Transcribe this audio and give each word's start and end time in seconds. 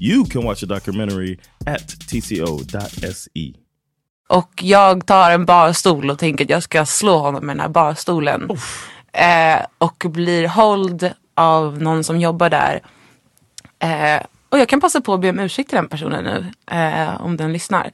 You 0.00 0.24
can 0.24 0.44
watch 0.44 0.60
the 0.60 0.66
documentary 0.66 1.38
at 1.66 1.88
tco.se. 1.88 3.52
Och 4.28 4.50
jag 4.62 5.06
tar 5.06 5.30
en 5.30 5.44
barstol 5.44 6.10
och 6.10 6.18
tänker 6.18 6.44
att 6.44 6.50
jag 6.50 6.62
ska 6.62 6.86
slå 6.86 7.18
honom 7.18 7.46
med 7.46 7.56
den 7.56 7.60
här 7.60 7.68
barstolen. 7.68 8.48
Eh, 9.12 9.66
och 9.78 10.04
blir 10.08 10.48
hold 10.48 11.10
av 11.34 11.82
någon 11.82 12.04
som 12.04 12.20
jobbar 12.20 12.50
där. 12.50 12.80
Eh, 13.78 14.22
och 14.48 14.58
jag 14.58 14.68
kan 14.68 14.80
passa 14.80 15.00
på 15.00 15.14
att 15.14 15.20
be 15.20 15.30
om 15.30 15.40
ursäkt 15.40 15.68
till 15.68 15.76
den 15.76 15.88
personen 15.88 16.24
nu. 16.24 16.46
Eh, 16.76 17.20
om 17.20 17.36
den 17.36 17.52
lyssnar. 17.52 17.90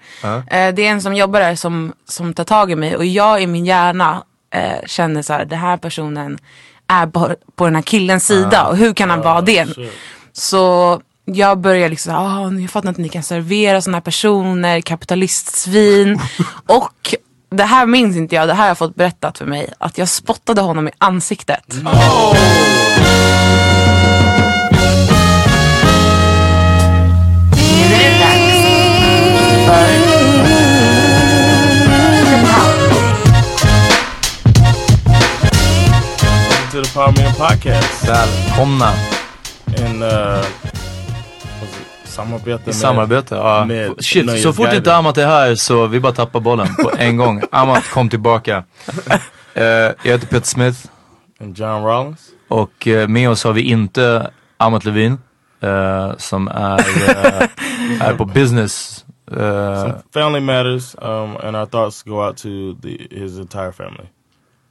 Eh, 0.50 0.74
det 0.74 0.86
är 0.86 0.90
en 0.90 1.02
som 1.02 1.14
jobbar 1.14 1.40
där 1.40 1.54
som, 1.54 1.92
som 2.08 2.34
tar 2.34 2.44
tag 2.44 2.70
i 2.70 2.76
mig. 2.76 2.96
Och 2.96 3.04
jag 3.04 3.42
i 3.42 3.46
min 3.46 3.66
hjärna 3.66 4.24
eh, 4.50 4.86
känner 4.86 5.22
så 5.22 5.32
här, 5.32 5.44
den 5.44 5.58
här 5.58 5.76
personen 5.76 6.38
är 6.86 7.06
på, 7.06 7.34
på 7.56 7.64
den 7.64 7.74
här 7.74 7.82
killens 7.82 8.26
sida. 8.26 8.66
Och 8.66 8.76
hur 8.76 8.94
kan 8.94 9.10
han 9.10 9.20
vara 9.20 9.40
det? 9.40 9.68
Så 10.32 11.00
jag 11.24 11.58
börjar 11.58 11.88
liksom, 11.88 12.14
ah, 12.14 12.52
jag 12.60 12.70
fattar 12.70 12.88
inte 12.88 12.98
att 12.98 13.02
ni 13.02 13.08
kan 13.08 13.22
servera 13.22 13.80
sådana 13.80 13.96
här 13.96 14.02
personer, 14.02 14.80
kapitalistsvin. 14.80 16.20
och 16.66 17.14
det 17.50 17.64
här 17.64 17.86
minns 17.86 18.16
inte 18.16 18.34
jag, 18.34 18.48
det 18.48 18.54
här 18.54 18.62
har 18.62 18.68
jag 18.68 18.78
fått 18.78 18.94
berättat 18.94 19.38
för 19.38 19.46
mig. 19.46 19.72
Att 19.78 19.98
jag 19.98 20.08
spottade 20.08 20.60
honom 20.60 20.88
i 20.88 20.90
ansiktet. 20.98 21.64
Nu 21.68 21.80
är 27.94 27.98
det 27.98 28.18
dags 28.18 28.62
för 29.66 30.12
To 36.72 36.82
the 36.82 36.94
Power 36.94 37.22
Man 37.22 37.34
Podcast. 37.34 38.08
Välkomna 38.08 38.92
En 39.76 40.02
uh, 40.02 40.44
samarbete 42.12 42.62
med... 42.66 42.74
samarbete. 42.74 43.34
Ja. 43.34 43.64
med 43.64 44.04
Shit, 44.04 44.42
så 44.42 44.52
fort 44.52 44.72
inte 44.72 44.96
Amat 44.96 45.18
är 45.18 45.26
här 45.26 45.54
så 45.54 45.86
vi 45.86 46.00
bara 46.00 46.12
tappar 46.12 46.40
bollen 46.40 46.66
på 46.74 46.90
en 46.98 47.16
gång. 47.16 47.42
Amat 47.52 47.90
kom 47.90 48.08
tillbaka. 48.08 48.64
Eh, 49.54 49.64
jag 49.64 49.94
heter 50.02 50.26
Peter 50.26 50.46
Smith 50.46 50.78
And 51.40 51.58
John 51.58 51.84
Rollins. 51.84 52.20
och 52.48 52.88
eh, 52.88 53.08
med 53.08 53.30
oss 53.30 53.44
har 53.44 53.52
vi 53.52 53.62
inte 53.62 54.30
Amat 54.56 54.84
Levin 54.84 55.18
eh, 55.60 56.16
som 56.16 56.48
är, 56.48 56.80
är 58.00 58.14
på 58.14 58.24
business. 58.24 59.04
Family 60.14 60.40
matters, 60.40 60.94
um, 60.98 61.36
and 61.36 61.56
our 61.56 61.66
thoughts 61.66 62.02
go 62.02 62.14
out 62.26 62.36
to 62.36 62.48
the, 62.82 63.08
his 63.10 63.38
entire 63.38 63.72
family. 63.72 64.04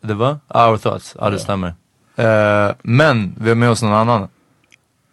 det 0.02 0.14
var 0.14 0.40
Our 0.54 0.78
Thoughts, 0.78 1.16
ja 1.20 1.30
det 1.30 1.40
stämmer. 1.40 1.74
Men 2.82 3.36
vi 3.38 3.50
har 3.50 3.56
med 3.56 3.70
oss 3.70 3.82
någon 3.84 3.94
annan. 3.94 4.28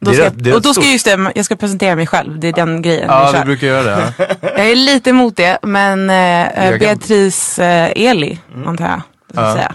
Då 0.00 0.10
Det 0.10 0.16
ska, 0.16 0.30
det 0.30 0.50
är 0.50 0.54
och 0.54 0.62
då 0.62 0.72
ska 0.74 0.82
stort. 0.82 0.92
just 0.92 1.04
det, 1.04 1.32
jag 1.34 1.44
ska 1.44 1.56
presentera 1.56 1.96
mig 1.96 2.06
själv. 2.06 2.40
Det 2.40 2.48
är 2.48 2.52
den 2.52 2.82
grejen 2.82 3.04
Ja, 3.08 3.32
kör. 3.32 3.44
brukar 3.44 3.66
göra 3.66 3.82
det. 3.96 4.12
Ja. 4.18 4.24
Jag 4.56 4.70
är 4.70 4.74
lite 4.76 5.10
emot 5.10 5.36
det, 5.36 5.58
men 5.62 6.10
eh, 6.10 6.78
Beatrice 6.78 7.58
eh, 7.58 7.92
Eli, 7.96 8.38
antar 8.66 8.84
jag. 8.84 9.00
Ja. 9.34 9.54
säga. 9.54 9.74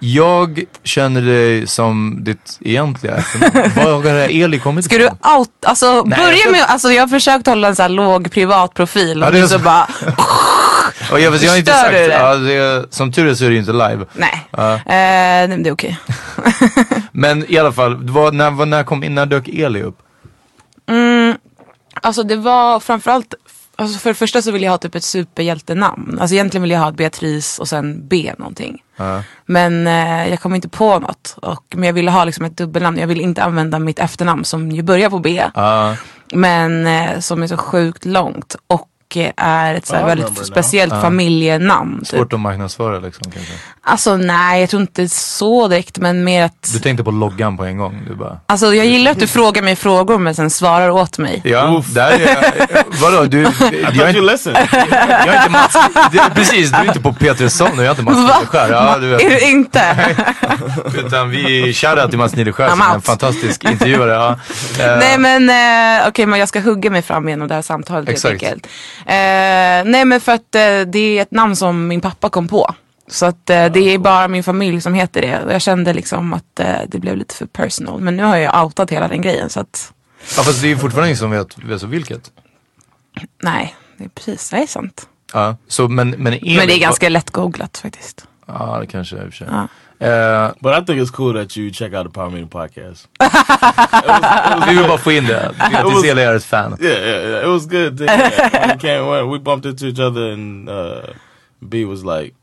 Jag 0.00 0.64
känner 0.84 1.20
dig 1.22 1.66
som 1.66 2.18
ditt 2.20 2.58
egentliga 2.60 3.14
efternamn. 3.16 3.70
Var 3.76 3.92
har 3.92 4.02
det 4.02 4.24
Eli 4.42 4.58
kommit 4.58 4.84
Ska 4.84 4.98
du 4.98 5.04
ifrån? 5.04 5.18
out, 5.38 5.50
alltså 5.66 6.02
Nej, 6.06 6.18
börja 6.18 6.36
jag- 6.44 6.52
med, 6.52 6.64
alltså 6.68 6.92
jag 6.92 7.02
har 7.02 7.08
försökt 7.08 7.46
hålla 7.46 7.68
en 7.68 7.76
så 7.76 7.82
här 7.82 7.88
låg 7.88 8.32
privat 8.32 8.74
profil 8.74 9.18
Ja, 9.20 9.26
och 9.26 9.32
det 9.32 9.38
är 9.38 9.42
du 9.42 9.48
så 9.48 9.58
så- 9.58 9.64
bara, 9.64 9.86
Och 11.12 11.20
jag, 11.20 11.34
jag 11.36 11.50
har 11.50 11.58
inte 11.58 11.72
sagt, 11.72 11.90
det? 11.92 12.06
ja, 12.06 12.34
det, 12.34 12.86
som 12.94 13.12
tur 13.12 13.26
är 13.26 13.34
så 13.34 13.44
är 13.44 13.50
det 13.50 13.56
inte 13.56 13.72
live. 13.72 14.04
nej, 14.12 14.48
nej, 14.86 15.48
men 15.48 15.62
det 15.62 15.68
är 15.70 15.72
okej. 15.74 15.98
Men 17.12 17.44
i 17.52 17.58
alla 17.58 17.72
fall, 17.72 18.08
var, 18.10 18.32
när, 18.32 18.50
var- 18.50 18.66
när, 18.66 18.84
kom, 18.84 19.00
när 19.00 19.26
dök 19.26 19.48
Eli 19.48 19.82
upp? 19.82 19.98
Alltså 22.02 22.22
det 22.22 22.36
var 22.36 22.80
framförallt 22.80 23.34
Alltså 23.80 23.98
för 23.98 24.10
det 24.10 24.14
första 24.14 24.42
så 24.42 24.50
vill 24.50 24.62
jag 24.62 24.70
ha 24.70 24.78
typ 24.78 24.94
ett 24.94 25.04
superhjältenamn. 25.04 26.18
Alltså 26.20 26.34
egentligen 26.34 26.62
vill 26.62 26.70
jag 26.70 26.78
ha 26.80 26.92
Beatrice 26.92 27.58
och 27.58 27.68
sen 27.68 28.08
B 28.08 28.32
någonting. 28.38 28.82
Men 29.46 29.86
eh, 29.86 30.28
jag 30.30 30.40
kom 30.40 30.54
inte 30.54 30.68
på 30.68 30.98
något. 30.98 31.36
Och, 31.42 31.64
men 31.74 31.84
jag 31.86 31.92
ville 31.92 32.10
ha 32.10 32.24
liksom 32.24 32.44
ett 32.44 32.56
dubbelnamn. 32.56 32.98
Jag 32.98 33.06
vill 33.06 33.20
inte 33.20 33.42
använda 33.42 33.78
mitt 33.78 33.98
efternamn 33.98 34.44
som 34.44 34.70
ju 34.72 34.82
börjar 34.82 35.10
på 35.10 35.18
B. 35.18 35.42
Ja. 35.54 35.96
Men 36.32 36.86
eh, 36.86 37.18
som 37.20 37.42
är 37.42 37.46
så 37.46 37.56
sjukt 37.56 38.04
långt. 38.04 38.56
Och 38.66 38.88
eh, 39.16 39.32
är 39.36 39.74
ett 39.74 39.86
så 39.86 39.96
här 39.96 40.06
väldigt 40.06 40.26
remember 40.26 40.44
speciellt 40.44 40.92
familjenamn. 40.92 41.98
Typ. 41.98 42.08
Svårt 42.08 42.32
att 42.32 42.40
marknadsföra 42.40 42.98
liksom 42.98 43.30
kanske. 43.32 43.52
Alltså 43.82 44.16
nej, 44.16 44.60
jag 44.60 44.70
tror 44.70 44.82
inte 44.82 45.08
så 45.08 45.68
direkt. 45.68 45.98
Men 45.98 46.24
mer 46.24 46.44
att... 46.44 46.72
Du 46.72 46.78
tänkte 46.78 47.04
på 47.04 47.10
loggan 47.10 47.56
på 47.56 47.64
en 47.64 47.78
gång. 47.78 48.02
Du 48.08 48.14
bara. 48.14 48.40
Alltså 48.46 48.74
jag 48.74 48.86
gillar 48.86 49.10
att 49.12 49.20
du 49.20 49.26
frågar 49.26 49.62
mig 49.62 49.76
frågor 49.76 50.18
men 50.18 50.34
sen 50.34 50.50
svarar 50.50 50.90
åt 50.90 51.18
mig. 51.18 51.40
Ja, 51.44 51.84
där 51.94 52.10
är, 52.10 53.00
vadå 53.02 53.24
du, 53.24 53.38
I 53.42 53.44
jag 53.44 53.94
thought 53.94 53.96
är 53.96 54.00
you 54.00 54.08
inte, 54.08 54.20
listened. 54.20 54.68
jag 54.72 55.34
är 55.34 55.36
inte 55.36 55.50
Mats, 55.50 55.76
det, 56.12 56.30
precis 56.34 56.70
du 56.70 56.76
är 56.76 56.84
inte 56.84 57.00
på 57.00 57.12
Petrusson 57.12 57.68
och 57.68 57.78
jag 57.78 57.86
är 57.86 57.90
inte 57.90 58.02
Mats 58.02 58.16
Va? 58.16 58.38
Nideskär. 58.38 58.70
Ja, 58.70 58.98
du 58.98 59.14
Är 59.14 59.18
du 59.30 59.40
inte? 59.50 60.14
Utan 61.06 61.30
vi 61.30 61.72
shoutout 61.74 62.10
till 62.10 62.18
Mats 62.18 62.34
Nideskär 62.36 62.68
som 62.68 62.80
är 62.80 62.94
en 62.94 63.02
fantastisk 63.02 63.64
intervjuare. 63.64 64.12
Ja. 64.12 64.30
Eh, 64.84 64.98
Nej 64.98 65.18
men 65.18 65.50
eh, 66.02 66.08
okej 66.08 66.26
men 66.26 66.38
jag 66.38 66.48
ska 66.48 66.60
hugga 66.60 66.90
mig 66.90 67.02
fram 67.02 67.28
genom 67.28 67.48
det 67.48 67.54
här 67.54 67.62
samtalet 67.62 68.08
Exakt. 68.08 68.42
helt 68.42 68.42
enkelt. 68.42 68.66
Eh, 69.00 69.84
nej 69.90 70.04
men 70.04 70.20
för 70.20 70.32
att 70.32 70.54
eh, 70.54 70.80
det 70.80 70.98
är 70.98 71.22
ett 71.22 71.30
namn 71.30 71.56
som 71.56 71.88
min 71.88 72.00
pappa 72.00 72.28
kom 72.28 72.48
på. 72.48 72.74
Så 73.08 73.26
att 73.26 73.50
eh, 73.50 73.66
det 73.66 73.80
är 73.80 73.98
bara 73.98 74.28
min 74.28 74.44
familj 74.44 74.80
som 74.80 74.94
heter 74.94 75.20
det. 75.20 75.44
Och 75.44 75.52
jag 75.52 75.62
kände 75.62 75.92
liksom 75.92 76.32
att 76.32 76.60
eh, 76.60 76.76
det 76.88 76.98
blev 76.98 77.16
lite 77.16 77.34
för 77.34 77.46
personal. 77.46 78.00
Men 78.00 78.16
nu 78.16 78.22
har 78.22 78.36
jag 78.36 78.64
outat 78.64 78.90
hela 78.90 79.08
den 79.08 79.22
grejen 79.22 79.50
så 79.50 79.60
att 79.60 79.92
Ja 80.36 80.42
fast 80.42 80.62
det 80.62 80.66
är 80.66 80.68
ju 80.68 80.78
fortfarande 80.78 81.08
ingen 81.08 81.16
som 81.16 81.30
vet, 81.30 81.58
vet 81.58 81.80
så 81.80 81.86
vilket. 81.86 82.30
nej, 83.42 83.76
det 83.96 84.04
är 84.04 84.08
precis, 84.08 84.50
det 84.50 84.56
är 84.56 84.66
sant. 84.66 85.08
Ja, 85.32 85.56
så 85.68 85.88
men, 85.88 86.10
men, 86.10 86.32
Elin, 86.32 86.56
Men 86.56 86.66
det 86.66 86.74
är 86.74 86.80
ganska 86.80 87.08
lätt 87.08 87.30
googlat 87.30 87.78
faktiskt. 87.78 88.26
Ja 88.46 88.78
det 88.80 88.86
kanske 88.86 89.16
är 89.16 89.24
i 89.24 89.28
och 89.28 89.32
för 89.32 89.36
sig. 89.38 89.46
Ja. 89.50 89.68
Eh, 90.00 90.50
But 90.60 90.82
I 90.82 90.84
think 90.86 91.02
it's 91.02 91.10
cool 91.10 91.34
that 91.34 91.56
you 91.56 91.70
check 91.70 91.94
out 91.94 92.06
the 92.06 92.12
Power 92.12 92.30
Meeting 92.30 92.48
podcast. 92.48 93.08
vi 94.68 94.74
vill 94.74 94.88
bara 94.88 94.98
få 94.98 95.12
in 95.12 95.24
det. 95.24 95.54
Beatrice 95.58 96.10
Eli 96.10 96.22
är 96.22 96.34
ett 96.34 96.44
fan. 96.44 96.76
Yeah, 96.80 96.98
yeah, 96.98 97.28
yeah. 97.28 97.44
It 97.44 97.48
was 97.48 97.66
good. 97.66 98.00
we 98.00 98.78
came, 98.80 99.10
when 99.10 99.30
we 99.30 99.38
bumped 99.38 99.70
into 99.70 99.86
each 99.86 99.98
other, 99.98 100.32
and 100.32 100.68
uh, 100.68 101.14
B 101.60 101.84
was 101.84 102.02
like, 102.04 102.34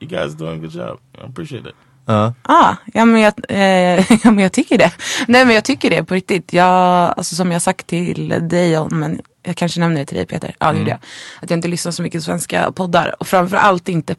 "You 0.00 0.08
guys 0.10 0.34
are 0.34 0.38
doing 0.38 0.58
a 0.58 0.62
good 0.62 0.74
job. 0.74 0.98
I 1.18 1.24
appreciate 1.26 1.68
it." 1.68 1.74
Ja. 2.06 2.34
Ah, 2.42 2.74
ja, 2.94 3.04
men 3.04 3.20
jag, 3.20 3.34
eh, 3.48 4.12
ja 4.24 4.30
men 4.30 4.38
jag 4.38 4.52
tycker 4.52 4.78
det. 4.78 4.92
Nej 5.28 5.44
men 5.44 5.54
jag 5.54 5.64
tycker 5.64 5.90
det 5.90 6.04
på 6.04 6.14
riktigt. 6.14 6.52
Jag, 6.52 7.14
alltså 7.16 7.34
som 7.34 7.52
jag 7.52 7.62
sagt 7.62 7.86
till 7.86 8.28
dig 8.48 8.84
men 8.90 9.20
jag 9.42 9.56
kanske 9.56 9.80
nämner 9.80 10.00
det 10.00 10.06
till 10.06 10.16
dig 10.16 10.26
Peter. 10.26 10.54
Ja 10.58 10.72
det 10.72 10.78
gjorde 10.78 10.90
jag. 10.90 10.98
Att 11.42 11.50
jag 11.50 11.56
inte 11.56 11.68
lyssnar 11.68 11.92
så 11.92 12.02
mycket 12.02 12.20
på 12.20 12.24
svenska 12.24 12.72
poddar. 12.72 13.14
Och 13.20 13.26
framförallt 13.26 13.88
inte 13.88 14.14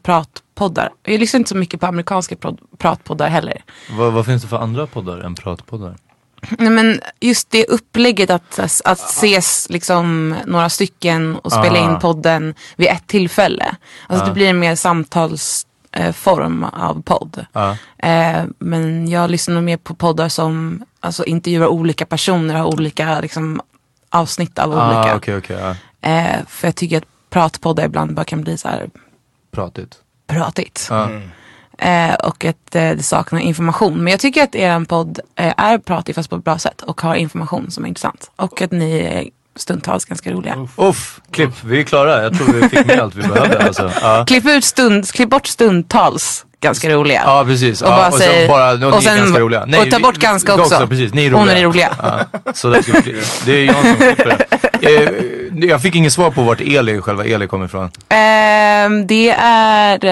pratpoddar. 0.58 0.90
Jag 1.02 1.20
lyssnar 1.20 1.38
inte 1.38 1.48
så 1.48 1.56
mycket 1.56 1.80
på 1.80 1.86
amerikanska 1.86 2.36
pratpoddar 2.78 3.28
heller. 3.28 3.62
Vad, 3.90 4.12
vad 4.12 4.26
finns 4.26 4.42
det 4.42 4.48
för 4.48 4.56
andra 4.58 4.86
poddar 4.86 5.18
än 5.18 5.34
pratpoddar? 5.34 5.96
Nej 6.58 6.70
men 6.70 7.00
just 7.20 7.50
det 7.50 7.64
upplägget 7.64 8.30
att, 8.30 8.58
att 8.84 8.98
ses 9.00 9.66
liksom 9.70 10.34
några 10.46 10.68
stycken 10.68 11.36
och 11.36 11.52
spela 11.52 11.78
Ah. 11.80 11.92
in 11.92 11.98
podden 12.00 12.54
vid 12.76 12.88
ett 12.88 13.06
tillfälle. 13.06 13.76
Alltså 14.06 14.26
det 14.26 14.32
blir 14.32 14.48
en 14.50 14.58
mer 14.58 14.74
samtalsform 14.74 16.64
av 16.64 17.02
podd. 17.02 17.46
Ja. 17.52 17.76
Eh, 17.98 18.44
men 18.58 19.08
jag 19.08 19.30
lyssnar 19.30 19.54
nog 19.54 19.64
mer 19.64 19.76
på 19.76 19.94
poddar 19.94 20.28
som 20.28 20.84
alltså, 21.00 21.24
intervjuar 21.24 21.66
olika 21.66 22.06
personer, 22.06 22.54
har 22.54 22.64
olika 22.64 23.20
liksom, 23.20 23.60
avsnitt 24.10 24.58
av 24.58 24.78
Ah, 24.78 24.98
olika. 25.12 25.16
okej. 25.38 25.58
ja. 25.60 25.74
eh, 26.10 26.36
för 26.48 26.68
jag 26.68 26.74
tycker 26.76 26.98
att 26.98 27.04
pratpoddar 27.30 27.84
ibland 27.84 28.14
bara 28.14 28.24
kan 28.24 28.40
bli 28.42 28.58
så 28.58 28.68
här 28.68 28.90
Pratigt. 29.50 29.98
Pratigt. 30.28 30.86
Ja. 30.90 31.08
Eh, 31.78 32.14
och 32.14 32.44
att 32.44 32.74
eh, 32.74 32.90
det 32.90 33.02
saknar 33.02 33.40
information. 33.40 34.04
Men 34.04 34.10
jag 34.10 34.20
tycker 34.20 34.42
att 34.42 34.54
er 34.54 34.84
podd 34.84 35.20
eh, 35.36 35.52
är 35.56 35.78
pratig 35.78 36.14
fast 36.14 36.30
på 36.30 36.36
ett 36.36 36.44
bra 36.44 36.58
sätt 36.58 36.82
och 36.82 37.00
har 37.00 37.14
information 37.14 37.70
som 37.70 37.84
är 37.84 37.88
intressant. 37.88 38.30
Och 38.36 38.62
att 38.62 38.70
ni 38.72 38.98
är 38.98 39.24
stundtals 39.56 40.04
ganska 40.04 40.32
roliga. 40.32 40.68
Uff, 40.76 41.20
klipp, 41.30 41.50
vi 41.64 41.78
är 41.80 41.82
klara. 41.84 42.22
Jag 42.22 42.36
tror 42.38 42.52
vi 42.52 42.68
fick 42.68 42.86
med 42.86 43.00
allt 43.00 43.14
vi 43.14 43.22
behövde 43.22 43.58
alltså. 43.66 43.90
Ja, 44.02 44.24
Klipp, 44.28 44.46
ut 44.46 44.64
stund, 44.64 45.10
klipp 45.12 45.30
bort 45.30 45.46
stundtals 45.46 46.44
ganska 46.60 46.90
roliga. 46.90 47.22
ja 47.26 47.44
precis. 47.46 47.82
Och 47.82 47.88
ja, 47.88 47.96
bara 47.96 48.08
och 48.08 48.14
säg- 48.14 48.38
sen 48.38 48.48
bara, 48.48 48.70
och, 48.72 48.74
och 48.74 48.80
ni 48.90 48.96
är 48.96 49.00
sen- 49.00 49.16
ganska 49.18 49.40
roliga. 49.40 49.62
och 49.82 49.90
ta 49.90 49.98
bort 49.98 50.16
vi- 50.16 50.20
ganska 50.20 50.54
också. 50.54 50.86
precis, 50.86 51.14
ni 51.14 51.26
är 51.26 51.30
roliga. 51.30 51.40
Hon 51.40 51.48
är 51.48 51.62
roliga. 51.62 51.90
Ja, 52.02 52.52
så 52.54 52.68
där 52.70 52.82
ska 52.82 52.92
vi. 52.92 53.16
Det 53.46 53.52
är 53.52 53.64
jag 53.64 53.74
som 53.74 53.94
klipper 53.96 54.24
det. 54.24 54.44
Jag 55.68 55.82
fick 55.82 55.94
inget 55.94 56.12
svar 56.12 56.30
på 56.30 56.42
vart 56.42 56.60
Eli, 56.60 57.00
själva 57.00 57.24
Eli 57.24 57.46
kommer 57.46 57.64
ifrån. 57.64 57.90
Ehm, 58.08 59.06
det 59.06 59.30
är 59.38 60.04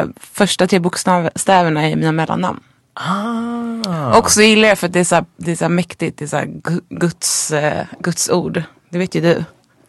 eh, 0.00 0.06
första 0.20 0.66
tre 0.66 0.78
bokstäverna 0.78 1.90
i 1.90 1.96
mina 1.96 2.12
mellannamn. 2.12 2.60
Ah. 2.94 4.18
Och 4.18 4.30
så 4.30 4.42
gillar 4.42 4.68
jag 4.68 4.78
för 4.78 4.86
att 4.86 4.92
det 4.92 5.00
är 5.00 5.04
så, 5.04 5.14
här, 5.14 5.24
det 5.36 5.52
är 5.52 5.56
så 5.56 5.68
mäktigt, 5.68 6.18
det 6.18 6.24
är 6.24 6.28
så 6.28 6.42
Guds, 6.90 7.50
eh, 7.50 7.84
Guds 8.00 8.30
ord. 8.30 8.62
Det 8.90 8.98
vet 8.98 9.14
ju 9.14 9.20
du. 9.20 9.44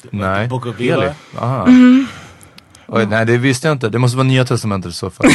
Nej. 0.09 0.47
Book 0.47 0.65
of 0.65 0.79
Eli. 0.79 1.09
Aha. 1.39 1.63
Mm. 1.67 2.07
Oj, 2.87 3.05
nej 3.05 3.25
det 3.25 3.37
visste 3.37 3.67
jag 3.67 3.75
inte. 3.75 3.89
Det 3.89 3.99
måste 3.99 4.17
vara 4.17 4.27
nya 4.27 4.45
testamentet 4.45 4.91
i 4.91 4.95
så 4.95 5.09
fall. 5.09 5.27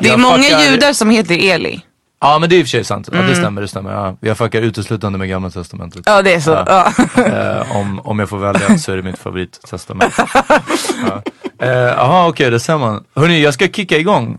Det 0.00 0.08
är 0.08 0.16
många 0.16 0.70
judar 0.70 0.92
som 0.92 1.10
heter 1.10 1.50
Eli. 1.54 1.80
Ja 2.20 2.38
men 2.38 2.48
det 2.50 2.56
är 2.56 2.58
i 2.58 2.62
och 2.62 2.66
för 2.66 2.70
sig 2.70 2.84
sant. 2.84 3.08
Ja, 3.12 3.18
det 3.22 3.34
stämmer, 3.34 3.62
det 3.62 3.68
stämmer. 3.68 3.92
Ja. 3.92 4.16
Jag 4.20 4.38
fuckar 4.38 4.62
uteslutande 4.62 5.18
med 5.18 5.28
gamla 5.28 5.50
testamentet. 5.50 6.02
Ja 6.06 6.22
det 6.22 6.34
är 6.34 6.40
så. 6.40 6.50
Ja. 6.50 6.92
Ja. 7.16 7.22
Eh, 7.24 7.76
om, 7.76 8.00
om 8.04 8.18
jag 8.18 8.28
får 8.28 8.38
välja 8.38 8.78
så 8.78 8.92
är 8.92 8.96
det 8.96 9.02
mitt 9.02 9.18
favorittestament. 9.18 10.14
Jaha 10.18 11.22
ja. 11.98 12.22
uh, 12.24 12.28
okej 12.28 12.50
det 12.50 12.60
ser 12.60 12.78
man. 12.78 13.04
Hörni 13.14 13.42
jag 13.42 13.54
ska 13.54 13.68
kicka 13.68 13.98
igång. 13.98 14.38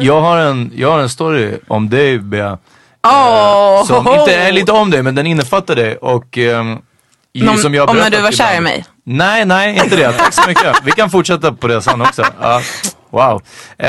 Jag 0.00 0.20
har 0.20 0.38
en, 0.38 0.72
jag 0.74 0.90
har 0.90 0.98
en 0.98 1.08
story 1.08 1.58
om 1.68 1.90
dig 1.90 2.18
Bea. 2.18 2.58
Åh, 3.06 3.84
Som 3.86 4.08
inte 4.08 4.34
är 4.34 4.52
lite 4.52 4.72
om 4.72 4.90
dig 4.90 5.02
men 5.02 5.14
den 5.14 5.26
innefattar 5.26 5.76
dig 5.76 5.96
och 5.96 6.38
ehm, 6.38 6.78
ju- 7.32 7.48
Om, 7.48 7.56
som 7.56 7.74
jag 7.74 7.90
om 7.90 7.96
när 7.96 8.10
du 8.10 8.20
var 8.20 8.32
kär 8.32 8.56
i 8.56 8.60
mig. 8.60 8.84
Nej, 9.04 9.44
nej, 9.44 9.80
inte 9.84 9.96
det. 9.96 10.12
Tack 10.12 10.32
så 10.34 10.48
mycket. 10.48 10.76
Vi 10.84 10.90
kan 10.92 11.10
fortsätta 11.10 11.52
på 11.52 11.66
det 11.66 11.82
sen 11.82 12.00
också. 12.02 12.24
Ja, 12.40 12.62
wow. 13.10 13.42
Eh, 13.78 13.88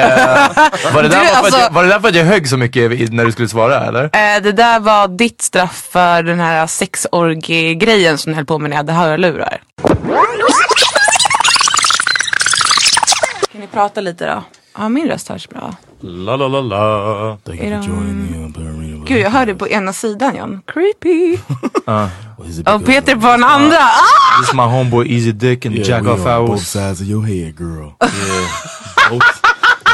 var, 0.93 1.03
det 1.03 1.09
där 1.09 1.19
Du, 1.23 1.29
alltså- 1.29 1.59
jag, 1.59 1.71
var 1.71 1.83
det 1.83 1.89
där 1.89 1.99
för 1.99 2.07
att 2.07 2.15
jag 2.15 2.25
högg 2.25 2.49
så 2.49 2.57
mycket 2.57 3.13
när 3.13 3.25
du 3.25 3.31
skulle 3.31 3.47
svara 3.47 3.85
eller? 3.85 4.03
Eh, 4.03 4.41
det 4.43 4.51
där 4.51 4.79
var 4.79 5.07
ditt 5.07 5.41
straff 5.41 5.87
för 5.91 6.23
den 6.23 6.39
här 6.39 6.67
sexorgie-grejen 6.67 8.17
som 8.17 8.31
du 8.31 8.35
höll 8.35 8.45
på 8.45 8.59
med 8.59 8.69
när 8.69 8.77
jag 8.77 8.83
hade 8.83 8.93
hörlurar. 8.93 9.61
Kan 13.51 13.61
ni 13.61 13.67
prata 13.67 14.01
lite 14.01 14.25
då? 14.25 14.43
Ja, 14.77 14.89
min 14.89 15.07
röst 15.07 15.29
hörs 15.29 15.49
bra. 15.49 15.73
La 16.01 16.35
la 16.35 16.47
la 16.47 16.61
la. 16.61 17.37
Thank 17.45 17.59
Är 17.59 17.63
you 17.71 17.75
de- 17.81 17.83
for 17.83 17.89
joining 17.95 18.53
the 18.53 18.59
Power 18.59 18.71
Meeting. 18.71 19.05
Gud, 19.05 19.19
jag 19.19 19.29
hörde 19.29 19.55
på 19.55 19.67
ena 19.67 19.93
sidan 19.93 20.35
John. 20.35 20.61
Creepy. 20.67 21.37
Well, 21.85 22.49
he's 22.49 22.59
a 22.59 22.63
big 22.63 22.67
Och 22.75 22.85
Peter 22.85 23.15
på 23.15 23.27
den 23.27 23.43
andra. 23.43 23.77
Ah! 23.77 24.39
This 24.41 24.49
is 24.49 24.53
my 24.55 24.61
homeboy 24.63 25.07
Easy 25.15 25.31
Dick 25.31 25.65
and 25.65 25.75
Yeah, 25.75 25.87
Jack 25.89 26.01
off 26.07 26.09
on 26.09 26.17
both 26.17 26.49
hours. 26.49 26.67
sides 26.67 27.01
of 27.01 27.07
your 27.07 27.23
head, 27.25 27.55
girl. 27.57 27.91
Yeah. 28.01 29.09
both. 29.09 29.25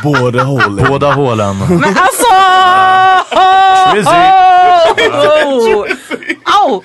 Båda 0.04 0.44
hållen. 0.44 0.86
Båda 0.90 1.14
hålen. 1.14 1.58
Men 1.70 1.84
alltså! 1.84 2.34
Trizzy. 3.94 4.10
Oh! 5.12 5.86
Au! 6.46 6.84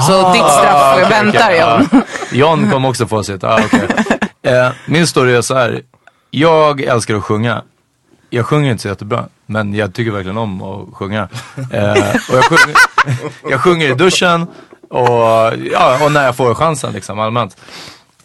Så 0.00 0.32
ditt 0.32 0.42
straff 0.42 0.94
okej, 0.94 1.08
väntar 1.10 1.40
okej, 1.40 1.60
John. 1.60 1.88
ja. 1.92 2.02
John 2.32 2.70
kom 2.70 2.84
också 2.84 3.06
få 3.06 3.24
sitt. 3.24 3.44
Ah, 3.44 3.64
okay. 3.64 3.88
eh, 4.52 4.70
min 4.86 5.06
story 5.06 5.34
är 5.34 5.42
så 5.42 5.54
här. 5.54 5.80
Jag 6.30 6.80
älskar 6.80 7.14
att 7.14 7.24
sjunga. 7.24 7.62
Jag 8.30 8.46
sjunger 8.46 8.70
inte 8.70 8.82
så 8.82 8.88
jättebra. 8.88 9.26
Men 9.46 9.74
jag 9.74 9.94
tycker 9.94 10.10
verkligen 10.10 10.38
om 10.38 10.62
att 10.62 10.94
sjunga. 10.94 11.28
Eh, 11.72 11.90
och 12.30 12.36
jag, 12.36 12.44
sjunger, 12.44 12.76
jag 13.50 13.60
sjunger 13.60 13.90
i 13.90 13.94
duschen 13.94 14.46
och, 14.90 15.08
ja, 15.72 16.04
och 16.04 16.12
när 16.12 16.24
jag 16.24 16.36
får 16.36 16.54
chansen 16.54 16.92
liksom 16.92 17.18
allmänt. 17.18 17.56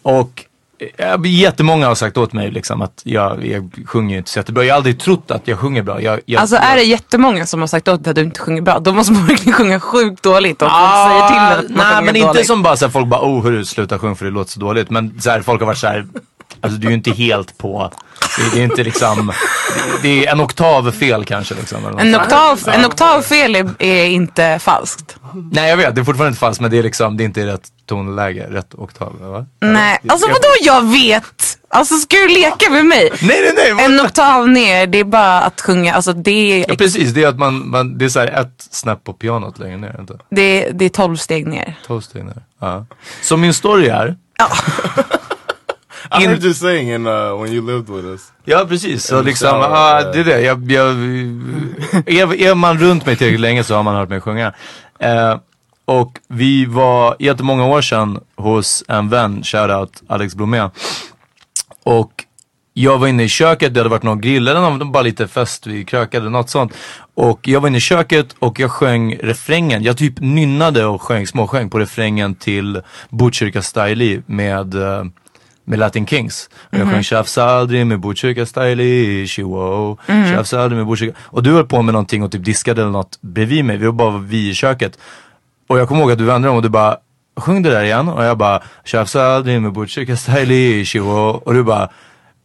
Och 0.02 0.44
jättemånga 1.24 1.86
har 1.86 1.94
sagt 1.94 2.16
åt 2.16 2.32
mig 2.32 2.50
liksom 2.50 2.82
att 2.82 3.00
jag, 3.04 3.46
jag 3.46 3.70
sjunger 3.86 4.18
inte 4.18 4.30
så 4.30 4.38
jättebra. 4.38 4.64
Jag 4.64 4.74
har 4.74 4.76
aldrig 4.76 5.00
trott 5.00 5.30
att 5.30 5.48
jag 5.48 5.58
sjunger 5.58 5.82
bra. 5.82 6.02
Jag, 6.02 6.20
jag, 6.26 6.40
Alltså 6.40 6.56
är 6.56 6.76
det 6.76 6.82
jättemånga 6.82 7.46
som 7.46 7.60
har 7.60 7.66
sagt 7.66 7.88
åt 7.88 8.04
dig 8.04 8.10
att 8.10 8.16
du 8.16 8.22
inte 8.22 8.40
sjunger 8.40 8.62
bra, 8.62 8.78
då 8.78 8.92
måste 8.92 9.12
man 9.12 9.26
verkligen 9.26 9.52
sjunga 9.52 9.80
sjukt 9.80 10.22
dåligt 10.22 10.62
och 10.62 10.68
Ah, 10.70 11.08
säger 11.08 11.28
till 11.28 11.36
dig 11.36 11.66
att 11.66 11.76
man 11.76 11.86
Nej 11.86 11.86
sjunger 11.96 12.02
men 12.02 12.16
inte 12.16 12.28
dåligt. 12.28 12.46
som 12.46 12.62
bara 12.62 12.76
såhär, 12.76 12.92
folk 12.92 13.06
bara 13.06 13.20
oh 13.20 13.42
hörru 13.44 13.64
sluta 13.64 13.98
sjung 13.98 14.16
för 14.16 14.24
det 14.24 14.30
låter 14.30 14.50
så 14.50 14.60
dåligt. 14.60 14.90
Men 14.90 15.20
så 15.20 15.30
här, 15.30 15.42
folk 15.42 15.60
har 15.60 15.66
varit 15.66 15.78
såhär, 15.78 16.06
Alltså 16.60 16.78
du 16.78 16.86
är 16.86 16.90
ju 16.90 16.96
inte 16.96 17.10
helt 17.10 17.58
på, 17.58 17.92
det, 18.54 18.60
är 18.60 18.64
inte 18.64 18.84
liksom, 18.84 19.32
det, 20.02 20.26
är 20.26 20.32
en 20.32 20.40
oktav 20.40 20.92
fel 20.92 21.24
kanske 21.24 21.54
liksom. 21.54 21.78
eller 21.78 21.90
något 21.90 22.00
En 22.00 22.14
oktav, 22.16 22.60
en 22.74 22.86
oktav 22.86 23.22
fel 23.22 23.56
är, 23.56 23.82
är 23.82 24.04
inte 24.06 24.58
falskt. 24.58 25.16
Nej 25.52 25.70
jag 25.70 25.76
vet, 25.76 25.94
det 25.94 26.00
är 26.00 26.04
fortfarande 26.04 26.28
inte 26.28 26.40
falskt 26.40 26.60
men 26.60 26.70
det 26.70 26.78
är 26.78 26.82
liksom, 26.82 27.16
det 27.16 27.22
är 27.22 27.24
inte 27.24 27.46
rätt 27.46 27.68
tonläge, 27.86 28.46
rätt 28.50 28.74
oktav. 28.74 29.16
Va? 29.20 29.46
Nej, 29.60 29.98
alltså 30.08 30.26
vadå 30.28 30.48
jag 30.62 30.82
vet? 30.92 31.58
Alltså 31.70 31.94
ska 31.94 32.16
du 32.16 32.28
leka 32.28 32.70
med 32.70 32.86
mig? 32.86 33.10
Nej 33.22 33.40
nej 33.42 33.52
nej! 33.56 33.72
vad- 33.72 33.84
En 33.84 34.00
oktav 34.00 34.48
ner, 34.48 34.86
det 34.86 34.98
är 34.98 35.04
bara 35.04 35.40
att 35.40 35.60
sjunga, 35.60 35.94
alltså 35.94 36.12
det 36.12 36.30
är, 36.62 36.66
Ja, 36.68 36.74
precis, 36.78 37.10
det 37.10 37.22
är 37.24 37.28
att 37.28 37.38
man, 37.38 37.68
man 37.70 37.98
det 37.98 38.04
är 38.04 38.08
så 38.08 38.18
här 38.20 38.26
ett 38.40 38.68
snäpp 38.70 39.04
på 39.04 39.12
pianot 39.12 39.58
längre 39.58 39.76
ner. 39.76 39.96
Inte? 40.00 40.18
det 40.30 40.42
är, 40.66 40.72
det 40.72 40.84
är 40.84 40.88
12 40.88 41.16
steg 41.16 41.46
ner. 41.46 41.74
Tolv 41.86 42.00
steg 42.00 42.24
ner. 42.24 42.42
Ja. 42.60 42.86
Så 43.22 43.36
min 43.36 43.54
story 43.54 43.86
är, 43.88 44.16
I 46.10 46.26
heard 46.26 46.44
you 46.44 46.54
sing 46.54 46.90
in 46.90 47.06
uh, 47.06 47.40
when 47.40 47.52
you 47.52 47.66
lived 47.66 47.88
with 47.88 48.06
us. 48.06 48.32
Ja 48.44 48.66
precis, 48.68 49.04
så 49.04 49.22
liksom, 49.22 49.48
shower, 49.48 49.68
ah, 49.70 50.00
eh. 50.00 50.12
det 50.12 50.20
är 50.20 50.24
det. 50.24 50.40
Jag, 50.40 50.72
jag, 50.72 50.88
är, 52.06 52.34
är 52.42 52.54
man 52.54 52.78
runt 52.78 53.06
mig 53.06 53.16
tillräckligt 53.16 53.40
länge 53.40 53.64
så 53.64 53.74
har 53.74 53.82
man 53.82 53.94
hört 53.96 54.08
mig 54.08 54.20
sjunga. 54.20 54.52
Eh, 54.98 55.36
och 55.84 56.12
vi 56.28 56.64
var 56.64 57.16
jättemånga 57.18 57.66
år 57.66 57.82
sedan 57.82 58.20
hos 58.36 58.84
en 58.88 59.08
vän, 59.08 59.42
shoutout 59.42 60.02
Alex 60.08 60.34
Blomé. 60.34 60.70
Och 61.84 62.24
jag 62.72 62.98
var 62.98 63.06
inne 63.06 63.22
i 63.22 63.28
köket, 63.28 63.74
det 63.74 63.80
hade 63.80 63.90
varit 63.90 64.02
någon 64.02 64.20
grill 64.20 64.48
eller 64.48 64.60
någon, 64.60 64.92
bara 64.92 65.02
lite 65.02 65.28
fest, 65.28 65.66
vi 65.66 65.84
krökade, 65.84 66.30
något 66.30 66.50
sånt. 66.50 66.72
Och 67.14 67.48
jag 67.48 67.60
var 67.60 67.68
inne 67.68 67.78
i 67.78 67.80
köket 67.80 68.36
och 68.38 68.60
jag 68.60 68.70
sjöng 68.70 69.16
refrängen, 69.16 69.82
jag 69.82 69.96
typ 69.96 70.20
nynnade 70.20 70.84
och 70.84 71.02
sjöng, 71.02 71.26
småsjöng 71.26 71.70
på 71.70 71.78
refrängen 71.78 72.34
till 72.34 72.82
Botkyrka 73.08 73.62
Style 73.62 74.22
med 74.26 74.74
eh, 74.74 75.04
med 75.68 75.78
Latin 75.78 76.06
Kings. 76.06 76.50
Och 76.52 76.78
Jag 76.78 76.90
sjöng 76.90 77.02
tjafsa 77.02 77.44
aldrig 77.44 77.86
med 77.86 78.00
Botkyrka 78.00 78.46
Style, 78.46 79.26
chihuahua, 79.26 79.96
tjafsa 80.06 80.62
aldrig 80.62 80.76
med 80.76 80.86
Botkyrka. 80.86 81.18
Och 81.24 81.42
du 81.42 81.52
höll 81.52 81.66
på 81.66 81.82
med 81.82 81.92
någonting 81.92 82.22
och 82.22 82.32
typ 82.32 82.44
diskade 82.44 82.82
eller 82.82 82.90
något 82.90 83.18
bredvid 83.20 83.64
mig, 83.64 83.76
vi 83.76 83.86
var 83.86 83.92
bara 83.92 84.18
vi 84.18 84.50
i 84.50 84.54
köket. 84.54 84.98
Och 85.68 85.78
jag 85.78 85.88
kommer 85.88 86.00
ihåg 86.00 86.10
att 86.12 86.18
du 86.18 86.24
vände 86.24 86.48
dig 86.48 86.50
om 86.50 86.56
och 86.56 86.62
du 86.62 86.68
bara, 86.68 86.96
sjung 87.36 87.62
det 87.62 87.70
där 87.70 87.84
igen. 87.84 88.08
Och 88.08 88.24
jag 88.24 88.38
bara, 88.38 88.62
tjafsa 88.84 89.26
aldrig 89.26 89.62
med 89.62 89.72
Botkyrka 89.72 90.16
Style, 90.16 90.84
chihuahua. 90.84 91.32
Och 91.32 91.54
du 91.54 91.62
bara, 91.62 91.88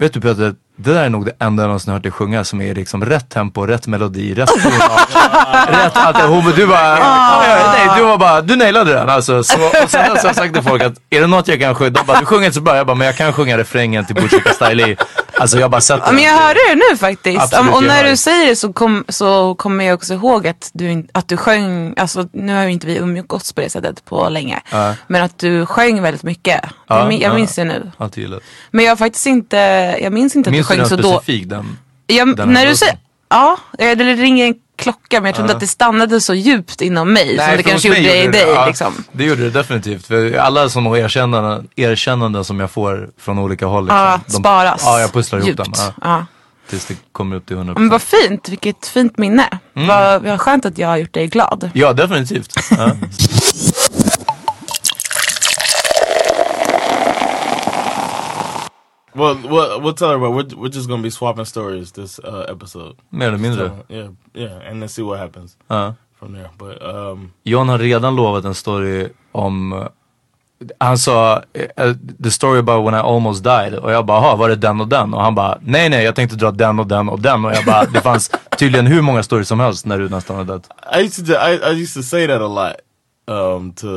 vet 0.03 0.13
du 0.13 0.21
Peter, 0.21 0.53
det 0.75 0.93
där 0.93 1.03
är 1.03 1.09
nog 1.09 1.25
det 1.25 1.31
enda 1.39 1.63
jag 1.63 1.67
någonsin 1.67 1.93
hört 1.93 2.03
dig 2.03 2.11
sjunga 2.11 2.43
som 2.43 2.61
är 2.61 2.75
liksom 2.75 3.05
rätt 3.05 3.29
tempo, 3.29 3.65
rätt 3.65 3.87
melodi, 3.87 4.33
rätt 4.33 4.49
tonart, 4.63 5.09
rätt 5.67 5.97
allt. 5.97 6.17
Hon, 6.17 6.53
du 6.55 6.67
bara, 6.67 6.99
ja, 6.99 7.73
nej, 7.73 7.89
du 7.97 8.03
var 8.03 8.17
bara, 8.17 8.41
du 8.41 8.55
nailade 8.55 8.93
den 8.93 9.09
alltså. 9.09 9.43
Så, 9.43 9.57
och 9.83 9.89
sen 9.89 10.01
har 10.01 10.19
jag 10.23 10.35
sagt 10.35 10.53
till 10.53 10.63
folk 10.63 10.83
att 10.83 10.93
är 11.09 11.21
det 11.21 11.27
något 11.27 11.47
jag 11.47 11.59
kan 11.59 11.75
sjunga, 11.75 11.89
de 11.89 12.05
bara, 12.05 12.19
du 12.19 12.25
sjunger 12.25 12.45
inte 12.45 12.55
så 12.55 12.61
bra. 12.61 12.75
Jag 12.77 12.87
bara, 12.87 12.95
men 12.95 13.07
jag 13.07 13.17
kan 13.17 13.33
sjunga 13.33 13.57
refrängen 13.57 14.05
till 14.05 14.15
Botkyrka 14.15 14.53
Style. 14.53 14.95
Alltså 15.37 15.57
jag 15.59 15.71
bara 15.71 15.81
Ja, 15.89 16.11
men 16.11 16.23
jag 16.23 16.37
hörde 16.37 16.59
det 16.69 16.75
nu 16.75 16.97
faktiskt. 16.97 17.41
Absolut, 17.41 17.71
och 17.73 17.83
jag 17.83 17.87
när 17.87 18.03
du 18.03 18.17
säger 18.17 18.47
det 18.47 18.55
så, 18.55 18.73
kom, 18.73 19.03
så 19.09 19.55
kommer 19.55 19.85
jag 19.85 19.93
också 19.95 20.13
ihåg 20.13 20.47
att 20.47 20.69
du, 20.73 20.91
in- 20.91 21.07
att 21.11 21.27
du 21.27 21.37
sjöng, 21.37 21.93
alltså 21.97 22.27
nu 22.31 22.53
har 22.55 22.63
ju 22.63 22.71
inte 22.71 22.87
vi 22.87 22.97
umgåtts 22.97 23.53
på 23.53 23.61
det 23.61 23.69
sättet 23.69 24.05
på 24.05 24.29
länge. 24.29 24.61
Ja. 24.71 24.95
Men 25.07 25.23
att 25.23 25.39
du 25.39 25.65
sjöng 25.65 26.01
väldigt 26.01 26.23
mycket. 26.23 26.61
Ja, 26.87 26.99
jag, 26.99 27.07
min- 27.07 27.19
jag 27.21 27.31
ja. 27.31 27.35
minns 27.35 27.55
det 27.55 27.63
nu. 27.63 27.91
Gillat. 28.13 28.43
Men 28.71 28.85
jag 28.85 28.91
har 28.91 28.95
faktiskt 28.95 29.25
inte, 29.25 29.57
jag 30.01 30.13
minns 30.13 30.35
inte 30.35 30.49
att 30.49 30.51
Minns 30.51 30.67
du 30.67 30.73
du 30.75 30.79
sjöng 30.81 30.89
den 30.89 31.03
så 31.03 31.09
då. 31.09 31.13
specifik? 31.19 31.49
Den? 31.49 31.77
Jag, 32.07 32.35
den 32.35 32.39
här 32.39 32.53
när 32.53 32.65
du 32.65 32.75
säger, 32.75 32.97
ja, 33.29 33.57
det 33.77 33.95
ringer 33.95 34.45
en 34.45 34.55
klocka 34.77 35.21
men 35.21 35.25
jag 35.25 35.35
tror 35.35 35.45
inte 35.45 35.53
att 35.55 35.59
det 35.59 35.67
stannade 35.67 36.21
så 36.21 36.33
djupt 36.33 36.81
inom 36.81 37.13
mig 37.13 37.37
som 37.37 37.57
det 37.57 37.63
kanske 37.63 37.87
gjorde 37.87 38.23
i 38.23 38.27
dig. 38.27 38.45
Ja, 38.55 38.65
liksom. 38.67 39.03
Det 39.11 39.23
gjorde 39.23 39.43
det 39.43 39.49
definitivt. 39.49 40.07
För 40.07 40.37
alla 40.37 40.69
sådana 40.69 40.97
erkännanden, 40.97 41.67
erkännanden 41.75 42.43
som 42.43 42.59
jag 42.59 42.71
får 42.71 43.09
från 43.19 43.39
olika 43.39 43.65
håll. 43.65 43.83
Liksom, 43.85 43.97
Ja, 43.97 44.19
de- 44.25 44.31
sparas 44.33 44.81
Ja, 44.85 44.99
jag 44.99 45.13
pusslar 45.13 45.39
ihop 45.39 45.47
djupt. 45.47 45.57
dem. 45.57 45.73
Ja, 45.77 45.93
Ja. 46.01 46.25
tills 46.69 46.85
det 46.85 46.95
kommer 47.11 47.35
upp 47.35 47.45
till 47.45 47.55
100%. 47.57 47.73
Men 47.79 47.89
vad 47.89 48.01
fint, 48.01 48.49
vilket 48.49 48.87
fint 48.87 49.17
minne. 49.17 49.47
Mm. 49.75 49.87
Vad, 49.87 50.21
vad 50.23 50.41
skönt 50.41 50.65
att 50.65 50.77
jag 50.77 50.87
har 50.87 50.97
gjort 50.97 51.13
dig 51.13 51.27
glad. 51.27 51.69
Ja, 51.73 51.93
definitivt. 51.93 52.53
Well, 59.15 59.35
we'll, 59.35 59.81
we'll 59.81 59.93
tell 59.93 60.19
but 60.19 60.31
we're, 60.31 60.55
we're 60.61 60.69
just 60.73 60.87
gonna 60.89 61.03
be 61.03 61.11
swapping 61.11 61.45
stories 61.45 61.91
this 61.91 62.19
uh, 62.19 62.45
episode. 62.49 62.95
Mer 63.09 63.27
eller 63.27 63.37
mindre. 63.37 63.67
So, 63.69 63.93
yeah, 63.95 64.09
yeah, 64.33 64.69
and 64.71 64.81
then 64.81 64.89
see 64.89 65.03
what 65.03 65.19
happens 65.19 65.57
Ja. 65.69 65.93
from 66.19 66.33
there. 66.33 66.49
But 66.57 66.81
um, 66.81 67.31
John 67.43 67.69
har 67.69 67.77
redan 67.79 68.15
lovat 68.15 68.45
en 68.45 68.53
story 68.55 69.09
om 69.31 69.73
eh, 69.73 69.87
han 70.79 70.97
sa 70.97 71.43
eh, 71.53 71.93
the 72.23 72.31
story 72.31 72.59
about 72.59 72.85
when 72.85 72.93
I 72.93 72.97
almost 72.97 73.43
died 73.43 73.73
och 73.75 73.91
jag 73.91 74.05
bara, 74.05 74.21
"Jaha, 74.21 74.35
var 74.35 74.49
det 74.49 74.55
den 74.55 74.81
och 74.81 74.87
den? 74.87 75.13
Och 75.13 75.21
han 75.21 75.35
bara, 75.35 75.57
nej 75.61 75.89
nej 75.89 76.03
jag 76.05 76.15
tänkte 76.15 76.35
dra 76.35 76.51
den 76.51 76.79
och 76.79 76.87
den 76.87 77.09
och 77.09 77.19
den 77.19 77.45
och 77.45 77.53
jag 77.53 77.65
bara, 77.65 77.85
det 77.85 78.01
fanns 78.01 78.31
tydligen 78.59 78.87
hur 78.87 79.01
många 79.01 79.23
stories 79.23 79.47
som 79.47 79.59
helst 79.59 79.85
när 79.85 79.99
du 79.99 80.09
nästan 80.09 80.37
var 80.37 80.43
död. 80.43 80.67
I 80.95 81.01
used 81.05 81.25
to 81.27 81.31
I, 81.33 81.53
I 81.71 81.81
used 81.81 81.93
to 81.93 82.01
say 82.03 82.27
that 82.27 82.41
a 82.41 82.47
lot 82.47 82.75
um, 83.27 83.73
to 83.73 83.87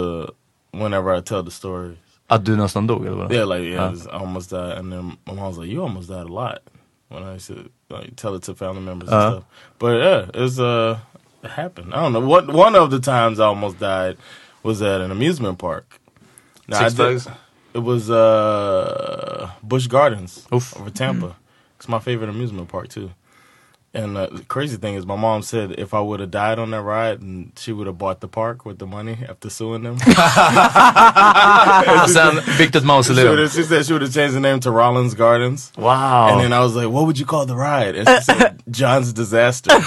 whenever 0.73 1.19
I 1.19 1.23
tell 1.23 1.45
the 1.45 1.51
story. 1.51 1.97
Att 2.29 2.45
du 2.45 2.57
nästan 2.57 2.87
dog 2.87 3.07
eller 3.07 3.17
vad? 3.17 3.33
Yeah, 3.33 3.49
like 3.49 3.65
yeah, 3.69 3.85
Ja. 3.85 3.91
this- 3.93 4.07
I 4.07 4.11
almost 4.17 4.51
died, 4.51 4.79
and 4.79 4.93
then 4.93 5.05
my 5.27 5.33
mom 5.35 5.39
was 5.45 5.59
like, 5.59 5.73
"You 5.73 5.83
almost 5.83 6.09
died 6.09 6.27
a 6.27 6.33
lot." 6.33 6.59
When 7.09 7.23
I 7.23 7.35
used 7.35 7.47
to 7.57 7.63
like, 7.97 8.17
tell 8.17 8.35
it 8.37 8.43
to 8.43 8.55
family 8.55 8.81
members 8.81 9.09
Uh-huh. 9.11 9.27
and 9.27 9.35
stuff. 9.35 9.45
But 9.79 9.93
yeah, 10.03 10.45
it's 10.45 10.59
uh, 10.59 10.99
it 11.45 11.51
happened. 11.51 11.95
I 11.95 12.03
don't 12.03 12.13
know. 12.13 12.27
What 12.33 12.49
one 12.49 12.75
of 12.79 12.91
the 12.91 12.99
times 12.99 13.39
I 13.39 13.45
almost 13.45 13.79
died 13.79 14.17
was 14.63 14.83
at 14.83 15.01
an 15.01 15.11
amusement 15.11 15.59
park. 15.59 16.01
Now, 16.69 16.79
Six 16.79 16.95
Flags? 16.95 17.29
It 17.75 17.83
was 17.85 18.11
uh, 18.11 19.51
Busch 19.63 19.87
Gardens 19.87 20.47
Oof. 20.53 20.75
over 20.81 20.91
Tampa. 20.91 21.37
It's 21.79 21.89
my 21.89 21.99
favorite 22.01 22.31
amusement 22.31 22.69
park 22.69 22.89
too. 22.89 23.11
And 23.97 24.15
the 24.15 24.45
crazy 24.49 24.77
thing 24.77 24.95
is, 24.95 25.07
my 25.07 25.17
mom 25.17 25.41
said 25.41 25.73
if 25.79 25.95
I 25.95 26.01
would 26.01 26.21
have 26.21 26.31
died 26.31 26.59
on 26.59 26.71
that 26.73 26.83
ride, 26.83 27.23
and 27.23 27.53
she 27.59 27.73
would 27.73 27.87
have 27.87 27.97
bought 27.97 28.21
the 28.21 28.29
park 28.29 28.67
with 28.67 28.79
the 28.79 28.87
money 28.87 29.17
after 29.27 29.49
suing 29.49 29.85
them. 29.85 29.97
Sen 29.99 30.13
byggt 32.59 32.75
ett 32.77 32.83
she, 32.83 32.87
mausoleum. 32.87 33.31
would've- 33.31 33.53
she 33.53 33.63
said 33.63 33.87
she 33.87 33.93
would 33.95 34.03
have 34.03 34.13
changed 34.13 34.35
the 34.37 34.41
name 34.41 34.61
to 34.61 34.71
Rollins 34.71 35.15
Gardens. 35.15 35.73
Wow. 35.79 36.29
And 36.29 36.41
then 36.43 36.53
I 36.53 36.61
was 36.61 36.77
like, 36.77 36.91
what 36.91 37.07
would 37.07 37.19
you 37.19 37.25
call 37.25 37.47
the 37.47 37.57
ride? 37.57 37.97
And 37.97 38.07
she 38.07 38.21
said, 38.21 38.63
John's 38.71 39.15
Disaster. 39.15 39.71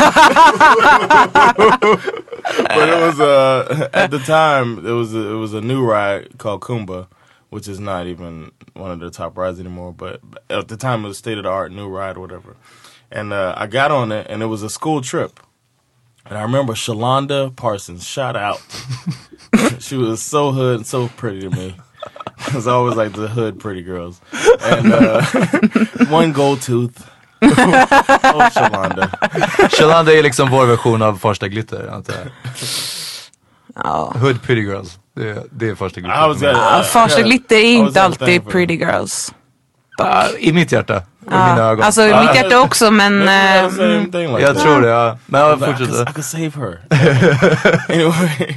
but 2.73 2.89
it 2.89 3.01
was, 3.01 3.19
uh, 3.19 3.89
at 3.93 4.09
the 4.11 4.19
time, 4.19 4.79
it 4.87 4.91
was, 4.91 5.13
a, 5.13 5.19
it 5.19 5.35
was 5.35 5.53
a 5.53 5.61
new 5.61 5.85
ride 5.85 6.37
called 6.39 6.61
Kumba, 6.61 7.07
which 7.51 7.67
is 7.67 7.79
not 7.79 8.07
even 8.07 8.51
one 8.73 8.89
of 8.91 8.99
the 8.99 9.11
top 9.11 9.37
rides 9.37 9.59
anymore. 9.59 9.93
But 9.93 10.21
at 10.49 10.67
the 10.67 10.77
time, 10.77 11.05
it 11.05 11.09
was 11.09 11.17
state 11.19 11.37
of 11.37 11.43
the 11.43 11.49
art 11.51 11.71
new 11.71 11.87
ride 11.87 12.17
or 12.17 12.21
whatever. 12.21 12.55
And 13.11 13.33
uh, 13.33 13.53
I 13.57 13.67
got 13.67 13.91
on 13.91 14.11
it, 14.11 14.27
and 14.29 14.41
it 14.43 14.45
was 14.47 14.63
a 14.63 14.69
school 14.69 15.01
trip. 15.01 15.39
And 16.25 16.37
I 16.37 16.41
remember 16.43 16.73
Shalonda 16.73 17.55
Parsons, 17.55 18.05
shout 18.07 18.35
out. 18.35 18.61
she 19.79 19.97
was 19.97 20.21
so 20.21 20.51
hood 20.51 20.75
and 20.77 20.85
so 20.87 21.07
pretty 21.17 21.41
to 21.41 21.49
me. 21.49 21.75
It 22.47 22.53
was 22.53 22.67
always 22.67 22.95
like 22.95 23.13
the 23.13 23.27
hood 23.27 23.59
pretty 23.59 23.81
girls. 23.81 24.21
And 24.61 24.93
uh, 24.93 25.21
one 26.09 26.31
gold 26.33 26.61
tooth. 26.61 27.09
oh, 27.41 28.49
Shalonda. 28.53 29.09
Shalanda 29.69 30.13
är 30.13 30.23
liksom 30.23 30.49
vår 30.49 30.65
version 30.65 31.01
av 31.01 31.15
Farsta 31.17 31.47
Glitter 31.47 31.87
antar 31.87 32.13
jag. 32.13 32.27
Ja. 33.75 34.13
Hood 34.19 34.41
Pretty 34.41 34.61
Girls. 34.61 34.99
Det, 35.15 35.29
är- 35.29 35.43
det 35.51 35.69
är 35.69 35.75
Farsta 35.75 35.99
Glitter. 36.01 36.27
Gonna, 36.27 36.51
Ja, 36.51 36.83
Farsta 36.83 37.21
glitter 37.21 37.55
är 37.55 37.73
inte 37.73 38.01
alltid 38.01 38.45
pretty 38.49 38.73
girls. 38.75 39.33
Ah, 39.97 40.27
I 40.39 40.53
mitt 40.53 40.71
hjärta. 40.71 41.03
Ja, 41.31 41.47
mina 41.55 41.63
ögon. 41.69 41.85
Alltså 41.85 42.01
mitt 42.01 42.35
hjärta 42.35 42.59
också 42.61 42.91
men... 42.91 43.27
Eh, 43.27 43.33
Jag 44.41 44.59
tror 44.59 44.81
det, 44.81 44.87
ja. 44.89 45.17
Men 45.25 45.59
fortsätt. 45.59 45.89
I 46.09 46.13
could 46.13 46.25
save 46.25 46.51
her. 46.55 46.79
anyway, 47.89 48.55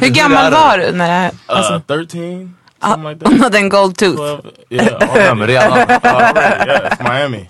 hur 0.00 0.08
gammal 0.08 0.52
var 0.52 0.78
du 0.78 0.92
när 0.92 1.06
det 1.08 1.12
här... 1.14 1.28
uh, 1.28 1.34
Alltså, 1.46 1.80
13, 1.86 2.54
ah, 2.80 2.96
like 2.96 3.20
hon 3.24 3.40
hade 3.40 3.58
en 3.58 3.68
gold 3.68 3.96
tooth. 3.96 4.16
12, 4.16 4.40
yeah, 4.70 4.86
Ja, 5.26 5.34
men 5.34 5.46
redan. 5.46 5.78
yeah, 5.78 6.88
it's 6.90 7.02
Miami. 7.12 7.46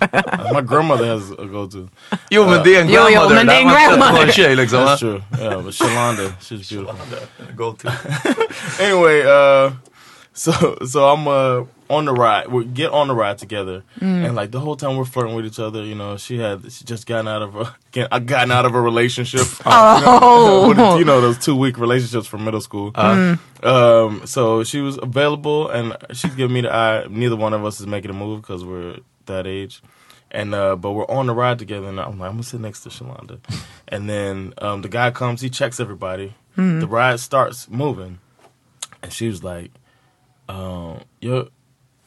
My 0.54 0.61
grandmother 0.62 1.06
has 1.14 1.30
a 1.38 1.44
go-to. 1.44 1.88
Jo 2.30 2.50
men 2.50 2.62
det 2.64 2.76
är 2.76 2.80
en 2.80 2.88
Jo, 2.88 3.00
jo, 3.08 3.20
grandmother. 3.20 3.34
men 3.34 3.46
det 3.46 3.54
är 3.54 3.61
en 3.61 3.68
grandmother. 3.68 4.16
på 4.16 4.23
en 4.23 4.32
tjej 4.32 4.56
liksom. 4.56 4.78
That's 4.80 4.96
true. 4.99 5.23
Yeah, 5.40 5.61
but 5.62 5.75
Shalonda, 5.75 6.23
she's 6.40 6.68
beautiful. 6.70 6.94
Gold 7.56 7.78
tooth. 7.78 7.94
anyway, 8.80 9.23
uh, 9.23 9.73
so 10.34 10.52
so 10.87 10.99
I'm 11.14 11.26
uh 11.28 11.66
on 11.91 12.07
the 12.07 12.12
ride. 12.12 12.49
We 12.49 12.64
get 12.64 12.91
on 12.91 13.09
the 13.09 13.14
ride 13.14 13.38
together, 13.38 13.83
and 14.00 14.35
like 14.35 14.50
the 14.50 14.61
whole 14.61 14.76
time 14.76 14.97
we're 14.97 15.05
flirting 15.05 15.35
with 15.35 15.45
each 15.47 15.59
other. 15.59 15.85
You 15.85 15.95
know, 15.95 16.17
she 16.17 16.38
had 16.38 16.71
she 16.73 16.85
just 16.85 17.07
gotten 17.07 17.29
out 17.29 17.43
of 17.43 17.57
a 17.57 18.21
gotten 18.21 18.50
out 18.50 18.64
of 18.64 18.75
a 18.75 18.81
relationship. 18.81 19.47
Oh. 19.67 20.69
What 20.69 20.79
is- 20.79 20.99
you 20.99 21.05
know 21.05 21.21
those 21.21 21.38
two 21.38 21.55
week 21.57 21.79
relationships 21.79 22.26
from 22.26 22.45
middle 22.45 22.61
school. 22.61 22.93
Um, 23.62 24.23
so 24.26 24.64
she 24.64 24.81
was 24.81 24.99
available, 25.03 25.69
and 25.71 25.97
she's 26.12 26.35
giving 26.35 26.55
me 26.55 26.61
the 26.62 26.73
eye. 26.75 27.07
Neither 27.09 27.37
one 27.37 27.53
of 27.55 27.64
us 27.64 27.81
is 27.81 27.87
making 27.87 28.11
a 28.11 28.14
move 28.14 28.43
because 28.43 28.64
we're 28.64 28.99
that 29.26 29.47
age. 29.47 29.83
And 30.31 30.53
uh, 30.55 30.75
but 30.76 30.93
we're 30.93 31.07
on 31.09 31.26
the 31.26 31.35
ride 31.35 31.59
together, 31.61 31.87
and 31.87 32.00
I'm 32.00 32.19
like, 32.19 32.29
I'm 32.31 32.35
gonna 32.37 32.43
sit 32.43 32.61
next 32.61 32.81
to 32.83 32.88
Shalonda. 32.88 33.38
And 33.88 34.09
then 34.11 34.53
um, 34.59 34.83
the 34.83 34.88
guy 34.88 35.11
comes, 35.12 35.41
he 35.41 35.49
checks 35.49 35.79
everybody. 35.79 36.35
The 36.57 36.87
ride 36.88 37.21
starts 37.21 37.69
moving, 37.69 38.19
and 39.03 39.12
she 39.12 39.29
was 39.29 39.43
like, 39.45 39.71
um, 40.49 41.00
"Yo, 41.21 41.49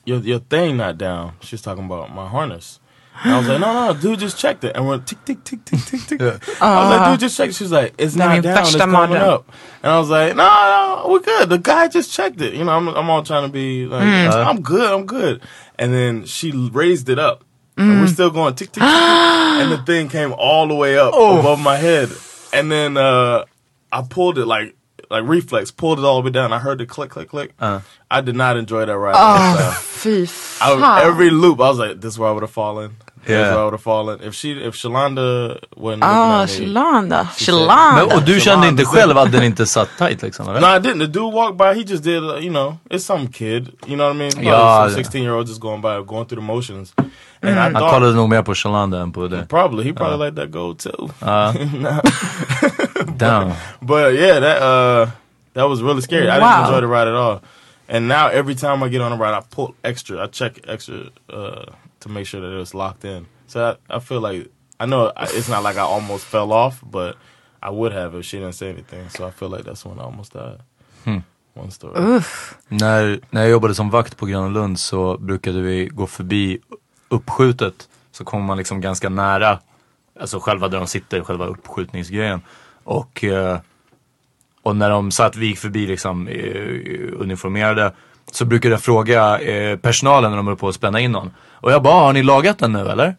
your 0.07 0.19
your 0.21 0.39
thing 0.39 0.77
not 0.77 0.97
down. 0.97 1.33
She 1.41 1.55
was 1.55 1.61
talking 1.61 1.85
about 1.85 2.13
my 2.13 2.27
harness. 2.27 2.79
And 3.23 3.33
I 3.33 3.39
was 3.39 3.47
like, 3.47 3.59
no, 3.59 3.93
no, 3.93 3.99
dude 3.99 4.19
just 4.19 4.37
checked 4.37 4.63
it. 4.63 4.75
And 4.75 4.87
we're 4.87 4.99
tick, 4.99 5.25
tick, 5.25 5.43
tick, 5.43 5.65
tick, 5.65 5.79
tick, 5.79 6.07
tick. 6.07 6.21
I 6.61 6.83
was 6.83 6.99
like, 6.99 7.11
dude 7.11 7.19
just 7.19 7.35
checked 7.35 7.49
it. 7.49 7.55
She 7.55 7.63
was 7.63 7.71
like, 7.71 7.95
it's 7.97 8.15
not 8.15 8.29
min 8.29 8.43
down, 8.43 8.59
it's 8.59 8.75
värsta 8.75 8.77
coming 8.77 8.95
mardröm. 8.95 9.21
up. 9.21 9.51
And 9.81 9.91
I 9.91 9.97
was 9.97 10.09
like, 10.09 10.35
no, 10.35 10.43
no, 10.45 11.11
we're 11.11 11.19
good. 11.21 11.49
The 11.49 11.57
guy 11.57 11.87
just 11.87 12.13
checked 12.13 12.41
it. 12.41 12.53
You 12.53 12.63
know, 12.63 12.73
I'm, 12.73 12.87
I'm 12.89 13.09
all 13.09 13.23
trying 13.23 13.47
to 13.47 13.51
be 13.51 13.87
like, 13.87 14.03
I'm 14.03 14.61
good, 14.61 14.93
I'm 14.93 15.07
good. 15.07 15.41
And 15.79 15.93
then 15.93 16.25
she 16.25 16.51
raised 16.51 17.09
it 17.09 17.17
up. 17.17 17.43
And 17.75 18.01
we're 18.01 18.07
still 18.07 18.29
going 18.31 18.55
tick, 18.55 18.71
tick, 18.71 18.81
tick. 18.81 18.83
and 18.83 19.71
the 19.71 19.79
thing 19.79 20.09
came 20.09 20.33
all 20.33 20.67
the 20.67 20.75
way 20.75 20.97
up 20.97 21.13
above 21.13 21.59
my 21.59 21.75
head. 21.75 22.09
And 22.53 22.71
then 22.71 22.97
uh, 22.97 23.45
I 23.91 24.01
pulled 24.03 24.37
it 24.37 24.45
like, 24.45 24.75
like 25.09 25.23
reflex, 25.25 25.71
pulled 25.71 25.99
it 25.99 26.05
all 26.05 26.21
the 26.21 26.25
way 26.25 26.31
down. 26.31 26.51
I 26.53 26.59
heard 26.59 26.77
the 26.79 26.85
click, 26.85 27.09
click, 27.11 27.29
click. 27.29 27.53
I 28.09 28.21
did 28.21 28.35
not 28.35 28.57
enjoy 28.57 28.85
that 28.85 28.97
ride. 28.97 29.15
Oh, 29.17 29.71
fy 29.81 30.23
I, 30.61 30.79
fan. 30.79 31.05
every 31.07 31.29
loop, 31.29 31.59
I 31.59 31.69
was 31.69 31.79
like, 31.79 32.01
"This 32.01 32.13
is 32.13 32.19
where 32.19 32.29
I 32.29 32.31
would 32.33 32.43
have 32.43 32.51
fallen. 32.51 32.95
This 33.25 33.35
is 33.35 33.51
where 33.53 33.59
I 33.59 33.63
would 33.63 33.73
have 33.73 33.81
fallen." 33.83 34.19
If 34.23 34.33
she, 34.35 34.51
if 34.51 34.75
Shalonda 34.75 35.59
wasn't 35.75 36.03
Ah, 36.03 36.41
looking 36.41 36.55
at 36.55 36.59
me, 36.59 36.65
Shalanda. 36.73 37.23
Men, 37.23 37.27
Shalanda. 37.37 38.15
och 38.15 38.23
du 38.23 38.39
kände 38.39 38.67
inte 38.67 38.83
Shalanda. 38.85 38.99
själv 38.99 39.17
att 39.17 39.31
den 39.31 39.43
inte 39.43 39.65
satt 39.65 39.89
tight 39.97 40.21
liksom? 40.21 40.49
Eller? 40.49 40.61
no, 40.61 40.67
I 40.67 40.79
didn't. 40.79 40.99
The 40.99 41.07
dude 41.07 41.33
walked 41.33 41.57
by. 41.57 41.73
He 41.79 41.83
just 41.91 42.03
did. 42.03 42.23
Uh, 42.23 42.37
you 42.37 42.49
know, 42.49 42.77
it's 42.89 43.03
some 43.05 43.27
kid. 43.27 43.67
You 43.87 43.95
know 43.97 44.07
what 44.07 44.15
I 44.15 44.19
mean? 44.19 44.31
Probably 44.31 44.49
Yeah. 44.51 44.85
some 44.87 44.95
sixteen 44.95 45.23
year 45.23 45.33
old 45.33 45.47
just 45.47 45.59
going 45.61 45.81
by, 45.81 46.01
going 46.05 46.25
through 46.27 46.41
the 46.41 46.47
motions. 46.53 46.93
And 47.41 47.51
I 47.51 47.53
Han 47.63 47.73
thought 47.73 47.91
kollade 47.93 48.13
nog 48.13 48.29
mer 48.29 48.43
på 48.43 48.55
Shalanda 48.55 48.99
än 48.99 49.11
på 49.11 49.27
det. 49.27 49.45
probably 49.49 49.83
he 49.83 49.93
probably 49.93 50.17
let 50.17 50.35
that 50.35 50.51
go 50.51 50.73
too. 50.73 51.09
Damn. 53.17 53.51
But 53.81 54.13
yeah, 54.13 54.39
that 54.39 54.61
uh, 54.61 55.09
that 55.53 55.69
was 55.69 55.81
really 55.81 56.01
scary. 56.01 56.29
I 56.29 56.39
didn't 56.39 56.65
enjoy 56.65 56.81
the 56.81 56.87
ride 56.87 57.07
at 57.07 57.15
all. 57.15 57.39
And 57.89 58.07
now 58.07 58.27
every 58.27 58.55
time 58.55 58.83
I 58.83 58.89
get 58.89 59.01
on 59.01 59.11
a 59.11 59.15
ride, 59.15 59.33
I 59.37 59.41
pull 59.55 59.75
extra. 59.83 60.23
I 60.23 60.27
check 60.27 60.59
extra 60.67 60.95
uh, 61.29 61.65
to 61.99 62.09
make 62.09 62.25
sure 62.27 62.41
that 62.41 62.51
it 62.55 62.59
was 62.59 62.73
locked 62.73 63.05
in. 63.05 63.25
So 63.47 63.59
I, 63.89 63.95
I 63.95 63.99
feel 63.99 64.21
like 64.21 64.49
I 64.79 64.85
know 64.85 65.11
it's 65.17 65.49
not 65.49 65.63
like 65.63 65.77
I 65.77 65.81
almost 65.83 66.25
fell 66.25 66.51
off, 66.51 66.81
but 66.91 67.15
I 67.63 67.69
would 67.69 67.93
have 67.93 68.15
if 68.19 68.25
she 68.25 68.37
didn't 68.39 68.55
say 68.55 68.69
anything. 68.69 69.09
So 69.09 69.27
I 69.27 69.31
feel 69.31 69.49
like 69.49 69.63
that's 69.63 69.85
when 69.85 69.99
I 69.99 70.03
almost 70.03 70.33
died. 70.33 70.59
One 71.53 71.71
story. 71.71 72.21
När, 72.67 73.19
när 73.29 73.41
jag 73.41 73.49
jobbade 73.49 73.75
som 73.75 73.89
vakt 73.89 74.17
på 74.17 74.25
Gröna 74.25 74.47
Lund 74.47 74.79
så 74.79 75.17
brukade 75.17 75.61
vi 75.61 75.85
gå 75.85 76.07
förbi 76.07 76.59
uppskjutet. 77.09 77.89
Så 78.11 78.23
kommer 78.23 78.45
man 78.45 78.57
liksom 78.57 78.81
ganska 78.81 79.09
nära, 79.09 79.59
alltså 80.19 80.39
själva 80.39 80.67
där 80.67 80.77
de 80.77 80.87
sitter, 80.87 81.21
själva 81.21 81.45
uppskjutningsgrejen. 81.45 82.41
Och, 82.83 83.23
eh, 83.23 83.59
och 84.63 84.75
när 84.75 84.89
de 84.89 85.11
satt, 85.11 85.35
vi 85.35 85.45
gick 85.45 85.59
förbi 85.59 85.87
liksom 85.87 86.27
eh, 86.27 87.21
uniformerade 87.21 87.93
så 88.31 88.45
brukade 88.45 88.73
jag 88.73 88.81
fråga 88.81 89.39
eh, 89.39 89.77
personalen 89.77 90.31
när 90.31 90.37
de 90.37 90.47
höll 90.47 90.55
på 90.55 90.67
att 90.67 90.75
spänna 90.75 90.99
in 90.99 91.11
någon. 91.11 91.31
Och 91.51 91.71
jag 91.71 91.83
bara, 91.83 91.93
ah, 91.93 92.05
har 92.05 92.13
ni 92.13 92.23
lagat 92.23 92.59
den 92.59 92.73
nu 92.73 92.89
eller? 92.89 93.15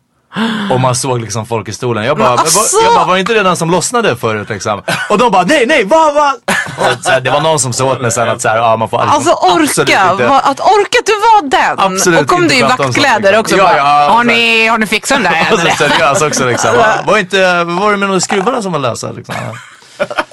Och 0.70 0.80
man 0.80 0.94
såg 0.94 1.20
liksom 1.20 1.46
folk 1.46 1.68
i 1.68 1.72
stolen. 1.72 2.04
Jag 2.04 2.16
bara, 2.18 2.28
alltså! 2.28 2.76
jag 2.84 2.94
bara 2.94 3.04
var 3.04 3.14
det 3.14 3.20
inte 3.20 3.34
det 3.34 3.42
den 3.42 3.56
som 3.56 3.70
lossnade 3.70 4.16
förut 4.16 4.48
liksom? 4.48 4.82
Och 5.10 5.18
de 5.18 5.30
bara, 5.32 5.42
nej, 5.44 5.66
nej, 5.66 5.84
vad, 5.84 6.14
vad? 6.14 6.34
Och 6.78 7.04
så 7.04 7.10
här, 7.10 7.20
det 7.20 7.30
var 7.30 7.40
någon 7.40 7.58
som 7.58 7.72
sa 7.72 7.84
åt 7.84 8.00
mig 8.00 8.10
sen 8.12 8.28
att 8.28 8.40
så 8.40 8.48
här, 8.48 8.56
ja, 8.56 8.76
man 8.76 8.88
får 8.88 8.98
Alltså 8.98 9.30
orka, 9.32 10.10
inte- 10.10 10.26
va, 10.26 10.40
att 10.40 10.60
orka 10.60 10.98
att 10.98 11.06
du 11.06 11.12
var 11.12 11.50
den. 11.50 11.78
Absolut 11.94 12.20
och 12.20 12.26
kom 12.26 12.48
du 12.48 12.54
i 12.54 12.62
vaktkläder 12.62 13.20
liksom. 13.20 13.40
också. 13.40 13.56
Ja, 13.56 13.64
bara, 13.64 13.76
ja, 13.76 13.84
har, 13.84 14.08
så 14.10 14.16
här. 14.16 14.24
ni, 14.24 14.66
har 14.66 14.78
ni 14.78 14.86
fixat 14.86 15.22
den 15.22 15.32
där 15.32 15.66
än? 15.70 15.76
seriös 15.76 16.22
också 16.22 16.46
liksom. 16.46 16.70
Va? 16.76 16.86
Var, 17.06 17.18
inte, 17.18 17.64
var 17.64 17.90
det 17.90 17.96
med 17.96 18.08
de 18.08 18.20
skruvarna 18.20 18.62
som 18.62 18.72
var 18.72 18.78
lösa 18.78 19.12
liksom? 19.12 19.34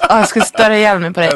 Ja, 0.08 0.18
jag 0.18 0.28
ska 0.28 0.40
störa 0.40 0.76
ihjäl 0.78 0.98
mig 0.98 1.12
på 1.12 1.20
dig. 1.20 1.32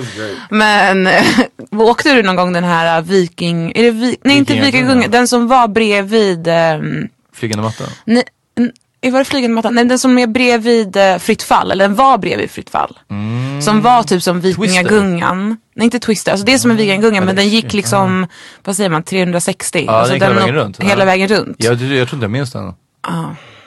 Men 0.51 1.09
åkte 1.77 2.13
du 2.13 2.23
någon 2.23 2.37
gång 2.37 2.53
den 2.53 2.65
här 2.65 2.97
äh, 2.99 3.05
Viking... 3.05 3.73
Är 3.75 3.83
det 3.83 3.91
vi, 3.91 4.17
nej, 4.25 4.37
inte. 4.37 4.53
Vikingagungan. 4.53 5.11
Den 5.11 5.29
som 5.29 5.49
var 5.49 5.69
bredvid... 5.69 6.49
Um, 6.49 7.09
Flygande 7.35 7.63
matta? 7.65 7.85
nej, 8.05 8.23
var 9.03 9.19
det 9.19 9.25
flygande 9.25 9.55
mattan? 9.55 9.75
Nej, 9.75 9.85
den 9.85 9.99
som 9.99 10.19
är 10.19 10.27
bredvid 10.27 10.97
uh, 10.97 11.19
Fritt 11.19 11.43
fall. 11.43 11.71
Eller 11.71 11.85
den 11.89 11.95
var 11.95 12.19
bredvid 12.19 12.51
Fritt 12.51 12.71
fall. 12.71 12.99
Som 13.63 13.81
var 13.83 14.03
typ 14.03 14.23
som 14.23 14.41
Vikingagungan. 14.41 15.57
Nej, 15.75 15.85
inte 15.85 15.99
Twister. 15.99 16.33
Alltså 16.33 16.47
det 16.47 16.53
är 16.53 16.59
som 16.59 16.71
en 16.71 16.77
Vikingagunga 16.77 17.21
men 17.21 17.37
den 17.37 17.49
gick 17.49 17.73
liksom, 17.73 18.27
vad 18.65 18.77
säger 18.77 18.91
man, 18.91 19.03
360. 19.03 19.85
Ja, 19.87 19.93
alltså 19.93 20.19
den 20.19 20.21
gick 20.21 20.23
hela 20.29 20.41
vägen 20.41 20.55
runt. 20.55 20.81
Hela 20.83 21.01
Ja. 21.03 21.05
vägen 21.07 21.29
runt. 21.29 21.57
Jag, 21.59 21.75
jag, 21.75 21.93
jag 21.93 22.09
tror 22.09 22.17
inte 22.17 22.25
jag 22.25 22.31
minns 22.31 22.53
den. 22.53 22.73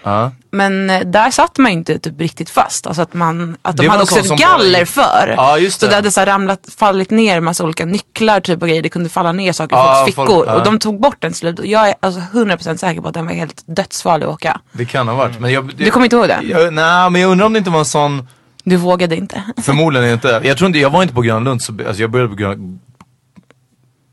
Ja. 0.03 0.31
Men 0.51 0.89
eh, 0.89 1.01
där 1.01 1.31
satt 1.31 1.57
man 1.57 1.71
ju 1.71 1.77
inte 1.77 1.99
typ 1.99 2.21
riktigt 2.21 2.49
fast. 2.49 2.87
Alltså 2.87 3.01
att, 3.01 3.13
man, 3.13 3.57
att 3.61 3.77
Det 3.77 3.83
de 3.83 3.87
var 3.87 3.91
hade 3.91 4.03
också 4.03 4.19
ett 4.33 4.39
galler 4.39 4.79
var- 4.79 4.85
för. 4.85 5.33
Ja, 5.37 5.57
just 5.57 5.79
Så 5.79 5.85
det. 5.85 5.89
det 5.91 5.95
hade 5.95 6.11
så 6.11 6.21
ramlat, 6.21 6.59
fallit 6.77 7.09
ner 7.09 7.39
massa 7.39 7.63
olika 7.63 7.85
nycklar 7.85 8.39
typ 8.39 8.61
och 8.61 8.67
grejer. 8.67 8.81
Det 8.81 8.89
kunde 8.89 9.09
falla 9.09 9.31
ner 9.31 9.51
saker 9.53 9.75
i 9.75 9.79
Ja, 9.79 9.95
folks 10.05 10.15
folk- 10.15 10.29
fickor. 10.29 10.45
ja. 10.47 10.55
Och 10.55 10.63
de 10.63 10.79
tog 10.79 10.99
bort 11.01 11.17
den 11.19 11.33
slut. 11.33 11.59
Och 11.59 11.65
jag 11.65 11.89
är 11.89 11.95
alltså 11.99 12.21
100% 12.33 12.77
säker 12.77 13.01
på 13.01 13.07
att 13.07 13.13
den 13.13 13.25
var 13.25 13.33
helt 13.33 13.63
dödsfarlig 13.65 14.25
att 14.25 14.33
åka. 14.33 14.59
Det 14.71 14.85
kan 14.85 15.07
ha 15.07 15.15
varit. 15.15 15.39
Men 15.39 15.51
jag, 15.51 15.67
det, 15.67 15.83
Du 15.83 15.91
kommer 15.91 16.03
inte 16.05 16.15
ihåg 16.15 16.27
den? 16.27 16.47
Jag, 16.49 16.73
nej, 16.73 17.09
men 17.09 17.21
jag 17.21 17.31
undrar 17.31 17.45
om 17.45 17.53
det 17.53 17.59
inte 17.59 17.71
var 17.71 17.79
en 17.79 17.85
sån, 17.85 18.27
Du 18.63 18.75
vågade 18.75 19.15
inte. 19.15 19.43
förmodligen 19.61 20.09
inte. 20.09 20.41
Jag 20.43 20.57
tror 20.57 20.67
inte, 20.67 20.79
jag 20.79 20.89
var 20.89 21.01
inte 21.01 21.13
på 21.15 21.21
Gröna 21.21 21.39
Lund, 21.39 21.61
så, 21.61 21.73
alltså 21.87 22.01
jag 22.01 22.11
började 22.11 22.29
på 22.29 22.35
Gröna 22.35 22.77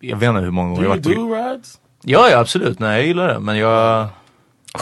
jag 0.02 0.16
vet 0.16 0.28
inte 0.28 0.40
hur 0.40 0.50
många 0.50 0.68
gånger 0.68 0.82
jag 0.82 0.88
varit 0.88 1.02
på 1.02 1.08
do 1.08 1.34
rides? 1.34 1.78
Ja, 2.02 2.28
ja 2.30 2.38
absolut. 2.38 2.78
Nej, 2.78 2.96
jag 2.98 3.06
gillar 3.06 3.28
det. 3.28 3.38
Men 3.40 3.58
jag... 3.58 4.06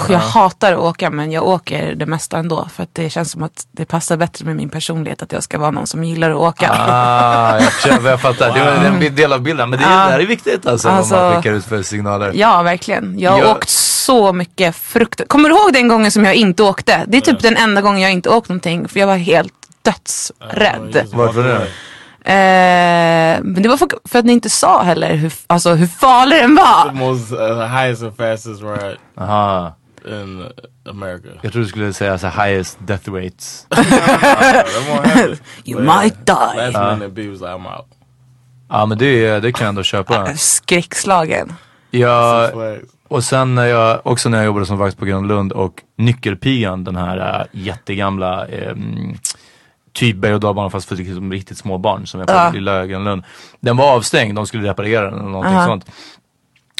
Jag 0.08 0.18
hatar 0.18 0.72
att 0.72 0.78
åka 0.78 1.10
men 1.10 1.32
jag 1.32 1.46
åker 1.48 1.94
det 1.94 2.06
mesta 2.06 2.38
ändå. 2.38 2.68
För 2.74 2.82
att 2.82 2.88
det 2.94 3.10
känns 3.10 3.30
som 3.30 3.42
att 3.42 3.66
det 3.72 3.84
passar 3.84 4.16
bättre 4.16 4.44
med 4.44 4.56
min 4.56 4.68
personlighet 4.68 5.22
att 5.22 5.32
jag 5.32 5.42
ska 5.42 5.58
vara 5.58 5.70
någon 5.70 5.86
som 5.86 6.04
gillar 6.04 6.30
att 6.30 6.36
åka. 6.36 6.70
Ah, 6.78 7.60
jag, 7.60 7.72
köper, 7.72 8.08
jag 8.10 8.20
fattar. 8.20 8.54
Det 8.54 8.64
var 8.64 9.06
en 9.06 9.14
del 9.14 9.32
av 9.32 9.40
bilden. 9.40 9.70
Men 9.70 9.78
det, 9.78 9.84
är- 9.84 9.88
det 9.88 10.12
här 10.12 10.20
är 10.20 10.26
viktigt 10.26 10.66
alltså, 10.66 10.88
Alltså- 10.88 11.14
vad 11.14 11.24
man 11.32 11.42
skickar 11.42 11.52
ut 11.56 11.64
för 11.64 11.82
signaler. 11.82 12.32
Ja, 12.34 12.62
verkligen. 12.62 13.18
Jag 13.18 13.30
har 13.30 13.38
Jag- 13.38 13.50
åkt 13.56 13.68
så 13.68 14.32
mycket 14.32 14.76
frukt. 14.76 15.28
Kommer 15.28 15.48
du 15.48 15.54
ihåg 15.56 15.72
den 15.72 15.88
gången 15.88 16.10
som 16.10 16.24
jag 16.24 16.34
inte 16.34 16.62
åkte? 16.62 17.04
Det 17.06 17.16
är 17.16 17.20
typ 17.20 17.40
den 17.40 17.56
enda 17.56 17.80
gången 17.80 18.00
jag 18.00 18.12
inte 18.12 18.28
åkt 18.30 18.48
någonting. 18.48 18.88
För 18.88 19.00
jag 19.00 19.06
var 19.06 19.16
helt 19.16 19.52
dödsrädd. 19.82 21.06
Varför 21.12 21.42
det? 21.44 21.66
Eh, 22.28 23.42
men 23.42 23.62
det 23.62 23.68
var 23.68 23.76
för, 23.76 23.88
för 24.04 24.18
att 24.18 24.24
ni 24.24 24.32
inte 24.32 24.50
sa 24.50 24.82
heller 24.82 25.14
hur, 25.14 25.32
alltså, 25.46 25.74
hur 25.74 25.86
farlig 25.86 26.38
den 26.38 26.56
The 26.56 26.62
var. 26.62 26.92
most 26.92 27.32
uh, 27.32 27.62
highest 27.66 28.02
and 28.02 28.16
fastest 28.16 28.62
ride 28.62 28.96
Aha. 29.16 29.74
in 30.06 30.44
America. 30.90 31.28
Jag 31.42 31.52
trodde 31.52 31.66
du 31.66 31.68
skulle 31.68 31.92
säga 31.92 32.18
så 32.18 32.26
highest 32.26 32.78
death 32.86 33.10
rates. 33.10 33.66
You 35.64 35.76
But, 35.80 35.84
might 36.02 36.26
die. 36.26 36.70
Last 36.70 36.98
minute, 36.98 37.08
B 37.08 37.28
was 37.28 37.40
like, 37.40 37.50
I'm 37.52 37.76
out. 37.78 37.86
Ja 38.68 38.86
men 38.86 38.98
det, 38.98 39.40
det 39.40 39.52
kan 39.52 39.64
jag 39.64 39.68
ändå 39.68 39.82
köpa. 39.82 40.36
Skräckslagen. 40.36 41.52
Flags. 41.90 42.54
och 43.08 43.24
sen 43.24 43.54
när 43.54 43.66
jag, 43.66 44.00
också 44.06 44.28
när 44.28 44.38
jag 44.38 44.44
jobbade 44.46 44.66
som 44.66 44.78
vakt 44.78 44.98
på 44.98 45.04
Gröna 45.04 45.26
Lund 45.26 45.52
och 45.52 45.82
Nyckelpigan, 45.96 46.84
den 46.84 46.96
här 46.96 47.40
äh, 47.40 47.46
jättegamla 47.62 48.46
ehm, 48.46 49.14
typ 49.98 50.16
berg 50.16 50.34
och 50.34 50.40
dalbana 50.40 50.70
fast 50.70 50.88
för 50.88 50.96
liksom 50.96 51.32
riktigt 51.32 51.58
små 51.58 51.78
barn 51.78 52.06
som 52.06 52.20
på 52.26 52.32
Ja. 52.32 52.50
lilla 52.50 52.86
Gröna 52.86 53.10
Lund. 53.10 53.22
Den 53.60 53.76
var 53.76 53.96
avstängd, 53.96 54.34
de 54.34 54.46
skulle 54.46 54.68
reparera 54.70 55.10
den 55.10 55.20
eller 55.20 55.28
någonting 55.30 55.56
Aha. 55.56 55.66
sånt. 55.66 55.90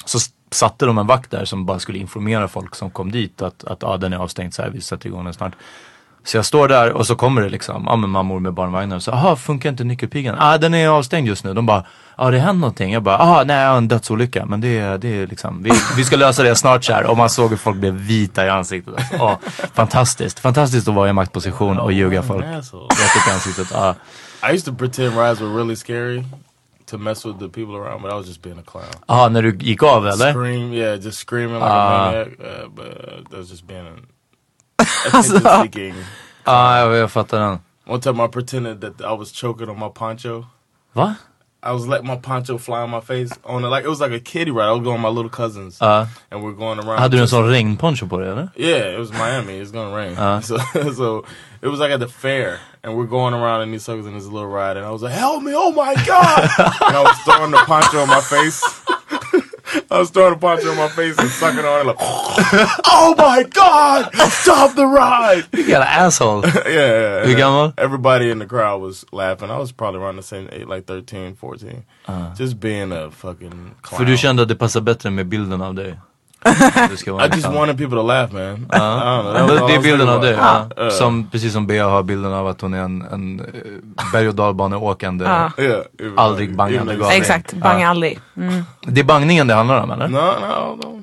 Så 0.05 0.19
satte 0.51 0.87
de 0.87 0.99
en 0.99 1.07
vakt 1.07 1.31
där 1.31 1.45
som 1.45 1.67
bara 1.67 1.79
skulle 1.79 1.99
informera 1.99 2.49
folk 2.49 2.75
som 2.75 2.91
kom 2.91 3.13
dit 3.13 3.43
att, 3.43 3.65
att 3.65 3.85
ah, 3.85 3.97
den 3.97 4.13
är 4.13 4.17
avstängd 4.17 4.55
så 4.55 4.63
här, 4.63 4.71
vi 4.71 4.81
sätter 4.81 5.07
igång 5.07 5.25
den 5.25 5.35
snart. 5.35 5.53
Så 6.25 6.37
jag 6.37 6.45
står 6.47 6.69
där 6.69 6.93
och 6.93 7.07
så 7.07 7.15
kommer 7.17 7.43
det 7.43 7.49
liksom, 7.49 7.85
ja 7.87 7.97
men 7.97 8.11
mammor 8.11 8.41
med 8.41 8.53
barnvagnar. 8.55 8.99
Så, 8.99 9.11
aha, 9.13 9.37
funkar 9.37 9.69
inte 9.69 9.85
nyckelpigan? 9.85 10.37
Ah, 10.39 10.59
den 10.59 10.75
är 10.75 10.89
avstängd 10.89 11.29
just 11.29 11.45
nu. 11.45 11.55
De 11.55 11.67
bara, 11.67 11.79
ja 12.17 12.25
ah, 12.25 12.31
det 12.31 12.39
händer 12.39 12.61
någonting. 12.61 12.93
Jag 12.93 13.03
bara, 13.03 13.19
ah 13.19 13.45
nej, 13.45 13.57
ja, 13.57 13.77
en 13.77 13.89
dödsolycka. 13.89 14.47
Men 14.47 14.61
det, 14.61 14.79
är- 14.79 14.99
det 14.99 15.09
är 15.23 15.27
liksom, 15.27 15.63
vi, 15.63 15.71
vi 15.97 16.05
ska 16.05 16.17
lösa 16.17 16.43
det 16.43 16.55
snart 16.55 16.89
här. 16.89 17.05
Och 17.07 17.17
man 17.17 17.31
såg 17.31 17.51
hur 17.51 17.57
folk 17.57 17.77
blev 17.77 17.95
vita 17.95 18.47
i 18.47 18.49
ansiktet. 18.49 18.95
Alltså. 18.95 19.17
Ah, 19.25 19.39
fantastiskt, 19.75 20.39
fantastiskt 20.39 20.89
att 20.89 20.95
vara 20.95 21.09
i 21.09 21.13
maktposition 21.13 21.79
och 21.79 21.93
ljuga 21.93 22.23
folk 22.23 22.45
rätt 22.45 23.27
i 23.29 23.31
ansiktet. 23.33 23.75
Ah. 23.75 23.95
I 24.51 24.55
used 24.55 24.65
to 24.65 24.75
pretend 24.79 25.17
rides 25.19 25.41
were 25.41 25.51
really 25.57 25.77
scary 25.77 26.25
to 26.91 26.99
mess 26.99 27.27
with 27.27 27.39
the 27.39 27.49
people 27.49 27.75
around, 27.77 28.03
but 28.03 28.13
I 28.13 28.15
was 28.15 28.27
just 28.27 28.43
being 28.43 28.59
a 28.59 28.63
clown. 28.71 28.85
ah, 29.07 29.29
när 29.29 29.43
du 29.43 29.57
gick 29.57 29.83
av 29.83 30.07
eller? 30.09 30.33
Scream, 30.33 30.73
yeah, 30.73 31.01
just 31.01 31.19
screaming 31.29 31.55
like 31.55 31.65
Ah. 31.65 32.09
a 32.09 32.11
maniac. 32.13 32.29
Uh, 32.29 32.69
but 32.77 32.85
uh, 32.87 33.31
that 33.31 33.39
was 33.39 33.51
just 33.51 33.67
being 33.67 33.87
an 33.87 34.07
attention 35.07 35.62
seeking. 35.62 35.95
Ja, 36.45 36.79
jag, 36.79 36.97
jag 36.97 37.11
fattar 37.11 37.38
den. 37.41 37.59
One 37.87 38.01
time 38.01 38.21
I 38.25 38.29
pretended 38.29 38.81
that 38.81 39.01
I 39.01 39.14
was 39.19 39.33
choking 39.33 39.69
on 39.71 39.79
my 39.79 39.88
poncho. 39.88 40.45
Va? 40.95 41.17
I 41.62 41.73
was 41.73 41.87
letting 41.88 42.07
my 42.07 42.17
poncho 42.17 42.57
fly 42.59 42.83
on 42.83 42.91
my 42.91 43.01
face 43.01 43.33
on 43.45 43.64
it 43.64 43.69
like 43.69 43.85
it 43.85 43.88
was 43.88 44.01
like 44.01 44.12
a 44.12 44.21
kiddie 44.21 44.51
ride. 44.53 44.69
I 44.69 44.73
was 44.73 44.83
going 44.83 44.95
with 44.95 45.03
my 45.03 45.09
little 45.09 45.31
cousins, 45.31 45.79
Ja. 45.81 46.07
and 46.31 46.43
we're 46.43 46.53
going 46.53 46.79
around. 46.79 46.99
hade 47.01 47.11
du 47.11 47.17
en 47.17 47.23
just- 47.23 47.33
sån 47.33 47.49
regnponcho 47.51 48.07
på 48.09 48.19
dig 48.21 48.29
eller? 48.29 48.49
Yeah, 48.57 48.95
it 48.95 48.99
was 48.99 49.11
Miami. 49.12 49.59
It's 49.61 49.73
gonna 49.73 49.97
rain. 49.97 50.17
Uh. 50.17 50.41
So, 50.43 50.59
so 50.93 51.25
it 51.62 51.69
was 51.69 51.81
like 51.81 51.91
at 51.91 51.99
the 52.01 52.07
fair, 52.09 52.61
and 52.85 52.95
we're 52.97 53.07
going 53.11 53.35
around 53.35 53.62
in 53.62 53.73
these 53.73 53.83
circles 53.85 54.07
in 54.07 54.14
this 54.14 54.27
little 54.27 54.47
ride, 54.49 54.77
and 54.77 54.87
I 54.87 54.91
was 54.91 55.03
like, 55.03 55.12
"Help 55.19 55.43
me! 55.43 55.53
Oh 55.55 55.73
my 55.73 55.95
god!" 56.07 56.49
and 56.87 56.97
I 56.97 57.03
was 57.03 57.19
throwing 57.25 57.51
the 57.51 57.59
poncho 57.67 57.99
on 58.03 58.09
my 58.09 58.21
face. 58.21 58.62
I 59.91 59.99
was 59.99 60.11
throwing 60.11 60.35
a 60.35 60.37
poncho 60.37 60.71
in 60.71 60.77
my 60.77 60.89
face 60.89 61.19
and 61.19 61.29
sucking 61.29 61.65
on 61.65 61.81
it 61.81 61.87
like, 61.87 61.97
oh 62.01 63.15
my 63.17 63.43
god, 63.43 64.15
stop 64.31 64.75
the 64.75 64.87
ride. 64.87 65.45
You 65.53 65.67
got 65.67 65.83
an 65.83 65.89
asshole. 65.89 66.43
yeah, 66.47 66.63
yeah. 66.67 67.25
Hur 67.25 67.25
and 67.25 67.37
gammal? 67.37 67.73
Everybody 67.77 68.31
in 68.31 68.39
the 68.39 68.47
crowd 68.47 68.81
was 68.81 69.05
laughing. 69.13 69.51
I 69.51 69.59
was 69.59 69.73
probably 69.73 70.01
around 70.01 70.17
the 70.17 70.23
same 70.23 70.49
age, 70.53 70.67
like 70.67 70.87
13, 70.87 71.35
14. 71.35 71.85
Uh. 72.07 72.35
Just 72.35 72.61
being 72.61 72.93
a 72.93 73.11
fucking 73.11 73.75
clown. 73.83 73.99
För 73.99 74.05
du 74.05 74.17
kände 74.17 74.43
att 74.43 74.49
det 74.49 74.57
passar 74.57 74.81
bättre 74.81 75.11
med 75.11 75.27
bilden 75.27 75.63
av 75.63 75.75
dig? 75.75 75.97
I 77.25 77.29
just 77.37 77.49
wanted 77.49 77.79
people 77.79 77.97
to 77.97 78.03
laugh 78.03 78.33
man. 78.33 78.67
Don't 78.69 79.47
know. 79.59 79.69
det 79.69 79.75
är 79.75 79.83
bilden 79.83 80.09
av 80.09 80.21
dig. 80.21 80.37
Ja. 80.41 80.69
Uh, 80.85 80.91
Som, 80.91 81.29
precis 81.31 81.53
som 81.53 81.67
Bea 81.67 81.89
har 81.89 82.03
bilden 82.03 82.33
av 82.33 82.47
att 82.47 82.61
hon 82.61 82.75
är 82.75 82.79
en, 82.79 83.03
en 83.13 83.41
eh, 83.41 83.47
berg 84.13 84.29
och 84.29 84.35
dalbaneåkande. 84.35 85.25
Was 85.25 85.53
Aldrig 86.17 86.57
bangande 86.57 86.93
galning. 86.95 87.11
it's- 87.11 87.17
Exakt, 87.17 87.53
banga 87.53 87.89
aldrig. 87.89 88.19
Mm. 88.37 88.65
Det 88.83 89.01
är 89.01 89.05
bangningen 89.05 89.47
det 89.47 89.55
handlar 89.55 89.83
om 89.83 89.91
eller? 89.91 90.09
No, 90.09 90.17
no, 90.17 90.77
no. 90.85 91.03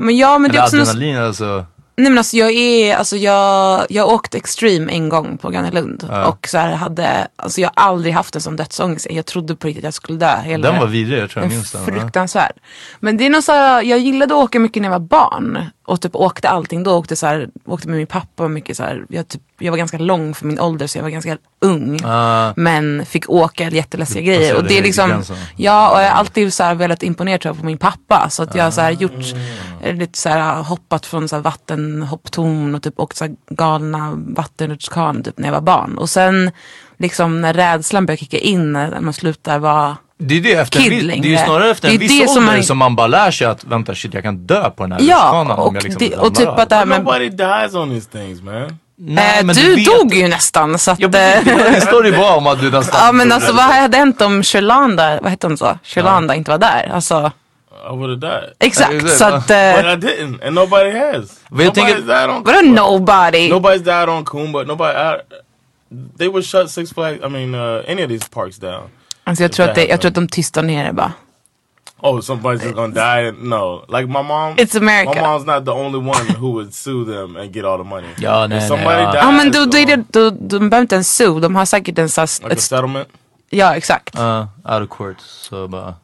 Men 0.00 0.16
ja, 0.16 0.38
men 0.38 0.50
det 0.50 0.58
är 0.58 0.62
också 0.62 0.76
adrenalin 0.80 1.16
alltså. 1.18 1.64
Nej 1.96 2.10
men 2.10 2.18
alltså 2.18 2.36
jag 2.36 2.50
är, 2.52 2.96
alltså 2.96 3.16
jag, 3.16 3.86
jag 3.88 4.08
åkte 4.08 4.36
extreme 4.36 4.92
en 4.92 5.08
gång 5.08 5.38
på 5.38 5.50
Gröna 5.50 5.70
Lund. 5.70 6.10
Och 6.26 6.48
så 6.48 6.58
här 6.58 6.72
hade, 6.72 7.28
alltså 7.36 7.60
jag 7.60 7.70
har 7.74 7.84
aldrig 7.88 8.14
haft 8.14 8.34
en 8.34 8.40
sån 8.42 8.56
dödsångest. 8.56 9.06
Jag 9.10 9.26
trodde 9.26 9.56
på 9.56 9.66
riktigt 9.66 9.80
att 9.84 9.86
jag 9.86 9.94
skulle 9.94 10.18
dö. 10.18 10.36
Hela 10.40 10.70
Den 10.70 10.80
var 10.80 10.86
vidrig, 10.86 11.18
jag 11.22 11.30
tror 11.30 11.44
jag 11.44 11.52
minns 11.52 11.72
den. 11.72 11.82
ja. 11.86 11.92
Fruktansvärd. 11.92 12.52
Men 13.00 13.16
det 13.16 13.26
är 13.26 13.30
nog 13.30 13.42
så 13.42 13.52
här, 13.52 13.82
jag 13.82 13.98
gillade 13.98 14.34
att 14.34 14.44
åka 14.44 14.58
mycket 14.60 14.82
när 14.82 14.88
jag 14.90 14.98
var 15.00 15.06
barn. 15.08 15.66
Och 15.84 16.00
typ 16.00 16.14
åkte 16.16 16.48
allting. 16.48 16.82
Då 16.82 16.92
åkte, 16.98 17.16
så 17.16 17.26
här, 17.26 17.48
åkte 17.66 17.88
med 17.88 17.96
min 17.96 18.06
pappa 18.06 18.48
mycket 18.48 18.76
så 18.76 18.82
här, 18.82 19.04
jag, 19.08 19.28
typ, 19.28 19.42
jag 19.58 19.72
var 19.72 19.78
ganska 19.78 19.98
lång 19.98 20.34
för 20.34 20.46
min 20.46 20.60
ålder 20.60 20.86
så 20.86 20.98
jag 20.98 21.02
var 21.02 21.10
ganska 21.10 21.38
ung. 21.60 22.00
Ah. 22.04 22.52
Men 22.56 23.06
fick 23.06 23.30
åka 23.30 23.70
jätteläskiga 23.70 24.20
Du 24.20 24.26
grejer. 24.26 24.54
Och 24.54 24.60
passerade 24.62 24.68
det 24.68 24.78
är 24.78 24.82
liksom, 24.82 25.08
gränsen. 25.08 25.36
ja 25.56 25.90
och 25.94 26.00
jag 26.02 26.10
har 26.10 26.18
alltid 26.18 26.54
så 26.54 26.62
här 26.62 26.74
velat 26.74 27.02
imponera 27.02 27.38
tror 27.38 27.54
jag, 27.54 27.60
på 27.60 27.66
min 27.66 27.78
pappa. 27.78 28.30
Så 28.30 28.42
att 28.42 28.54
jag 28.54 28.64
har 28.64 28.70
så 28.70 28.80
här 28.80 28.90
gjort, 28.90 29.34
Ah. 29.82 29.86
eh, 29.86 29.94
lite 29.96 30.18
så 30.18 30.28
här, 30.28 30.62
hoppat 30.62 31.06
från 31.06 31.28
så 31.28 31.36
här 31.36 31.42
vattenhopptorn 31.42 32.74
och 32.74 32.82
typ 32.82 33.00
åkt 33.00 33.16
så 33.16 33.24
här 33.24 33.34
galna 33.50 34.12
vattenrutschkanor 34.16 35.22
typ 35.22 35.38
när 35.38 35.48
jag 35.48 35.52
var 35.52 35.60
barn. 35.60 35.98
Och 35.98 36.10
sen 36.10 36.50
liksom 36.98 37.40
när 37.40 37.54
rädslan 37.54 38.06
börjar 38.06 38.16
kicka 38.16 38.38
in 38.38 38.72
när 38.72 39.00
man 39.00 39.12
slutar 39.12 39.58
vara 39.58 39.96
Det 40.28 40.36
är 40.36 40.40
det 40.40 40.52
efter 40.52 40.78
en 40.78 40.82
Kid 40.84 40.92
viss, 40.92 41.02
det 41.02 41.12
är 41.12 41.16
ju 41.16 41.22
längre. 41.22 41.44
snarare 41.46 41.70
efter 41.70 41.88
en 41.88 41.98
viss 41.98 42.20
det 42.20 42.28
som 42.28 42.42
ålder 42.42 42.52
man- 42.56 42.62
som 42.64 42.78
man 42.78 42.96
bara 42.96 43.06
lär 43.06 43.30
sig 43.30 43.46
att 43.46 43.64
vänta 43.64 43.94
shit 43.94 44.14
jag 44.14 44.22
kan 44.22 44.36
dö 44.36 44.70
på 44.70 44.82
den 44.82 44.92
här 44.92 45.00
Ja, 45.02 45.54
och, 45.58 45.76
jag 45.76 45.82
liksom 45.84 45.98
det, 46.08 46.16
och 46.16 46.34
typ 46.34 46.48
att 46.48 46.68
det 46.68 46.76
här 46.76 46.84
med... 46.86 47.04
Nobody 47.04 47.28
dies 47.28 47.74
on 47.74 47.90
these 47.90 48.10
things 48.10 48.42
man. 48.42 48.78
Nej, 48.96 49.38
Eh, 49.38 49.44
men 49.44 49.56
du 49.56 49.74
vet- 49.76 49.84
dog 49.86 50.14
ju 50.14 50.28
nästan 50.28 50.78
så 50.78 50.90
att... 50.90 51.00
Ja, 51.00 51.06
eh, 51.06 51.12
precis, 51.12 51.44
det 51.44 51.54
var 51.54 51.64
en 51.66 51.80
story 51.80 52.10
var 52.10 52.36
om 52.36 52.46
att 52.46 52.60
du 52.60 52.70
nästan 52.70 53.00
Ja 53.06 53.12
men 53.12 53.32
alltså 53.32 53.52
vad 53.52 53.64
hade 53.64 53.96
hänt 53.96 54.20
om 54.22 54.42
Sherlanda, 54.42 55.18
vad 55.22 55.30
hette 55.30 55.46
hon 55.46 55.58
så? 55.58 55.78
Sherlanda 55.84 56.34
inte 56.34 56.50
var 56.50 56.58
där? 56.58 56.90
Alltså 56.94 57.32
I 57.92 57.96
would 57.96 58.24
have 58.24 58.40
died. 58.40 58.50
exakt 58.60 58.92
exakt, 58.92 59.16
så 59.18 59.24
att... 59.24 59.46
But 59.46 59.50
Eh, 59.50 59.92
I 59.92 59.96
didn't, 59.96 60.46
and 60.46 60.54
nobody 60.54 60.90
has. 60.98 61.40
Nobody's 61.50 61.74
tänker- 61.74 61.94
died 62.00 62.30
on. 62.30 62.42
vadå 62.44 62.60
nobody? 62.62 63.50
Nobody's 63.52 63.78
died 63.84 64.08
on 64.08 64.24
Kumba. 64.24 64.62
Nobody. 64.62 64.92
I, 64.98 65.16
they 66.18 66.28
would 66.28 66.44
shut 66.44 66.70
Six 66.70 66.92
Flags. 66.92 67.18
I 67.24 67.28
mean, 67.28 67.54
uh, 67.54 67.82
any 67.88 68.02
of 68.04 68.08
these 68.08 68.28
parks 68.34 68.56
down. 68.58 68.82
Alltså 69.24 69.44
jag 69.44 69.52
tror, 69.52 69.68
att 69.68 69.74
det, 69.74 69.86
jag 69.86 70.00
tror 70.00 70.08
att 70.08 70.14
de 70.14 70.28
tystar 70.28 70.62
ner 70.62 70.84
det 70.84 70.92
bara. 70.92 71.12
Oh, 72.02 72.20
somebody's 72.20 72.62
just 72.62 72.74
gonna 72.74 72.94
die. 72.94 73.32
No, 73.32 73.84
like 73.88 74.06
my 74.06 74.22
mom. 74.22 74.56
It's 74.56 74.76
America. 74.76 75.14
My 75.14 75.20
mom's 75.20 75.46
not 75.46 75.64
the 75.64 75.70
only 75.70 75.98
one 75.98 76.34
who 76.38 76.50
would 76.50 76.74
sue 76.74 77.04
them 77.04 77.36
and 77.36 77.54
get 77.54 77.64
all 77.64 77.78
the 77.78 77.84
money. 77.84 78.08
Ja, 78.18 78.46
nej, 78.46 78.58
If 78.58 78.62
nej, 78.62 78.68
somebody 78.68 79.02
ja. 79.02 79.12
dies, 79.12 79.22
Ja 79.22 79.30
men 79.30 79.52
då, 79.52 79.64
då 79.64 79.78
är 79.78 79.86
det, 79.86 80.04
då, 80.08 80.30
de 80.30 80.58
behöver 80.58 80.80
inte 80.80 80.94
ens 80.94 81.16
sue, 81.16 81.40
de 81.40 81.56
har 81.56 81.64
säkert 81.64 81.98
en 81.98 82.08
sån 82.08 82.26
like 82.42 82.54
a 82.54 82.56
settlement. 82.56 83.08
Ja 83.50 83.76
exakt. 83.76 84.14
Ja, 84.14 84.48
out 84.64 84.82
of 84.90 84.98
court 84.98 85.16
så 85.20 85.68
bara 85.68 85.94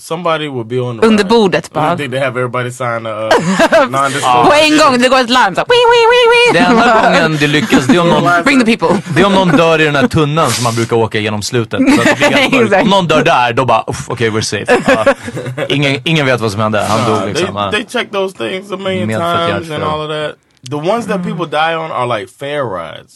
Somebody 0.00 0.48
would 0.48 0.66
be 0.68 0.80
on 0.80 0.98
the 1.00 1.06
Under 1.06 1.22
ride. 1.24 1.28
bordet 1.28 1.66
I 1.66 1.74
bara. 1.74 1.96
think 1.96 2.10
they 2.10 2.20
have 2.20 2.40
everybody 2.40 2.70
sign 2.70 3.06
a 3.06 3.26
uh, 3.26 3.30
På 3.84 3.90
non-disclosure. 3.90 4.60
en 4.62 4.78
gång, 4.78 4.98
det 5.02 5.08
går 5.08 5.18
ett 5.20 5.30
larm 5.30 5.54
så 5.54 5.64
wii, 5.68 5.84
wii, 5.92 6.24
wii, 6.32 6.70
enda 6.70 6.84
wii. 6.84 7.20
gången 7.20 7.36
det 7.40 7.46
lyckas 7.46 7.86
det 7.86 7.96
är 7.96 8.00
om 8.00 8.08
någon 8.08 8.42
Bring 8.44 8.64
the 8.64 8.76
people. 8.76 9.02
det 9.14 9.20
är 9.20 9.26
om 9.26 9.32
någon 9.34 9.48
dör 9.48 9.80
i 9.80 9.84
den 9.84 9.94
här 9.96 10.06
tunneln 10.06 10.50
som 10.50 10.64
man 10.64 10.74
brukar 10.74 10.96
åka 10.96 11.18
genom 11.18 11.42
slutet. 11.42 11.80
Så 11.94 12.00
att 12.00 12.18
det 12.18 12.50
blir 12.50 12.80
om 12.82 12.88
någon 12.88 13.06
dör 13.06 13.24
där, 13.24 13.52
då 13.52 13.64
bara 13.64 13.84
okej 14.06 14.30
we're 14.30 14.40
safe. 14.40 14.82
Ja. 14.86 15.64
Ingen, 15.68 16.00
ingen 16.04 16.26
vet 16.26 16.40
vad 16.40 16.52
som 16.52 16.60
hände, 16.60 16.80
han 16.88 17.10
dog 17.10 17.28
liksom. 17.28 17.46
they, 17.46 17.54
ja. 17.64 17.70
they 17.70 17.84
check 17.84 18.10
those 18.12 18.36
things 18.36 18.72
a 18.72 18.76
million 18.76 19.08
times 19.08 19.70
and 19.70 19.84
all 19.84 20.00
of 20.00 20.08
that. 20.08 20.36
The 20.70 20.76
ones 20.90 21.06
that 21.06 21.22
people 21.22 21.46
die 21.46 21.74
on 21.76 21.90
are 21.92 22.18
like 22.20 22.32
fair 22.38 22.62
rides. 22.64 23.12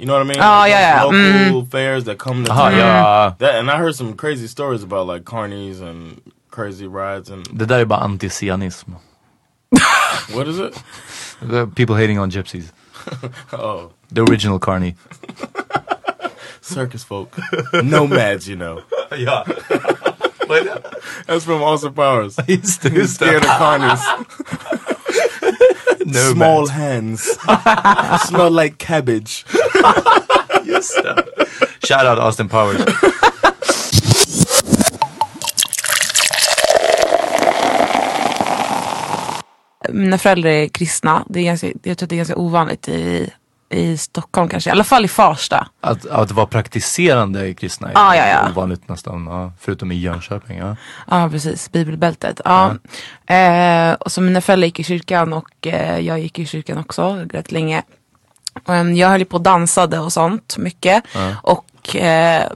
You 0.00 0.06
know 0.06 0.14
what 0.14 0.22
I 0.22 0.24
mean? 0.24 0.38
Oh, 0.38 0.60
Like 0.60 0.70
yeah, 0.70 1.02
those 1.02 1.12
yeah. 1.12 1.44
Local 1.44 1.60
mm-hmm. 1.60 1.70
fairs 1.70 2.04
that 2.04 2.18
come 2.18 2.44
to 2.44 2.50
Aha, 2.50 2.70
town. 2.70 2.78
ja. 2.78 3.34
That, 3.38 3.54
and 3.56 3.70
I 3.70 3.76
heard 3.76 3.94
some 3.94 4.14
crazy 4.14 4.46
stories 4.46 4.82
about 4.82 5.06
like 5.06 5.24
carnies 5.24 5.82
and 5.82 6.22
crazy 6.50 6.86
rides 6.86 7.28
and 7.30 7.44
Det 7.58 7.66
där 7.66 7.78
är 7.80 7.84
bara 7.84 8.00
antisionism. 8.00 8.90
what 10.34 10.48
is 10.48 10.58
it? 10.58 10.74
The 11.50 11.66
People 11.66 11.96
hating 11.96 12.18
on 12.18 12.30
gypsies. 12.30 12.72
Oh, 13.52 13.90
The 14.14 14.22
original 14.22 14.58
carney. 14.58 14.94
circus 16.62 17.04
folk, 17.04 17.36
nomads. 17.84 18.48
You 18.48 18.56
know, 18.56 18.80
Ja. 19.16 19.44
that's 21.26 21.44
from 21.44 21.62
Austin 21.62 21.92
Powers. 21.92 22.36
Just 22.46 22.82
det, 22.82 22.90
just 22.94 23.14
Scared 23.14 23.44
of 23.44 23.50
carnies. 23.50 24.00
No 26.06 26.32
Small 26.32 26.66
hands, 26.68 27.22
smell 28.28 28.50
like 28.50 28.78
cabbage. 28.78 29.44
Just 30.64 31.02
det. 31.02 31.24
Shout 31.88 32.06
out 32.06 32.18
Austin 32.18 32.48
Powers. 32.48 32.80
Mina 39.92 40.18
föräldrar 40.18 40.50
är 40.50 40.68
kristna, 40.68 41.24
det 41.28 41.40
är 41.40 41.44
ganska, 41.44 41.66
jag 41.82 41.98
tror 41.98 42.06
att 42.06 42.10
det 42.10 42.14
är 42.14 42.16
ganska 42.16 42.36
ovanligt 42.36 42.88
i, 42.88 43.30
i 43.70 43.96
Stockholm 43.96 44.48
kanske, 44.48 44.70
i 44.70 44.72
alla 44.72 44.84
fall 44.84 45.04
i 45.04 45.08
Farsta. 45.08 45.68
Att, 45.80 46.06
att 46.06 46.30
vara 46.30 46.46
praktiserande 46.46 47.54
kristna 47.54 47.88
är 47.88 47.92
Ah, 47.96 48.14
ja, 48.16 48.26
ja. 48.28 48.50
ovanligt 48.50 48.88
nästan. 48.88 49.26
Ja. 49.26 49.52
Förutom 49.60 49.92
i 49.92 49.94
Jönköping. 49.94 50.58
Ja. 50.58 50.76
Ja 51.10 51.28
precis, 51.32 51.72
bibelbältet. 51.72 52.40
Ja. 52.44 52.74
Eh, 53.34 53.92
och 53.94 54.12
så 54.12 54.20
mina 54.20 54.40
föräldrar 54.40 54.66
gick 54.66 54.80
i 54.80 54.84
kyrkan 54.84 55.32
och 55.32 55.66
eh, 55.66 55.98
jag 55.98 56.20
gick 56.20 56.38
i 56.38 56.46
kyrkan 56.46 56.78
också 56.78 57.26
rätt 57.30 57.52
länge. 57.52 57.82
Jag 58.96 59.08
höll 59.08 59.24
på 59.24 59.36
och 59.36 59.42
dansade 59.42 59.98
och 59.98 60.12
sånt 60.12 60.56
mycket. 60.58 61.04
Och 61.42 61.96
eh, 61.96 62.46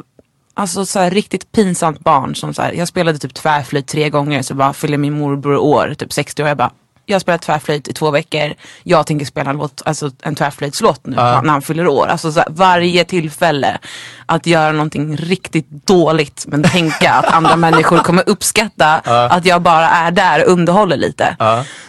alltså 0.54 0.86
så 0.86 0.98
här, 0.98 1.10
riktigt 1.10 1.52
pinsamt 1.52 2.00
barn 2.00 2.34
som 2.34 2.54
så 2.54 2.62
här, 2.62 2.72
jag 2.72 2.88
spelade 2.88 3.18
typ 3.18 3.34
tvärflöjt 3.34 3.86
tre 3.86 4.10
gånger 4.10 4.42
så 4.42 4.54
bara 4.54 4.72
fyllde 4.72 4.98
min 4.98 5.18
morbror 5.18 5.56
år, 5.56 5.94
typ 5.98 6.12
60 6.12 6.42
år. 6.42 6.48
Jag 6.48 6.56
bara, 6.56 6.70
jag 7.06 7.14
har 7.14 7.20
spelat 7.20 7.42
tvärflöjt 7.42 7.88
i 7.88 7.92
två 7.92 8.10
veckor. 8.10 8.54
Jag 8.82 9.06
tänker 9.06 9.26
spela 9.26 9.50
en, 9.50 9.56
låt, 9.56 9.82
alltså 9.84 10.10
en 10.22 10.34
tvärflöjtslåt 10.34 11.06
nu 11.06 11.16
när 11.16 11.48
han 11.48 11.62
fyller 11.62 11.88
år. 11.88 12.06
Alltså 12.06 12.32
så 12.32 12.38
här, 12.38 12.48
varje 12.50 13.04
tillfälle 13.04 13.78
att 14.26 14.46
göra 14.46 14.72
någonting 14.72 15.16
riktigt 15.16 15.68
dåligt 15.70 16.44
men 16.48 16.62
tänka 16.62 17.12
att 17.12 17.34
andra 17.34 17.56
människor 17.66 17.98
kommer 17.98 18.28
uppskatta 18.28 18.92
att 19.30 19.46
jag 19.46 19.62
bara 19.62 19.88
är 19.88 20.10
där 20.10 20.44
och 20.44 20.52
underhåller 20.52 20.96
lite. 20.96 21.36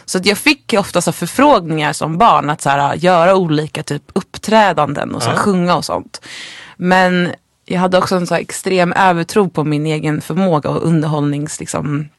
Så 0.05 0.17
att 0.17 0.25
jag 0.25 0.37
fick 0.37 0.73
ofta 0.77 1.01
så 1.01 1.11
förfrågningar 1.11 1.93
som 1.93 2.17
barn 2.17 2.49
att 2.49 2.61
så 2.61 2.69
här, 2.69 2.95
göra 2.95 3.35
olika 3.35 3.83
typ 3.83 4.03
uppträdanden 4.13 5.15
och 5.15 5.23
så 5.23 5.29
här, 5.29 5.37
sjunga 5.37 5.75
och 5.75 5.85
sånt. 5.85 6.21
Men 6.77 7.31
jag 7.65 7.79
hade 7.79 7.97
också 7.97 8.15
en 8.15 8.27
så 8.27 8.35
extrem 8.35 8.93
övertro 8.93 9.49
på 9.49 9.63
min 9.63 9.85
egen 9.85 10.21
förmåga 10.21 10.69
och 10.69 10.87
underhållnings 10.87 11.59
liksom, 11.59 12.09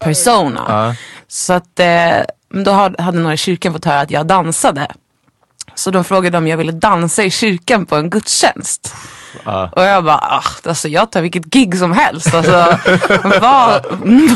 persona. 0.00 0.96
Så 1.28 1.52
att 1.52 1.80
eh, 1.80 2.20
då 2.52 2.72
hade 2.72 3.18
några 3.18 3.34
i 3.34 3.36
kyrkan 3.36 3.72
fått 3.72 3.84
höra 3.84 4.00
att 4.00 4.10
jag 4.10 4.26
dansade. 4.26 4.86
Så 5.74 5.90
de 5.90 6.04
frågade 6.04 6.38
om 6.38 6.46
jag 6.46 6.56
ville 6.56 6.72
dansa 6.72 7.24
i 7.24 7.30
kyrkan 7.30 7.86
på 7.86 7.96
en 7.96 8.10
gudstjänst. 8.10 8.94
Och 9.72 9.82
jag 9.82 10.04
bara, 10.04 10.16
ah, 10.16 10.44
alltså 10.64 10.88
jag 10.88 11.10
tar 11.12 11.22
vilket 11.22 11.44
gig 11.44 11.78
som 11.78 11.92
helst. 11.92 12.34
Alltså, 12.34 12.52
vad, 13.40 13.86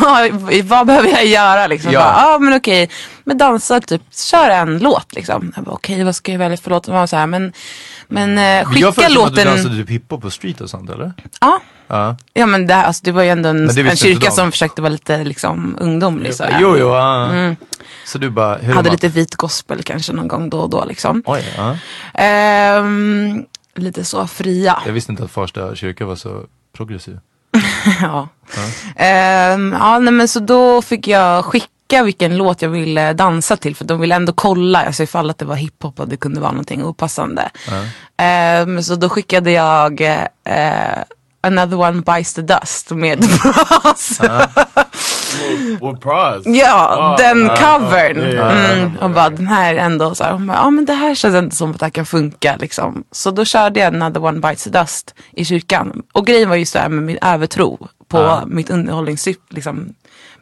vad, 0.01 0.65
vad 0.65 0.87
behöver 0.87 1.09
jag 1.09 1.27
göra 1.27 1.67
liksom? 1.67 1.93
Ja. 1.93 2.01
Bara, 2.01 2.27
ah, 2.27 2.39
men 2.39 2.57
okej, 2.57 2.91
men 3.25 3.39
dansa 3.39 3.81
typ, 3.81 4.03
kör 4.15 4.51
en 4.51 4.79
låt 4.79 5.15
liksom. 5.15 5.53
Jag 5.57 5.65
bara, 5.65 5.75
okej 5.75 6.05
vad 6.05 6.17
ska 6.17 6.33
jag 6.33 6.39
välja 6.39 6.57
för 6.57 6.71
låt? 6.71 6.87
Och 6.87 6.93
man 6.93 7.01
var 7.01 7.07
så 7.07 7.17
här, 7.17 7.27
men, 7.27 7.53
men 8.09 8.39
eh, 8.39 8.69
skicka 8.69 8.93
jag 9.03 9.13
låten... 9.13 9.29
att 9.29 9.35
du 9.37 9.45
dansade 9.45 9.77
typ 9.77 9.91
hiphop 9.91 10.23
på 10.23 10.31
street 10.31 10.61
och 10.61 10.71
sånt 10.71 10.91
eller? 10.91 11.13
Ja. 11.41 11.61
Ja. 11.89 12.17
Ja 12.35 12.47
men 12.47 12.67
det, 12.67 12.75
här- 12.75 12.85
alltså, 12.85 13.01
det 13.05 13.13
var 13.13 13.23
ju 13.23 13.29
ändå 13.29 13.49
en, 13.49 13.71
en 13.71 13.97
kyrka 13.97 14.31
som 14.31 14.51
försökte 14.51 14.83
vara 14.83 14.93
lite 14.93 15.25
liksom 15.25 15.77
ungdomlig. 15.81 16.35
Så 16.35 16.45
här. 16.45 16.59
Jo, 16.61 16.77
jo. 16.79 16.89
ja. 16.95 17.55
Så 18.07 18.19
du 18.19 18.31
bara, 18.31 18.55
hur 18.55 18.65
Mm. 18.65 18.77
Hade 18.77 18.89
man- 18.89 18.93
lite 18.95 19.09
vit 19.09 19.35
gospel 19.37 19.83
kanske 19.83 20.13
någon 20.13 20.29
gång 20.29 20.51
då 20.51 20.59
och 20.61 20.71
då 20.71 20.85
liksom. 20.85 21.23
Oj, 21.27 21.45
ja. 21.57 21.77
Ehm, 22.15 23.45
lite 23.75 24.05
så 24.05 24.27
fria. 24.27 24.79
Jag 24.87 24.93
visste 24.93 25.13
inte 25.13 25.25
att 25.25 25.31
Farsta 25.31 25.75
kyrka 25.75 26.05
var 26.07 26.17
så 26.17 26.43
progressiv. 26.77 27.19
ja. 28.03 28.29
Ehm, 28.97 29.77
ja 29.81 29.99
nej, 29.99 30.13
men 30.13 30.29
så 30.29 30.41
då 30.41 30.83
fick 30.83 31.09
jag 31.09 31.45
skicka 31.45 32.03
vilken 32.05 32.37
låt 32.37 32.63
jag 32.63 32.69
ville 32.69 33.13
dansa 33.13 33.57
till 33.57 33.77
för 33.77 33.85
de 33.85 34.01
ville 34.01 34.15
ändå 34.15 34.33
kolla 34.33 34.85
alltså 34.85 35.03
ifall 35.03 35.31
att 35.31 35.39
det 35.39 35.45
var 35.45 35.55
hiphop 35.57 36.01
och 36.01 36.09
det 36.09 36.17
kunde 36.17 36.41
vara 36.41 36.51
någonting 36.53 36.85
opassande. 36.85 37.51
Ehm, 38.17 38.83
så 38.83 38.95
då 38.95 39.09
skickade 39.09 39.51
jag 39.51 40.01
eh, 40.01 41.03
Another 41.47 41.77
One 41.77 42.01
Bites 42.03 42.35
the 42.35 42.43
Dust 42.43 42.91
med 42.91 43.19
Bras. 43.43 44.21
With 45.81 46.01
Praz. 46.01 46.43
Ja, 46.47 46.97
Ah, 46.99 47.17
den 47.17 47.51
ah, 47.51 47.57
covern. 47.57 48.21
ah, 48.21 48.27
ja, 48.27 48.53
ja, 48.53 48.73
mm, 48.73 48.97
och 48.97 49.11
bara 49.11 49.31
den 49.31 49.47
här 49.47 49.75
ändå 49.75 50.15
så 50.15 50.25
här, 50.25 50.33
hon 50.33 50.47
bara, 50.47 50.57
ja 50.57 50.71
men 50.71 50.85
det 50.85 50.93
här 50.93 51.15
känns 51.15 51.35
inte 51.37 51.57
som 51.57 51.71
att 51.71 51.79
det 51.79 51.85
här 51.87 51.91
kan 51.91 52.07
funka 52.07 52.57
liksom. 52.57 53.05
Så 53.13 53.31
då 53.31 53.45
körde 53.45 53.81
jag 53.81 53.95
Another 53.95 54.25
One 54.25 54.41
Bites 54.41 54.65
the 54.65 54.71
Dust 54.71 55.15
i 55.33 55.45
kyrkan. 55.45 56.03
Och 56.13 56.27
grejen 56.27 56.49
var 56.49 56.57
ju 56.57 56.67
så 56.67 56.79
här 56.79 56.89
med 56.89 57.03
min 57.03 57.19
övertro 57.23 57.89
på 58.09 58.43
mitt 58.47 58.71
underhållnings, 58.71 59.29
liksom, 59.51 59.95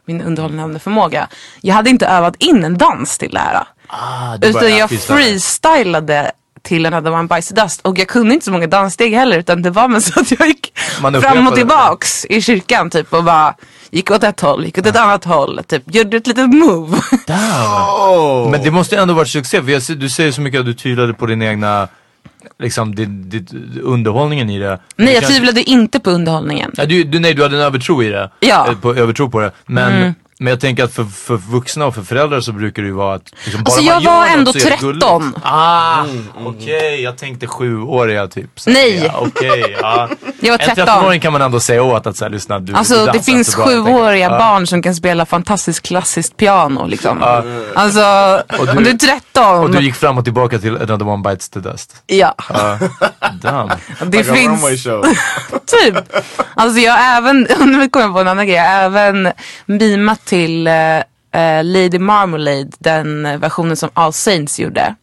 min 0.05 0.21
underhållande 0.21 0.79
förmåga. 0.79 1.27
Jag 1.61 1.75
hade 1.75 1.89
inte 1.89 2.07
övat 2.07 2.35
in 2.35 2.63
en 2.63 2.77
dans 2.77 3.17
till 3.17 3.31
det 3.31 3.39
här. 3.39 3.63
Ah, 3.87 4.35
Utan 4.41 4.77
jag 4.77 4.89
freestyla. 4.89 5.17
freestylade 5.17 6.31
till 6.65 6.85
Another 6.85 7.11
One 7.11 7.27
Bites 7.27 7.47
the 7.47 7.61
Dust. 7.61 7.81
Och 7.81 7.99
jag 7.99 8.07
kunde 8.07 8.33
inte 8.33 8.45
så 8.45 8.51
många 8.51 8.67
danssteg 8.67 9.13
heller. 9.13 9.39
Utan 9.39 9.61
det 9.61 9.69
var 9.69 9.87
med 9.87 10.03
så 10.03 10.19
att 10.19 10.31
jag 10.31 10.47
gick 10.47 10.77
fram 11.21 11.47
och 11.47 11.55
tillbaks 11.55 12.25
i 12.25 12.41
kyrkan 12.41 12.89
typ. 12.89 13.13
Och 13.13 13.23
bara 13.23 13.55
gick 13.91 14.11
åt 14.11 14.23
ett 14.23 14.39
håll, 14.39 14.65
gick 14.65 14.77
åt 14.77 14.85
ett 14.85 14.95
annat 14.95 15.25
håll. 15.25 15.61
Typ 15.67 15.95
gjorde 15.95 16.17
ett 16.17 16.27
litet 16.27 16.49
move. 16.49 16.97
Oh. 18.07 18.51
Men 18.51 18.63
det 18.63 18.71
måste 18.71 18.95
ju 18.95 19.01
ändå 19.01 19.13
varit 19.13 19.27
succé. 19.27 19.63
För 19.63 19.71
jag, 19.71 19.81
ser- 19.81 19.95
du 19.95 20.09
säger 20.09 20.31
så 20.31 20.41
mycket 20.41 20.59
att 20.59 20.65
du 20.65 20.73
tvivlade 20.73 21.13
på 21.13 21.25
din 21.25 21.41
egna, 21.41 21.87
liksom 22.59 22.95
din, 22.95 23.29
ditt, 23.29 23.53
underhållningen 23.83 24.49
i 24.49 24.59
det. 24.59 24.79
Nej 24.95 25.07
Det 25.07 25.13
jag 25.13 25.27
tvivlade 25.27 25.63
inte 25.63 25.99
på 25.99 26.09
underhållningen. 26.09 26.71
Ja, 26.77 26.85
du, 26.85 27.03
du, 27.03 27.19
nej, 27.19 27.33
du 27.33 27.43
hade 27.43 27.55
en 27.55 27.61
övertro 27.61 28.03
i 28.03 28.09
det. 28.09 28.29
Ja. 28.39 28.63
Mm. 28.63 28.75
Eh, 28.75 28.81
På, 28.81 28.95
övertro 28.95 29.29
på 29.29 29.39
det. 29.39 29.51
Men, 29.65 30.15
men 30.39 30.47
jag 30.51 30.59
tänker 30.59 30.83
att 30.83 30.93
för, 30.93 31.03
för 31.03 31.35
vuxna 31.37 31.85
och 31.85 31.95
för 31.95 32.01
föräldrar 32.03 32.39
så 32.41 32.51
brukar 32.51 32.81
det 32.81 32.87
ju 32.87 32.93
vara 32.93 33.15
att 33.15 33.31
liksom, 33.43 33.63
bara 33.63 33.71
Alltså, 33.71 33.83
man 33.83 33.93
jag 33.93 34.01
gör 34.03 34.11
var 34.11 34.21
något 34.25 34.37
ändå 34.37 34.53
så 34.53 34.57
är 34.67 34.71
det 34.71 34.77
gulligt. 34.81 35.01
13. 35.05 35.35
Ah, 35.43 36.03
okej. 36.45 37.01
Jag 37.01 37.17
tänkte 37.17 37.47
sjuåriga 37.47 38.27
typ. 38.27 38.59
Så, 38.59 38.69
Nej. 38.69 39.03
Ja, 39.05 39.13
okej. 39.19 39.75
ja. 39.81 40.09
Jag 40.39 40.51
var 40.51 40.59
En 40.69 40.75
13. 40.75 40.87
13-åring 40.87 41.19
kan 41.21 41.33
man 41.33 41.41
ändå 41.41 41.59
säga 41.59 41.83
åt 41.83 42.07
att 42.07 42.17
så 42.17 42.25
här, 42.25 42.29
lyssna, 42.31 42.59
du, 42.59 42.65
du 42.65 42.73
Alltså 42.77 42.95
dansar 42.95 43.13
det 43.13 43.19
finns 43.23 43.51
så 43.51 43.57
bra, 43.57 43.71
jag 43.71 43.85
tänker. 43.85 43.99
sjuåriga 43.99 44.29
Ja. 44.31 44.37
barn 44.39 44.67
som 44.67 44.81
kan 44.81 44.95
spela 44.95 45.25
fantastiskt 45.25 45.81
klassiskt 45.87 46.37
piano 46.37 46.87
liksom. 46.87 47.23
Alltså, 47.75 47.99
du- 48.65 48.71
om 48.77 48.83
du 48.83 48.89
är 48.89 48.97
13. 48.97 49.63
Och 49.63 49.71
du 49.71 49.79
gick 49.81 49.95
fram 49.95 50.17
och 50.17 50.23
tillbaka 50.23 50.59
till 50.59 50.75
Another 50.77 51.07
One 51.07 51.29
Bites 51.29 51.49
the 51.49 51.59
Dust. 51.59 51.95
Ja, 52.07 52.35
Damn. 53.41 53.69
det 54.05 54.17
Like 54.17 54.31
a 54.31 54.35
finns 54.35 54.83
show. 54.83 55.05
typ. 55.83 55.95
Alltså 56.55 56.79
jag 56.79 56.93
har 56.93 57.17
även, 57.17 57.41
nu 57.59 57.89
kommer 57.89 58.05
jag 58.05 58.13
på 58.13 58.19
en 58.19 58.27
annan 58.27 58.47
grej, 58.47 58.55
jag 58.55 58.63
har 58.63 58.81
även 58.83 59.31
mimat 59.65 60.24
till 60.25 60.67
eh, 60.67 60.97
eh, 60.97 61.63
Lady 61.63 61.99
Marmalade, 61.99 62.67
den 62.79 63.39
versionen 63.39 63.75
som 63.77 63.89
All 63.93 64.13
Saints 64.13 64.59
gjorde. 64.59 64.95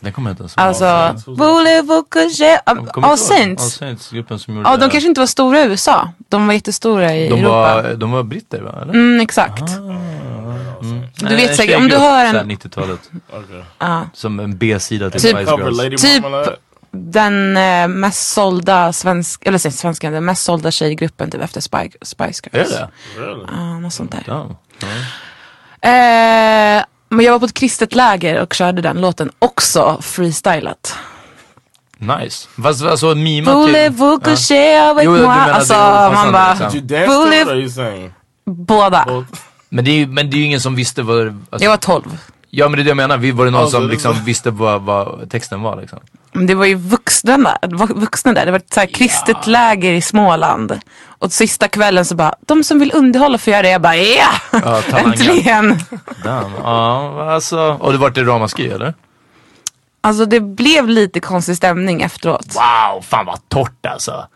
Den 0.00 0.12
kommer 0.12 0.30
inte 0.30 0.40
ens 0.42 0.52
Alltså, 0.56 0.84
inte 0.84 1.42
All 2.64 2.76
ihåg. 2.76 3.04
All 3.04 3.18
Saints. 3.18 3.74
Saints, 3.74 4.10
gruppen 4.10 4.38
som 4.38 4.56
gjorde 4.56 4.68
Ja, 4.70 4.76
de 4.76 4.90
kanske 4.90 5.08
inte 5.08 5.20
var 5.20 5.26
stora 5.26 5.60
i 5.60 5.64
USA. 5.66 6.10
De 6.28 6.46
var 6.46 6.54
jättestora 6.54 7.14
i 7.16 7.28
de 7.28 7.34
Europa. 7.40 7.82
var, 7.82 7.94
de 7.94 8.10
var 8.10 8.22
britter 8.22 8.60
va? 8.60 8.78
Eller? 8.82 8.94
Mm, 8.94 9.20
exakt. 9.20 9.62
Du 11.16 11.24
Nej, 11.24 11.36
vet 11.36 11.56
säkert, 11.56 11.76
om 11.76 11.88
du 11.88 11.96
hör 11.96 12.24
en, 12.24 12.50
90-talet. 12.50 13.00
Ja. 13.78 14.02
Som 14.14 14.40
en 14.40 14.56
B-sida 14.58 15.10
till 15.10 15.20
Typ- 15.20 15.36
Spice 15.36 15.56
Girls. 15.56 15.76
Lady 15.78 15.96
Typ- 15.96 16.22
Marmalade. 16.22 16.56
Den 16.90 17.56
eh, 17.56 17.88
mest 17.88 18.32
sålda 18.32 18.92
svensk, 18.92 19.46
eller 19.46 19.58
säg 19.58 19.72
svenska, 19.72 20.10
den 20.10 20.24
mest 20.24 20.42
sålda 20.42 20.70
tjejgruppen 20.70 21.30
typ 21.30 21.42
efter 21.42 21.60
Spike, 21.60 21.98
Spice 22.02 22.42
Är 22.52 22.58
Girls. 22.58 22.70
det 22.70 22.88
Really? 23.20 23.44
Ja, 23.52 23.78
något 23.78 23.92
sånt 23.92 24.12
där. 24.26 24.46
Eh, 25.82 26.84
men 27.08 27.24
jag 27.24 27.32
var 27.32 27.38
på 27.38 27.44
ett 27.44 27.54
kristet 27.54 27.94
läger 27.94 28.40
och 28.42 28.52
körde 28.54 28.82
den 28.82 29.00
låten 29.00 29.30
också 29.38 29.98
freestylat. 30.02 30.94
Nice. 31.98 32.48
Fast 32.62 32.84
alltså 32.84 33.14
mima 33.14 33.50
till... 33.50 33.54
Voulez-vous 33.74 34.20
coucher 34.24 34.80
avec 34.90 35.04
Jo, 35.04 35.14
du 35.16 35.22
moi? 35.22 35.28
menar 35.28 35.50
Alltså 35.50 35.74
det 35.74 35.80
är 35.80 36.12
man 36.12 36.32
bara, 36.32 36.54
Voulez- 37.06 38.10
båda. 38.44 39.24
Men 39.68 39.84
det 39.84 39.90
är 39.90 39.94
ju 39.94 40.06
men 40.06 40.30
det 40.30 40.36
är 40.36 40.38
ju 40.38 40.44
ingen 40.44 40.60
som 40.60 40.74
visste 40.74 41.02
vad... 41.02 41.26
Alltså, 41.50 41.64
Jag 41.64 41.70
var 41.70 41.76
12. 41.76 42.18
Ja 42.50 42.68
men 42.68 42.76
det 42.76 42.82
är 42.82 42.84
det 42.84 42.90
jag 42.90 42.96
menar. 42.96 43.16
Vi- 43.16 43.30
Var 43.30 43.44
det 43.44 43.50
någon 43.50 43.60
Ja, 43.60 43.66
så 43.66 43.70
som 43.72 43.82
det- 43.86 43.92
liksom 43.92 44.24
visste 44.24 44.50
vad, 44.50 44.82
vad 44.82 45.30
texten 45.30 45.62
var 45.62 45.80
liksom? 45.80 45.98
Det 46.32 46.54
var 46.54 46.66
ju 46.66 46.74
vuxna 46.74 47.36
där. 47.38 47.68
Det 47.68 47.76
var 47.76 47.86
vuxna 47.86 48.32
där. 48.32 48.46
Det 48.46 48.50
var 48.52 48.58
ett 48.58 48.74
så 48.74 48.80
här 48.80 48.86
kristet 48.86 49.46
läger 49.46 49.92
i 49.92 50.00
Småland. 50.02 50.80
Och 51.06 51.32
sista 51.32 51.68
kvällen 51.68 52.04
så 52.04 52.14
bara, 52.14 52.34
de 52.46 52.64
som 52.64 52.78
vill 52.78 52.92
underhålla 52.94 53.38
får 53.38 53.50
göra 53.52 53.62
det. 53.62 53.70
Jag 53.70 53.80
bara, 53.82 53.96
ja! 53.96 54.28
Ja. 54.52 54.82
Äntligen! 54.98 55.78
Ja, 56.24 57.32
alltså. 57.34 57.58
Och 57.80 57.92
det 57.92 57.98
vart 57.98 58.14
det 58.14 58.22
ramaskri 58.24 58.68
eller? 58.70 58.94
Alltså 60.00 60.24
det 60.24 60.40
blev 60.40 60.88
lite 60.88 61.20
konstig 61.20 61.56
stämning 61.56 62.02
efteråt. 62.02 62.46
Wow, 62.54 63.02
fan 63.02 63.26
vad 63.26 63.48
torrt 63.48 63.86
alltså. 63.86 64.26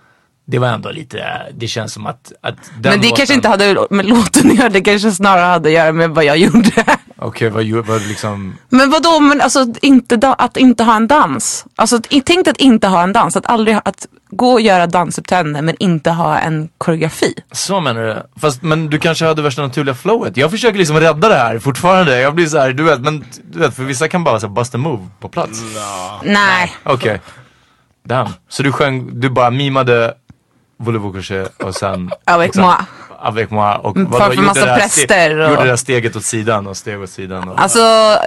Det 0.44 0.59
var 0.59 0.68
ändå 0.68 0.90
lite, 0.90 1.42
det 1.55 1.68
känns 1.68 1.92
som 1.92 2.07
att, 2.07 2.33
att 2.40 2.55
Men 2.75 2.83
det 2.83 2.96
låten- 2.96 3.16
kanske 3.16 3.35
inte 3.35 3.48
hade 3.48 3.87
med 3.90 4.07
låten 4.07 4.51
att 4.51 4.57
göra, 4.57 4.68
det 4.68 4.81
kanske 4.81 5.12
snarare 5.12 5.44
hade 5.46 5.68
att 5.68 5.72
göra 5.75 5.92
med 5.92 6.11
vad 6.11 6.25
jag 6.25 6.37
gjorde. 6.37 6.85
Okej, 7.24 7.50
vad 7.50 7.62
gjorde, 7.62 7.88
vad 7.88 8.02
liksom... 8.02 8.56
Men 8.68 8.90
vadå, 8.90 9.20
men 9.20 9.40
alltså 9.40 9.66
inte 9.82 10.16
da- 10.16 10.35
att 10.35 10.56
inte 10.56 10.85
ha 10.85 10.96
en 10.96 11.06
dans. 11.06 11.66
Alltså 11.76 12.00
tänk 12.24 12.48
att 12.48 12.56
inte 12.56 12.88
ha 12.88 13.02
en 13.02 13.12
dans, 13.12 13.37
att 13.37 13.46
aldrig 13.46 13.78
att 13.85 14.06
gå 14.30 14.52
och 14.52 14.61
göra 14.61 14.87
dansuppträdande 14.87 15.62
men 15.62 15.76
inte 15.78 16.11
ha 16.11 16.38
en 16.38 16.68
koreografi. 16.78 17.35
Så 17.52 17.80
menar 17.80 18.02
du? 18.02 18.40
Fast, 18.40 18.62
men 18.62 18.90
du 18.90 18.98
kanske 18.98 19.26
hade 19.26 19.42
värsta 19.42 19.62
naturliga 19.62 19.94
flowet. 19.94 20.37
Jag 20.37 20.50
försöker 20.50 20.78
liksom 20.78 21.00
rädda 21.00 21.28
det 21.28 21.35
här 21.35 21.58
fortfarande. 21.58 22.20
Jag 22.20 22.35
blir 22.35 22.46
så 22.46 22.58
här, 22.58 22.72
du 22.72 22.82
vet, 22.82 23.00
men 23.00 23.24
du 23.50 23.58
vet, 23.58 23.76
för 23.76 23.82
vissa 23.82 24.08
kan 24.08 24.24
bara 24.24 24.40
så 24.40 24.46
här, 24.46 24.54
bust 24.54 24.74
a 24.74 24.78
move 24.78 25.08
på 25.20 25.28
plats. 25.28 25.62
Nej. 26.22 26.76
Okej. 26.82 27.20
Damn. 28.04 28.28
Så 28.48 28.62
du 28.62 28.72
sjöng, 28.72 29.20
du 29.20 29.30
bara 29.30 29.50
mimade 29.50 30.14
Voulez-vous 30.82 31.12
coucher 31.12 31.48
och 31.64 31.74
sen... 31.74 32.11
Avec 32.24 32.54
moi. 32.54 32.74
Avec 33.24 33.50
moi. 33.50 33.76
Och 33.76 33.96
Mm, 33.96 34.11
vadå, 34.11 34.18
framför 34.18 34.35
gjorde 34.37 34.46
massa 34.46 34.74
präster 34.76 35.38
och- 35.38 35.50
Gjorde 35.50 35.62
det 35.62 35.68
här 35.68 35.76
steget 35.76 36.16
åt 36.16 36.24
sidan 36.24 36.66
och 36.66 36.76
steg 36.76 37.00
åt 37.02 37.11
sidan. 37.11 37.48
Och, 37.48 37.61
Alltså, 37.61 37.78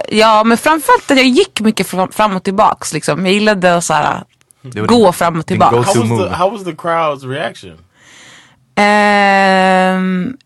ja 0.08 0.44
men 0.44 0.58
framförallt 0.58 1.10
att 1.10 1.16
jag 1.16 1.26
gick 1.26 1.60
mycket 1.60 1.86
fram, 1.86 2.12
fram 2.12 2.36
och 2.36 2.42
tillbaks 2.42 2.92
liksom. 2.92 3.26
Jag 3.26 3.34
gillade 3.34 3.76
att 3.76 3.84
så 3.84 3.94
här, 3.94 4.22
det 4.62 4.80
var 4.80 4.88
gå 4.88 5.04
din- 5.04 5.12
fram 5.12 5.38
och 5.40 5.46
go-to 5.48 5.64
How 5.64 5.82
was, 5.82 6.28
the, 6.28 6.34
how 6.34 6.50
was 6.50 6.64
the 6.64 6.70
crowd's 6.72 7.28
reaction? 7.30 7.78
Ehm, 8.74 10.36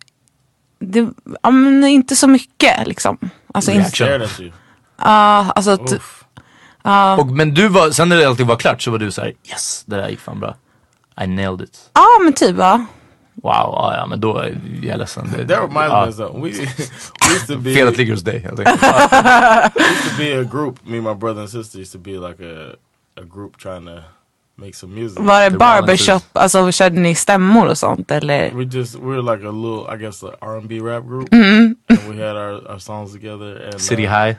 det, 0.81 1.09
ja, 1.43 1.51
men 1.51 1.85
inte 1.85 2.17
så 2.17 2.27
mycket 2.27 2.87
liksom. 2.89 3.19
Alltså, 3.55 3.71
Reaction. 3.71 4.51
Ja, 4.99 5.53
alltså 5.55 5.71
att, 5.71 5.81
Oof. 5.93 6.25
Och, 7.19 7.27
men 7.27 7.55
du 7.55 7.69
var, 7.69 7.91
sen 7.91 8.09
när 8.09 8.17
det 8.17 8.29
alltid 8.29 8.47
var 8.47 8.57
klart 8.57 8.83
så 8.83 8.91
var 8.91 8.99
du 8.99 9.11
så 9.13 9.21
här: 9.21 9.33
yes, 9.49 9.83
det 9.87 9.97
där 9.97 10.09
gick 10.09 10.21
fan 10.21 10.41
bra. 10.41 10.55
I 11.25 11.27
nailed 11.27 11.61
it. 11.61 11.79
ja 11.95 12.07
men 12.25 12.33
typ 12.33 12.57
ja. 12.59 12.85
Wow, 13.43 13.53
ja, 13.53 13.95
ja 13.97 14.07
men 14.07 14.21
då 14.21 14.39
är 14.39 14.59
jag 14.83 14.99
ledsen. 14.99 15.31
Det, 15.37 15.47
That 15.49 15.63
reminds 15.63 15.91
ja, 15.93 16.03
me 16.05 16.09
of 16.09 16.15
something. 16.15 16.43
We, 16.43 16.51
we 17.29 17.35
used 17.35 17.47
to 17.47 17.57
be 17.57 17.75
Felet 17.75 17.97
ligger 17.97 18.13
hos 18.13 18.23
dig 18.23 18.39
helt 18.39 18.59
enkelt. 18.61 18.83
used 19.77 20.11
to 20.11 20.17
be 20.19 20.41
a 20.41 20.45
group. 20.45 20.79
Me 20.87 20.97
and 20.99 21.07
my 21.07 21.15
brother 21.15 21.41
and 21.41 21.51
sister 21.51 21.79
used 21.79 21.93
to 21.93 21.99
be 21.99 22.11
like 22.29 22.41
a 22.45 22.75
a 23.21 23.25
group 23.25 23.57
trying 23.57 23.85
to 23.87 24.03
make 24.57 24.75
some 24.75 24.95
music. 24.95 25.19
Var 25.19 25.41
det 25.45 25.51
The 25.51 25.57
barbershop, 25.57 26.23
alltså 26.33 26.73
körde 26.73 27.01
ni 27.01 27.15
stämmor 27.15 27.67
och 27.69 27.79
sånt 27.79 28.11
eller? 28.11 28.51
We 28.55 28.65
just 28.65 28.95
we 28.95 29.07
were 29.07 29.23
like 29.37 29.47
a 29.49 29.51
little, 29.53 29.95
I 29.95 29.97
guess, 29.99 30.23
a 30.23 30.31
R 30.41 30.57
and 30.57 30.69
B 30.69 30.81
rap 30.81 31.05
group, 31.05 31.29
Mm-hmm. 31.31 31.75
and 31.89 31.99
we 32.17 32.27
had 32.27 32.37
our, 32.37 32.71
our 32.71 32.79
songs 32.79 33.13
together. 33.13 33.57
And 33.73 33.81
City 33.81 34.07
uh, 34.07 34.11
High. 34.11 34.39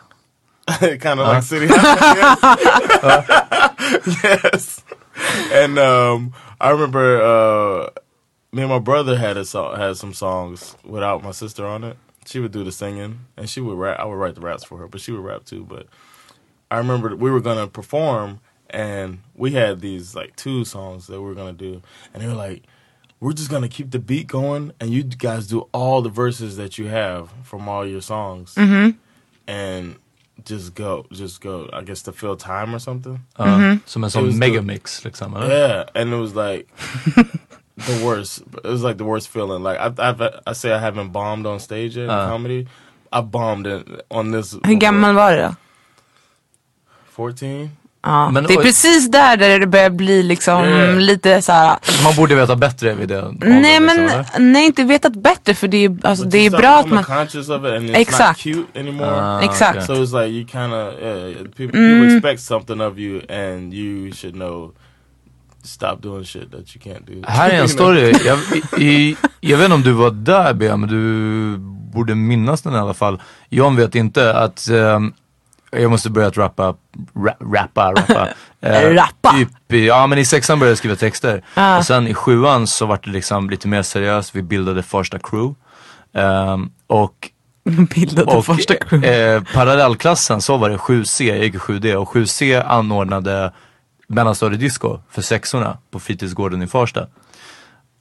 kind 1.00 1.20
of 1.20 1.28
like 1.28 1.44
City 1.44 1.68
High. 1.70 2.16
yes. 4.04 4.24
yes. 4.24 4.84
And 5.54 5.78
um, 5.80 6.34
I 6.60 6.70
remember 6.72 7.22
uh, 7.22 7.90
me 8.52 8.62
and 8.62 8.72
my 8.72 8.80
brother 8.80 9.16
had 9.18 9.38
a 9.38 9.46
song, 9.46 9.78
had 9.78 9.98
some 9.98 10.14
songs 10.14 10.76
without 10.84 11.24
my 11.24 11.32
sister 11.32 11.66
on 11.66 11.84
it. 11.84 11.98
She 12.26 12.40
would 12.40 12.52
do 12.52 12.64
the 12.64 12.72
singing, 12.72 13.20
and 13.38 13.50
she 13.50 13.62
would 13.62 13.78
rap. 13.78 14.00
I 14.00 14.06
would 14.06 14.16
write 14.16 14.36
the 14.36 14.42
raps 14.42 14.64
for 14.64 14.78
her, 14.78 14.88
but 14.88 15.02
she 15.02 15.12
would 15.12 15.24
rap 15.24 15.46
too. 15.46 15.64
But 15.64 15.88
I 16.70 16.78
remember 16.78 17.10
that 17.10 17.18
we 17.18 17.32
were 17.32 17.42
gonna 17.42 17.68
perform, 17.68 18.40
and 18.70 19.20
we 19.36 19.52
had 19.52 19.82
these 19.82 20.16
like 20.16 20.36
two 20.36 20.66
songs 20.66 21.08
that 21.08 21.20
we 21.20 21.28
were 21.28 21.36
gonna 21.36 21.54
do, 21.54 21.82
and 22.14 22.22
they 22.22 22.28
were 22.28 22.34
like. 22.34 22.64
We're 23.24 23.34
just 23.34 23.52
gonna 23.52 23.70
keep 23.70 23.92
the 23.92 24.00
beat 24.00 24.26
going, 24.26 24.72
and 24.80 24.90
you 24.90 25.04
guys 25.04 25.46
do 25.46 25.68
all 25.74 26.02
the 26.02 26.10
verses 26.10 26.58
that 26.58 26.80
you 26.80 26.88
have 26.88 27.30
from 27.44 27.70
all 27.70 27.86
your 27.86 28.02
songs 28.02 28.56
mm-hmm. 28.56 28.98
and 29.46 29.96
just 30.44 30.74
go, 30.74 31.06
just 31.12 31.40
go. 31.40 31.70
I 31.72 31.84
guess 31.84 32.02
to 32.04 32.12
fill 32.12 32.36
time 32.36 32.74
or 32.74 32.80
something. 32.80 33.20
Ja, 33.38 33.78
Som 33.86 34.04
en 34.04 34.08
It 34.08 34.12
sån 34.12 34.26
was 34.26 34.36
megamix 34.36 35.04
liksom. 35.04 35.36
Eller? 35.36 35.50
Yeah, 35.50 35.84
and 35.94 36.12
it 36.14 36.18
was 36.18 36.34
like 36.34 36.68
the 37.78 38.06
worst. 38.06 38.38
It 38.64 38.64
was 38.72 38.84
like 38.84 38.98
the 38.98 39.04
worst 39.04 39.28
feeling. 39.30 39.64
Like 39.64 39.80
I've, 39.80 40.00
I've 40.00 40.22
I 40.48 40.54
say 40.54 40.72
I 40.72 40.80
haven't 40.80 41.12
bombed 41.12 41.48
on 41.48 41.60
stage 41.60 41.96
yet 41.98 42.04
in 42.06 42.10
Uh. 42.10 42.30
comedy. 42.30 42.68
I 43.14 43.22
bombed 43.22 43.68
in, 43.68 43.84
on 44.10 44.32
this. 44.32 44.56
Hur 44.64 44.74
gammal 44.76 45.16
var 45.16 45.32
du 45.32 45.42
då? 45.42 45.56
14. 47.16 47.70
Ja, 48.04 48.32
Men- 48.32 48.44
det 48.44 48.54
är 48.54 48.58
oj. 48.58 48.64
precis 48.64 49.12
där, 49.12 49.38
där 49.38 49.60
det 49.60 49.68
börjar 49.68 49.90
bli 49.90 50.24
liksom 50.24 50.64
Yeah. 50.66 50.96
lite 51.00 51.42
så 51.42 51.52
här. 51.52 51.78
Man 52.04 52.16
borde 52.16 52.36
veta 52.36 52.56
bättre 52.56 52.94
vid 52.94 53.10
det. 53.10 53.22
Nej 53.40 53.78
åldern, 53.80 53.86
men, 53.86 54.18
liksom, 54.18 54.52
nej 54.54 54.66
inte 54.66 54.84
vetat 54.84 55.14
bättre 55.16 55.54
för 55.54 55.68
det 55.68 55.86
är, 55.86 55.98
alltså, 56.04 56.24
But 56.24 56.32
det 56.32 56.38
är 56.46 56.50
bra 56.50 56.80
att 56.80 56.88
man, 56.90 57.04
conscious 57.04 57.50
of 57.50 57.66
it, 57.66 57.72
and 57.74 57.90
it's 57.90 57.96
Exakt. 57.98 58.46
not 58.46 58.56
cute 58.56 58.80
anymore. 58.80 59.22
Ah, 59.22 59.42
Exakt. 59.42 59.76
okej. 59.76 59.86
So 59.88 59.94
it's 59.94 60.24
like 60.24 60.34
you 60.38 60.46
kind 60.48 60.74
of 60.74 60.94
yeah, 61.02 61.34
people, 61.58 61.68
people 61.72 62.16
expect 62.16 62.40
something 62.42 62.82
of 62.82 62.98
you, 62.98 63.22
and 63.30 63.74
you 63.74 64.12
should 64.14 64.36
know 64.36 64.72
stop 65.68 65.96
doing 66.02 66.26
shit 66.26 66.52
that 66.52 66.60
you 66.76 66.96
can't 66.96 67.06
do. 67.06 67.28
Här 67.28 67.50
är 67.50 67.62
en 67.62 67.70
story. 67.78 68.14
Jag, 68.26 68.40
i, 68.82 69.18
jag 69.40 69.58
vet 69.58 69.66
inte 69.66 69.76
om 69.76 69.82
du 69.82 69.92
var 69.92 70.12
där 70.12 70.54
Bea, 70.54 70.78
men 70.78 70.90
du 70.90 71.58
borde 71.94 72.16
minnas 72.16 72.62
den 72.62 72.74
i 72.74 72.78
alla 72.78 72.94
fall. 72.94 73.22
John 73.50 73.76
vet 73.76 73.96
inte 73.96 74.34
att 74.38 74.68
ehm, 74.70 75.14
jag 75.72 75.92
måste 75.92 76.10
börja 76.10 76.28
att 76.28 76.38
rappa, 76.38 76.76
ra, 77.16 77.36
rappa, 77.54 77.92
rappa. 77.92 78.28
Eh, 78.64 78.90
Rappa? 78.94 79.32
Typ, 79.32 79.74
i- 79.74 79.88
ja 79.88 80.08
men 80.08 80.18
i 80.18 80.26
sexan 80.26 80.60
började 80.60 80.72
jag 80.72 80.78
skriva 80.78 80.96
texter. 80.96 81.44
Och 81.78 81.86
sen 81.86 82.08
i 82.08 82.14
sjuan 82.14 82.68
så 82.68 82.86
var 82.86 83.00
det 83.04 83.10
liksom 83.12 83.50
lite 83.50 83.68
mer 83.68 83.82
seriöst. 83.82 84.36
Vi 84.36 84.42
bildade 84.42 84.84
första 84.84 85.20
crew. 85.20 85.56
Ehm, 86.14 86.70
och 86.88 87.30
Bildade 87.96 88.32
och 88.38 88.46
första 88.46 88.76
crew. 88.76 89.08
eh, 89.36 89.44
parallellklassen 89.54 90.42
så 90.42 90.58
var 90.58 90.70
det 90.70 90.78
7C, 90.78 91.24
jag 91.24 91.38
gick 91.44 91.56
i 91.56 91.58
7D 91.58 91.94
och 91.96 92.08
7C 92.10 92.64
anordnade 92.68 93.52
mellanstadiedisco 94.14 95.00
för 95.10 95.22
sexorna 95.22 95.78
på 95.92 96.00
fritidsgården 96.00 96.62
i 96.62 96.68
Farsta. 96.68 97.08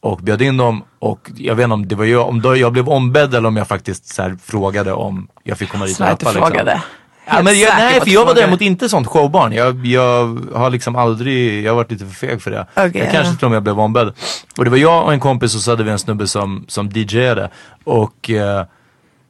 Och 0.00 0.18
bjöd 0.18 0.42
in 0.42 0.56
dem 0.56 0.84
och 0.98 1.30
jag 1.36 1.54
vet 1.54 1.64
inte 1.64 1.74
om 1.74 1.88
det 1.88 1.94
var 1.94 2.04
jag, 2.04 2.28
om 2.28 2.42
då 2.42 2.56
jag 2.56 2.72
blev 2.72 2.88
ombedd 2.88 3.34
eller 3.34 3.48
om 3.48 3.56
jag 3.56 3.68
faktiskt 3.68 4.14
så 4.14 4.36
frågade 4.44 4.92
om 4.92 5.28
jag 5.42 5.58
fick 5.58 5.70
komma 5.70 5.84
dit 5.84 5.92
och 5.92 5.96
Så 5.96 6.04
rappa. 6.04 6.14
liksom. 6.32 6.32
frågade. 6.32 6.82
Ja, 7.26 7.42
men 7.42 7.58
jag, 7.58 7.74
nej, 7.76 8.00
för 8.00 8.10
jag 8.10 8.24
var 8.26 8.34
däremot 8.34 8.60
inte 8.60 8.88
sånt 8.88 9.06
showbarn. 9.06 9.52
Jag, 9.52 9.86
jag 9.86 10.38
har 10.54 10.70
liksom 10.70 10.96
aldrig, 10.96 11.64
jag 11.64 11.70
har 11.70 11.76
varit 11.76 11.90
lite 11.90 12.06
för 12.06 12.14
feg 12.14 12.42
för 12.42 12.50
det. 12.50 12.66
Okej, 12.76 12.90
jag 12.94 13.06
ja. 13.06 13.10
kanske 13.12 13.36
till 13.36 13.44
och 13.44 13.50
med 13.50 13.62
blev 13.62 13.80
ombedd. 13.80 14.12
Och 14.58 14.64
det 14.64 14.70
var 14.70 14.78
jag 14.78 15.04
och 15.04 15.12
en 15.12 15.20
kompis 15.20 15.54
och 15.54 15.60
så 15.60 15.70
hade 15.70 15.84
vi 15.84 15.90
en 15.90 15.98
snubbe 15.98 16.26
som, 16.28 16.64
som 16.68 16.88
DJade. 16.88 17.50
Och 17.84 18.30
eh, 18.30 18.64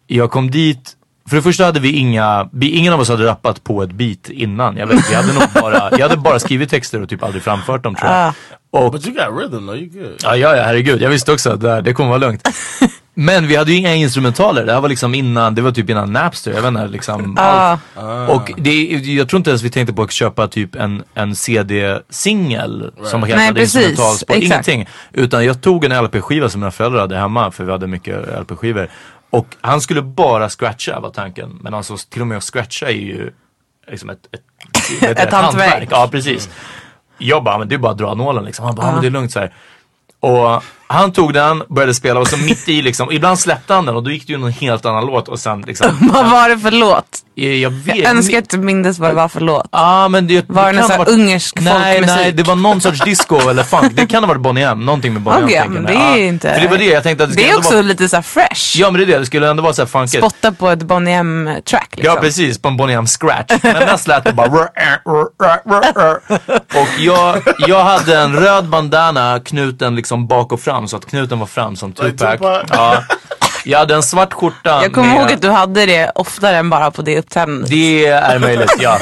jag 0.07 0.31
kom 0.31 0.51
dit, 0.51 0.97
för 1.29 1.37
det 1.37 1.43
första 1.43 1.65
hade 1.65 1.81
vi 1.81 1.93
inga, 1.93 2.49
vi, 2.53 2.71
ingen 2.71 2.93
av 2.93 3.01
oss 3.01 3.09
hade 3.09 3.27
rappat 3.27 3.65
på 3.65 3.83
ett 3.83 3.93
beat 3.93 4.29
innan. 4.31 4.77
Jag 4.77 4.87
vet, 4.87 5.11
vi 5.11 5.15
hade 5.15 5.33
nog 5.33 5.43
bara, 5.55 5.91
jag 5.91 6.09
hade 6.09 6.17
bara 6.17 6.39
skrivit 6.39 6.71
texter 6.71 7.03
och 7.03 7.09
typ 7.09 7.23
aldrig 7.23 7.43
framfört 7.43 7.83
dem 7.83 7.95
tror 7.95 8.11
jag. 8.11 8.19
Ah. 8.27 8.33
Och 8.73 8.93
But 8.93 9.07
you 9.07 9.15
got 9.17 9.41
rhythm 9.43 9.67
though, 9.67 9.77
you 9.77 9.87
good. 9.89 10.15
Ja, 10.23 10.37
ja, 10.37 10.57
ja, 10.57 10.63
herregud. 10.63 11.03
Jag 11.03 11.11
visste 11.11 11.33
också 11.33 11.51
att 11.51 11.61
det, 11.61 11.81
det 11.81 11.93
kommer 11.93 12.09
vara 12.09 12.19
lugnt. 12.19 12.49
Men 13.15 13.47
vi 13.47 13.57
hade 13.57 13.73
ju 13.73 13.79
inga 13.79 13.95
instrumentaler. 13.95 14.67
Det 14.67 14.73
här 14.73 14.81
var 14.81 14.89
liksom 14.89 15.15
innan, 15.15 15.55
det 15.55 15.63
var 15.63 15.73
typ 15.73 15.91
innan 15.91 16.13
Napster. 16.13 16.51
Jag 16.53 16.63
vet 16.63 16.69
inte, 16.69 16.87
liksom 16.89 17.37
Ah. 17.39 17.77
allt. 17.95 18.31
Och 18.31 18.53
det, 18.57 18.85
jag 18.89 19.29
tror 19.29 19.39
inte 19.39 19.51
ens 19.51 19.63
vi 19.63 19.71
tänkte 19.71 19.95
på 19.95 20.03
att 20.03 20.13
köpa 20.13 20.49
typ 20.49 20.75
en, 20.77 21.03
en 21.15 21.35
CD-singel 21.35 22.91
som 23.05 23.21
Nej, 23.21 23.33
hade 23.33 23.61
precis. 23.61 23.77
instrumentalspår. 23.77 24.37
Ingenting. 24.37 24.89
Utan 25.13 25.45
jag 25.45 25.61
tog 25.61 25.85
en 25.85 26.05
LP-skiva 26.05 26.49
som 26.49 26.61
mina 26.61 26.71
föräldrar 26.71 27.01
hade 27.01 27.17
hemma, 27.17 27.51
för 27.51 27.65
vi 27.65 27.73
hade 27.73 27.87
mycket 27.87 28.17
LP-skivor. 28.41 28.89
Och 29.31 29.57
han 29.61 29.81
skulle 29.81 30.03
bara 30.03 30.49
scratcha 30.49 31.01
var 31.01 31.11
tanken. 31.11 31.59
Men 31.61 31.75
alltså 31.75 31.97
till 31.97 32.21
och 32.21 32.27
med 32.27 32.37
att 32.37 32.45
scratcha 32.45 32.87
är 32.87 32.93
ju 32.93 33.33
liksom 33.91 34.11
ett, 34.11 34.29
ett, 34.33 35.03
ett, 35.03 35.19
Ett 35.19 35.33
hantverk. 35.33 35.89
Ja, 35.91 36.09
precis. 36.11 36.51
Jag 37.19 37.45
bara, 37.45 37.59
men 37.59 37.69
det 37.69 37.75
är 37.75 37.79
bara 37.79 37.93
att 37.93 37.99
dra 37.99 38.15
nålen 38.15 38.45
liksom. 38.45 38.65
Han 38.65 38.75
bara, 38.75 38.87
ja. 38.87 38.93
men 38.93 39.01
det 39.01 39.09
är 39.09 39.11
lugnt 39.11 39.33
så 39.33 39.41
här. 39.41 39.55
Och 40.21 40.63
han 40.93 41.13
tog 41.13 41.33
den, 41.35 41.63
började 41.69 41.95
spela 41.95 42.21
och 42.21 42.29
så 42.29 42.37
mitt 42.47 42.69
i 42.69 42.83
liksom, 42.83 43.13
ibland 43.13 43.39
släppte 43.39 43.75
han 43.75 43.87
den 43.87 43.97
och 43.97 44.03
då 44.03 44.11
gick 44.11 44.27
det 44.27 44.33
ju 44.33 44.39
någon 44.39 44.53
helt 44.53 44.87
annan 44.87 45.07
låt 45.07 45.29
och 45.29 45.39
sen 45.41 45.61
liksom. 45.67 45.87
Vad 46.13 46.31
var 46.31 46.49
det 46.49 46.59
för 46.59 46.71
låt? 46.71 47.05
Jag, 47.35 47.55
jag 47.55 47.71
vet 47.71 47.97
Jag 47.97 48.11
önskar 48.11 48.39
att 48.39 48.49
du 48.51 48.59
mindes 48.59 48.99
vad 48.99 49.11
det 49.11 49.15
var 49.15 49.29
för 49.29 49.41
låt. 49.41 49.67
Ja 49.73 50.09
men 50.09 50.27
det, 50.27 50.45
Var 50.49 50.73
det 50.73 50.73
det 50.73 50.89
någon 50.89 50.99
varit- 50.99 51.09
ungersk 51.09 51.61
nej, 51.61 51.95
folkmusik? 51.97 52.17
Nej, 52.17 52.33
det 52.33 52.43
var 52.43 52.57
någon 52.57 52.81
sorts 52.81 53.01
disco 53.01 53.37
eller 53.51 53.63
funk. 53.63 53.93
Det 53.97 54.07
kan 54.07 54.23
ha 54.23 54.29
varit 54.29 54.41
Bonnie 54.41 54.63
M, 54.65 54.87
någonting 54.87 55.13
med 55.13 55.23
Bonnie 55.23 55.39
M. 55.39 55.45
Okej, 55.45 55.57
tänker 55.59 55.71
men 55.81 55.85
det 55.85 55.93
är 55.93 56.11
Ja, 56.11 56.17
inte... 56.19 56.55
För 56.55 56.61
det 56.61 56.69
var 56.69 56.79
det 56.79 56.85
jag 56.85 57.03
tänkte 57.03 57.25
att 57.25 57.31
det 57.31 57.37
Det 57.37 57.43
skulle 57.43 57.49
är 57.49 57.51
ändå 57.57 57.59
också 57.61 57.75
vara... 57.75 57.83
lite 57.83 58.09
såhär 58.09 58.23
fresh. 58.23 58.79
Ja 58.81 58.91
men 58.91 59.01
det 59.01 59.05
är 59.05 59.07
det, 59.07 59.19
det 59.19 59.27
skulle 59.27 59.51
ändå 59.51 59.63
vara 59.63 59.73
såhär 59.73 59.87
funkigt. 59.87 60.19
Spotta 60.19 60.53
på 60.53 60.69
ett 60.69 60.83
Bonnie 60.83 61.13
M-track 61.13 61.89
liksom. 61.97 62.15
Ja 62.15 62.21
precis, 62.21 62.59
på 62.63 62.69
en 62.69 62.77
Bonnie 62.77 62.95
M 62.95 63.07
scratch. 63.07 63.53
Men 63.63 63.75
mest 63.87 64.09
lät 64.09 64.25
det 64.25 64.33
bara. 64.33 64.69
Och 66.75 66.89
jag, 67.01 67.43
jag 67.69 67.85
hade 67.85 68.19
en 68.19 68.37
röd 68.37 68.69
bandana 68.69 69.41
knuten 69.45 69.95
liksom 69.97 70.27
bak 70.27 70.53
och 70.53 70.61
fram 70.61 70.80
så 70.89 70.97
att 70.97 71.07
knuten 71.07 71.39
var 71.39 71.47
fram 71.47 71.77
som 71.77 71.93
Tupac. 71.93 72.39
Ja. 72.71 73.03
Jag 73.65 73.79
hade 73.79 73.95
en 73.95 74.03
svart 74.03 74.33
skjorta 74.33 74.83
Jag 74.83 74.93
kommer 74.93 75.09
med- 75.09 75.17
ihåg 75.21 75.33
att 75.33 75.43
du 75.43 75.51
hade 75.51 75.87
det 75.87 76.11
oftare 76.15 76.57
än 76.57 76.71
bara 76.71 76.91
på 76.91 77.03
det 77.03 77.19
uppträdandet. 77.19 77.71
Det 77.71 78.07
är 78.07 78.39
möjligt, 78.39 78.75
ja. 78.79 78.99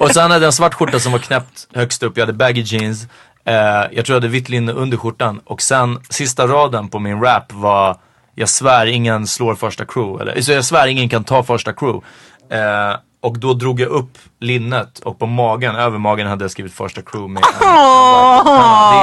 Och 0.00 0.10
sen 0.10 0.22
hade 0.22 0.34
jag 0.34 0.46
en 0.46 0.52
svart 0.52 0.74
skjorta 0.74 0.98
som 1.00 1.12
var 1.12 1.18
knäppt 1.18 1.68
högst 1.74 2.02
upp. 2.02 2.16
Jag 2.16 2.22
hade 2.26 2.32
baggy 2.38 2.62
jeans. 2.62 3.06
Eh, 3.44 3.54
jag 3.54 3.88
tror 3.90 4.08
jag 4.08 4.14
hade 4.14 4.28
vitt 4.28 4.48
linne 4.48 4.72
under 4.72 4.96
skjortan. 4.96 5.40
Och 5.44 5.62
sen 5.62 5.98
sista 6.10 6.46
raden 6.46 6.88
på 6.88 6.98
min 6.98 7.20
rap 7.22 7.52
var 7.52 7.96
Jag 8.34 8.48
svär 8.48 8.86
ingen 8.86 9.26
slår 9.26 9.54
första 9.54 9.84
crew. 9.84 10.22
Eller, 10.22 10.40
så 10.42 10.52
jag 10.52 10.64
svär 10.64 10.86
ingen 10.86 11.08
kan 11.08 11.24
ta 11.24 11.42
första 11.42 11.72
crew. 11.72 12.06
Eh, 12.52 12.96
och 13.26 13.38
då 13.38 13.54
drog 13.54 13.80
jag 13.80 13.88
upp 13.88 14.18
linnet 14.40 14.98
och 14.98 15.18
på 15.18 15.26
magen, 15.26 15.76
över 15.76 15.98
magen 15.98 16.26
hade 16.26 16.44
jag 16.44 16.50
skrivit 16.50 16.72
första 16.74 17.02
crew 17.02 17.28
med 17.32 17.42
en, 17.42 17.66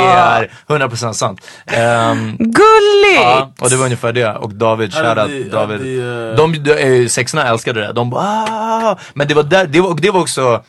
Det 0.03 0.11
är 0.11 0.51
100% 0.67 1.13
sant. 1.13 1.41
Ehm, 1.65 2.37
Gulligt! 2.37 3.23
Ja, 3.23 3.51
och 3.59 3.69
det 3.69 3.75
var 3.75 3.85
ungefär 3.85 4.13
det. 4.13 4.33
Och 4.35 4.53
David, 4.53 4.93
shoutout 4.93 5.29
vi- 5.29 5.49
David. 5.49 5.79
eh, 5.99 6.35
De, 6.35 6.63
de, 6.63 6.71
eh, 7.03 7.07
sexorna 7.07 7.47
älskade 7.47 7.79
det. 7.81 7.93
De 7.93 8.09
bara 8.09 8.23
"Ah!" 8.23 8.97
Men 9.13 9.27
det 9.27 9.33
var, 9.33 9.43
där, 9.43 9.67
det, 9.67 9.81
var, 9.81 9.95
det 10.01 10.11
var 10.11 10.19
också 10.21 10.63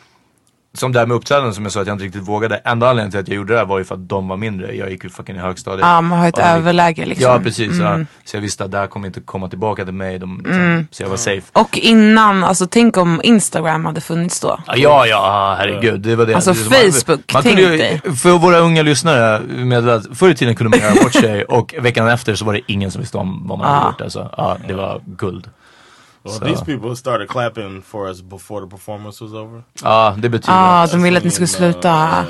som 0.75 0.93
det 0.93 0.99
här 0.99 1.07
med 1.07 1.15
uppträdanden 1.17 1.55
som 1.55 1.65
jag 1.65 1.73
sa 1.73 1.81
att 1.81 1.87
jag 1.87 1.95
inte 1.95 2.05
riktigt 2.05 2.29
vågade. 2.29 2.57
Enda 2.57 2.89
anledningen 2.91 3.11
till 3.11 3.21
att 3.21 3.29
jag 3.29 3.37
gjorde 3.37 3.53
det 3.53 3.59
här 3.59 3.67
var 3.67 3.79
ju 3.79 3.85
för 3.85 3.95
att 3.95 4.09
de 4.09 4.29
var 4.29 4.37
mindre. 4.37 4.75
Jag 4.77 4.91
gick 4.91 5.05
ju 5.05 5.11
fucking 5.11 5.37
i 5.37 5.39
högstadiet. 5.39 5.81
Ja, 5.87 6.01
man 6.01 6.19
har 6.19 6.29
ett 6.29 6.39
överläge 6.39 7.07
liksom. 7.07 7.31
Ja 7.33 7.41
precis. 7.41 7.79
Ja. 7.79 7.99
Så 8.25 8.37
jag 8.37 8.41
visste 8.41 8.65
att 8.65 8.71
det 8.71 8.79
här 8.79 8.87
kommer 8.87 9.07
inte 9.07 9.21
komma 9.21 9.49
tillbaka 9.49 9.85
till 9.85 9.95
mig. 9.95 10.19
De, 10.19 10.37
liksom, 10.45 10.87
Så 10.91 11.03
jag 11.03 11.11
var 11.11 11.17
safe. 11.17 11.43
Och 11.53 11.79
innan, 11.79 12.45
alltså 12.45 12.67
tänk 12.67 12.97
om 12.97 13.21
Instagram 13.25 13.85
hade 13.85 14.01
funnits 14.01 14.41
då. 14.41 14.59
Ja, 14.67 15.07
Ja, 15.07 15.55
herregud. 15.59 16.01
Det 16.01 16.17
var 16.17 16.27
det. 16.27 16.35
Alltså, 16.35 16.53
det 16.53 16.93
Facebook, 16.93 17.33
man 17.33 17.43
kunde 17.43 17.63
ju, 17.63 17.79
tänk 17.79 18.19
För 18.19 18.39
våra 18.39 18.59
unga 18.59 18.83
lyssnare, 18.83 19.41
med 19.41 20.05
förr 20.15 20.29
i 20.31 20.35
tiden 20.35 20.55
kunde 20.57 20.71
man 20.79 20.89
göra 20.89 21.03
bort 21.03 21.13
sig 21.13 21.45
och 21.49 21.75
veckan 21.79 22.09
efter 22.09 22.35
så 22.35 22.45
var 22.45 22.53
det 22.53 22.61
ingen 22.67 22.91
som 22.91 23.01
visste 23.01 23.19
om 23.19 23.47
vad 23.49 23.59
man 23.59 23.67
hade 23.69 23.81
Ah. 23.87 23.89
gjort. 23.91 24.01
Alltså. 24.01 24.31
Ja, 24.37 24.57
det 24.69 24.75
var 24.75 25.01
guld. 25.07 25.49
Well, 26.25 26.35
So- 26.35 26.45
these 26.45 26.65
people 26.65 26.97
started 26.97 27.29
clapping 27.29 27.83
for 27.83 28.09
us 28.11 28.23
before 28.23 28.61
the 28.65 28.71
performance 28.71 29.25
was 29.25 29.33
over. 29.33 29.63
Ja, 29.83 30.15
det 30.19 30.29
betyder 30.29 30.53
Ah, 30.57 30.87
de 30.87 31.03
ville 31.03 31.19
att 31.19 31.25
ni 31.25 31.31
skulle 31.31 31.47
uh, 31.47 31.51
sluta. 31.73 32.25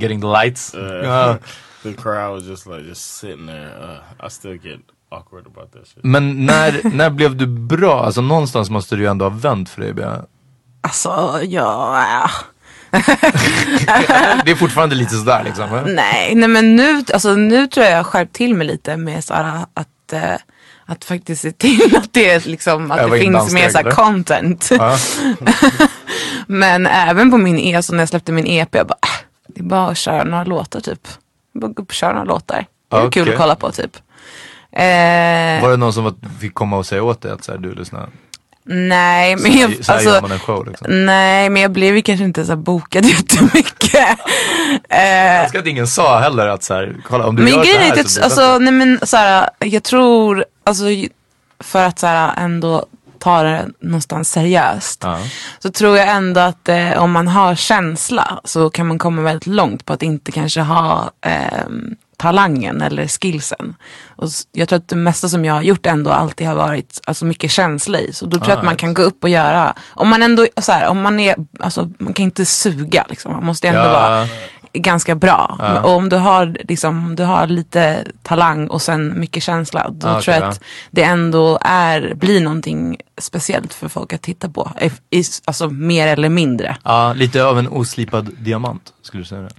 getting 0.00 0.20
the 0.20 0.26
lights. 0.26 0.74
Uh, 0.74 0.80
Ja. 1.04 1.36
the 1.82 1.92
crowd 1.92 2.32
was 2.34 2.44
just 2.44 2.66
like 2.66 2.88
just 2.88 3.16
sitting 3.18 3.46
there. 3.46 3.66
Uh, 4.20 4.26
I 4.26 4.30
still 4.30 4.58
get 4.62 4.80
awkward 5.10 5.46
about 5.46 5.72
that 5.72 5.86
shit. 5.86 6.04
Men 6.04 6.46
när, 6.46 6.80
när 6.94 7.10
blev 7.10 7.36
du 7.36 7.46
bra? 7.46 8.04
Alltså 8.04 8.20
någonstans 8.20 8.70
måste 8.70 8.96
det 8.96 9.02
ju 9.02 9.08
ändå 9.08 9.24
ha 9.24 9.30
vänt 9.30 9.68
för 9.68 9.80
dig. 9.80 9.92
Bea. 9.92 10.24
Alltså, 10.80 11.40
ja... 11.42 12.30
Det 14.44 14.50
är 14.50 14.54
fortfarande 14.54 14.94
lite 14.94 15.14
sådär 15.14 15.42
liksom. 15.44 15.68
Nej, 15.86 16.34
nej 16.34 16.48
men 16.48 16.76
nu, 16.76 17.04
alltså, 17.12 17.34
nu 17.34 17.66
tror 17.66 17.84
jag 17.84 17.92
jag 17.92 17.98
har 17.98 18.04
skärpt 18.04 18.32
till 18.32 18.54
mig 18.54 18.66
lite 18.66 18.96
med 18.96 19.24
såhär, 19.24 19.66
att, 19.74 20.12
eh, 20.12 20.34
att 20.86 21.04
faktiskt 21.04 21.42
se 21.42 21.52
till 21.52 21.96
att 21.96 22.12
det, 22.12 22.46
liksom, 22.46 22.90
att 22.90 23.10
det 23.10 23.24
in 23.24 23.32
finns 23.32 23.52
mer 23.54 23.78
eller? 23.78 23.90
content. 23.90 24.70
Ja. 24.70 24.96
men 26.46 26.86
även 26.86 27.30
på 27.30 27.38
min 27.38 27.58
E, 27.58 27.82
så 27.82 27.92
när 27.92 28.00
jag 28.02 28.08
släppte 28.08 28.32
min 28.32 28.46
EP, 28.46 28.74
jag 28.74 28.86
bara, 28.86 28.98
äh, 29.02 29.24
det 29.48 29.60
är 29.60 29.64
bara 29.64 29.88
att 29.88 29.98
köra 29.98 30.24
några 30.24 30.44
låtar 30.44 30.80
typ. 30.80 31.08
Bara 31.54 31.68
gå 31.72 31.82
upp 31.82 31.88
och 31.88 31.94
köra 31.94 32.12
några 32.12 32.24
låtar. 32.24 32.66
Det 32.90 32.96
är 32.96 33.10
kul 33.10 33.22
Okej. 33.22 33.34
att 33.34 33.40
kolla 33.40 33.54
på 33.56 33.70
typ. 33.72 33.96
Eh, 34.72 35.62
Var 35.62 35.70
det 35.70 35.76
någon 35.76 35.92
som 35.92 36.04
var, 36.04 36.14
fick 36.40 36.54
komma 36.54 36.76
och 36.76 36.86
säga 36.86 37.02
åt 37.02 37.20
dig 37.20 37.32
att 37.32 37.44
så 37.44 37.52
här, 37.52 37.58
du 37.58 37.74
lyssnar? 37.74 38.08
Nej, 38.66 39.36
men 39.36 39.58
jag, 39.58 39.84
så 39.84 39.92
alltså, 39.92 40.18
man 40.22 40.32
en 40.32 40.38
show 40.38 40.66
liksom. 40.66 41.06
nej, 41.06 41.50
men 41.50 41.62
jag 41.62 41.70
blev 41.70 41.96
ju 41.96 42.02
kanske 42.02 42.24
inte 42.24 42.44
så 42.44 42.56
bokad 42.56 43.04
jättemycket. 43.04 43.94
eh, 44.88 44.88
Jag 44.88 45.42
älskar 45.42 45.58
att 45.58 45.66
ingen 45.66 45.86
sa 45.86 46.18
heller 46.18 46.46
att 46.46 46.62
så 46.62 46.74
här, 46.74 46.96
kolla 47.08 47.26
om 47.26 47.36
du 47.36 47.42
men 47.42 47.52
gör 47.52 47.64
så 47.64 47.78
här 47.78 48.00
att 48.00 48.10
så 48.10 48.22
alltså, 48.22 48.58
nej 48.58 48.72
men 48.72 49.00
så 49.02 49.16
här, 49.16 49.50
jag 49.58 49.82
tror, 49.82 50.44
alltså 50.64 50.84
för 51.60 51.84
att 51.86 51.98
så 51.98 52.06
här, 52.06 52.32
ändå 52.36 52.86
ta 53.18 53.42
det 53.42 53.68
någonstans 53.80 54.30
seriöst. 54.30 55.00
Ja. 55.02 55.18
Så 55.58 55.70
tror 55.70 55.96
jag 55.96 56.08
ändå 56.08 56.40
att 56.40 56.68
eh, 56.68 57.02
om 57.02 57.12
man 57.12 57.28
har 57.28 57.54
känsla 57.54 58.40
så 58.44 58.70
kan 58.70 58.86
man 58.86 58.98
komma 58.98 59.22
väldigt 59.22 59.46
långt 59.46 59.84
på 59.84 59.92
att 59.92 60.02
inte 60.02 60.32
kanske 60.32 60.60
ha 60.60 61.10
ehm, 61.20 61.96
talangen 62.24 62.82
eller 62.82 63.06
skillsen. 63.06 63.74
Och 64.16 64.28
jag 64.52 64.68
tror 64.68 64.76
att 64.78 64.88
det 64.88 64.96
mesta 64.96 65.28
som 65.28 65.44
jag 65.44 65.54
har 65.54 65.62
gjort 65.62 65.86
ändå 65.86 66.10
alltid 66.10 66.46
har 66.46 66.54
varit 66.54 67.00
alltså, 67.06 67.24
mycket 67.24 67.50
känsla 67.50 67.98
i. 67.98 68.12
Så 68.12 68.26
då 68.26 68.36
tror 68.36 68.48
jag 68.50 68.58
att 68.58 68.64
man 68.64 68.76
kan 68.76 68.94
gå 68.94 69.02
upp 69.02 69.24
och 69.24 69.30
göra, 69.30 69.74
om 69.90 70.08
man 70.08 70.22
ändå, 70.22 70.46
så 70.56 70.72
här, 70.72 70.88
om 70.88 71.02
man 71.02 71.20
är, 71.20 71.36
alltså 71.60 71.90
man 71.98 72.12
kan 72.12 72.24
inte 72.24 72.44
suga 72.46 73.04
liksom. 73.08 73.32
Man 73.32 73.44
måste 73.44 73.68
ändå 73.68 73.80
Ja. 73.80 73.92
vara 73.92 74.26
ganska 74.74 75.14
bra. 75.14 75.58
Och 75.84 75.90
om 75.90 76.08
du 76.08 76.16
har, 76.16 76.56
liksom, 76.68 77.06
om 77.06 77.16
du 77.16 77.22
har 77.22 77.46
lite 77.46 78.04
talang 78.22 78.66
och 78.66 78.82
sen 78.82 79.20
mycket 79.20 79.42
känsla, 79.42 79.90
då 79.90 80.08
Ah, 80.08 80.20
tror 80.20 80.34
jag 80.36 80.44
att 80.44 80.60
det 80.90 81.02
ändå 81.02 81.58
är, 81.60 82.14
blir 82.14 82.40
någonting 82.40 82.96
speciellt 83.18 83.74
för 83.74 83.88
folk 83.88 84.12
att 84.12 84.22
titta 84.22 84.48
på. 84.48 84.70
I, 85.10 85.22
alltså 85.44 85.70
mer 85.70 86.06
eller 86.08 86.28
mindre. 86.28 86.76
Ja, 86.84 87.12
lite 87.12 87.44
av 87.44 87.58
en 87.58 87.68
oslipad 87.68 88.30
diamant 88.38 88.82
skulle 89.02 89.22
du 89.22 89.26
säga 89.26 89.40
det? 89.40 89.50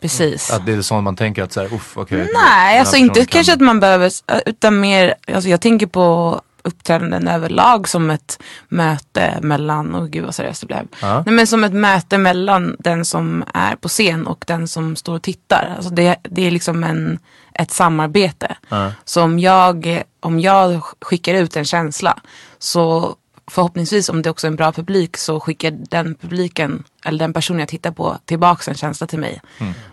Precis. 0.00 0.50
Att 0.52 0.66
det 0.66 0.72
är 0.72 0.82
så 0.82 1.00
man 1.00 1.16
tänker 1.16 1.42
att 1.42 1.52
så 1.52 1.60
här, 1.60 1.74
uff 1.74 1.92
okej. 1.96 2.18
Nej, 2.18 2.26
den 2.26 2.36
här 2.36 2.80
alltså 2.80 2.96
inte 2.96 3.20
kan- 3.20 3.26
kanske 3.26 3.52
att 3.52 3.60
man 3.60 3.80
behöver, 3.80 4.10
utan 4.46 4.80
mer, 4.80 5.14
alltså 5.34 5.50
jag 5.50 5.60
tänker 5.60 5.86
på 5.86 6.40
uppträdanden 6.70 7.28
överlag 7.28 7.88
som 7.88 8.10
ett 8.10 8.42
möte 8.68 9.38
mellan, 9.42 9.94
och 9.94 10.10
gud 10.10 10.24
vad 10.24 10.34
seriöst 10.34 10.60
det 10.60 10.66
blev. 10.66 10.86
Ja. 11.02 11.22
Nej, 11.26 11.34
men 11.34 11.46
som 11.46 11.64
ett 11.64 11.72
möte 11.72 12.18
mellan 12.18 12.76
den 12.78 13.04
som 13.04 13.44
är 13.54 13.76
på 13.76 13.88
scen 13.88 14.26
och 14.26 14.44
den 14.46 14.68
som 14.68 14.96
står 14.96 15.14
och 15.14 15.22
tittar. 15.22 15.74
Alltså 15.76 15.90
det, 15.90 16.16
det 16.22 16.46
är 16.46 16.50
liksom 16.50 16.84
en, 16.84 17.18
ett 17.54 17.70
samarbete. 17.70 18.56
Så 19.04 19.22
om 19.22 19.38
jag, 19.38 20.02
om 20.20 20.40
jag 20.40 20.82
skickar 21.00 21.34
ut 21.34 21.56
en 21.56 21.64
känsla 21.64 22.18
så 22.58 23.16
förhoppningsvis 23.50 24.08
om 24.08 24.22
det 24.22 24.30
också 24.30 24.46
är 24.46 24.50
en 24.50 24.56
bra 24.56 24.72
publik 24.72 25.16
så 25.16 25.40
skickar 25.40 25.70
den 25.70 26.14
publiken 26.14 26.84
eller 27.04 27.18
den 27.18 27.32
personen 27.32 27.60
jag 27.60 27.68
tittar 27.68 27.90
på 27.90 28.18
tillbaka 28.24 28.70
en 28.70 28.76
känsla 28.76 29.06
till 29.06 29.18
mig. 29.18 29.40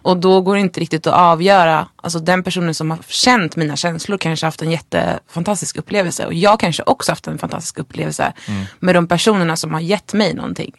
Och 0.02 0.18
då 0.18 0.42
går 0.42 0.56
det 0.56 0.62
inte 0.62 0.80
riktigt 0.80 1.08
att 1.08 1.14
avgöra, 1.14 1.88
alltså 1.96 2.20
den 2.20 2.44
personen 2.44 2.74
som 2.74 2.92
har 2.92 3.00
känt 3.08 3.56
mina 3.56 3.76
känslor 3.76 4.18
kanske 4.18 4.46
haft 4.46 4.62
en 4.62 4.72
jättefantastisk 4.72 5.78
upplevelse 5.78 6.26
och 6.26 6.34
jag 6.34 6.60
kanske 6.60 6.84
också 6.86 7.12
haft 7.12 7.28
en 7.28 7.38
fantastisk 7.38 7.80
upplevelse 7.80 8.34
med 8.80 8.96
de 8.96 9.08
personerna 9.08 9.56
som 9.56 9.74
har 9.74 9.82
gett 9.82 10.14
mig 10.14 10.34
någonting. 10.34 10.72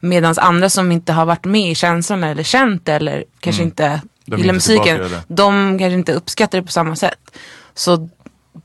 Medan 0.00 0.34
andra 0.38 0.68
som 0.68 0.92
inte 0.92 1.12
har 1.12 1.26
varit 1.26 1.44
med 1.44 1.70
i 1.70 1.74
känslan 1.74 2.24
eller 2.24 2.42
känt 2.42 2.88
eller 2.88 3.24
kanske 3.40 3.62
inte 3.62 4.00
De 4.24 4.36
gillar 4.36 4.54
inte 4.54 4.66
tillbaka 4.66 4.92
musiken, 4.92 5.20
de 5.28 5.78
kanske 5.78 5.94
inte 5.94 6.12
uppskattar 6.12 6.58
det 6.58 6.64
på 6.64 6.72
samma 6.72 6.96
sätt. 6.96 7.38
Så 7.74 8.08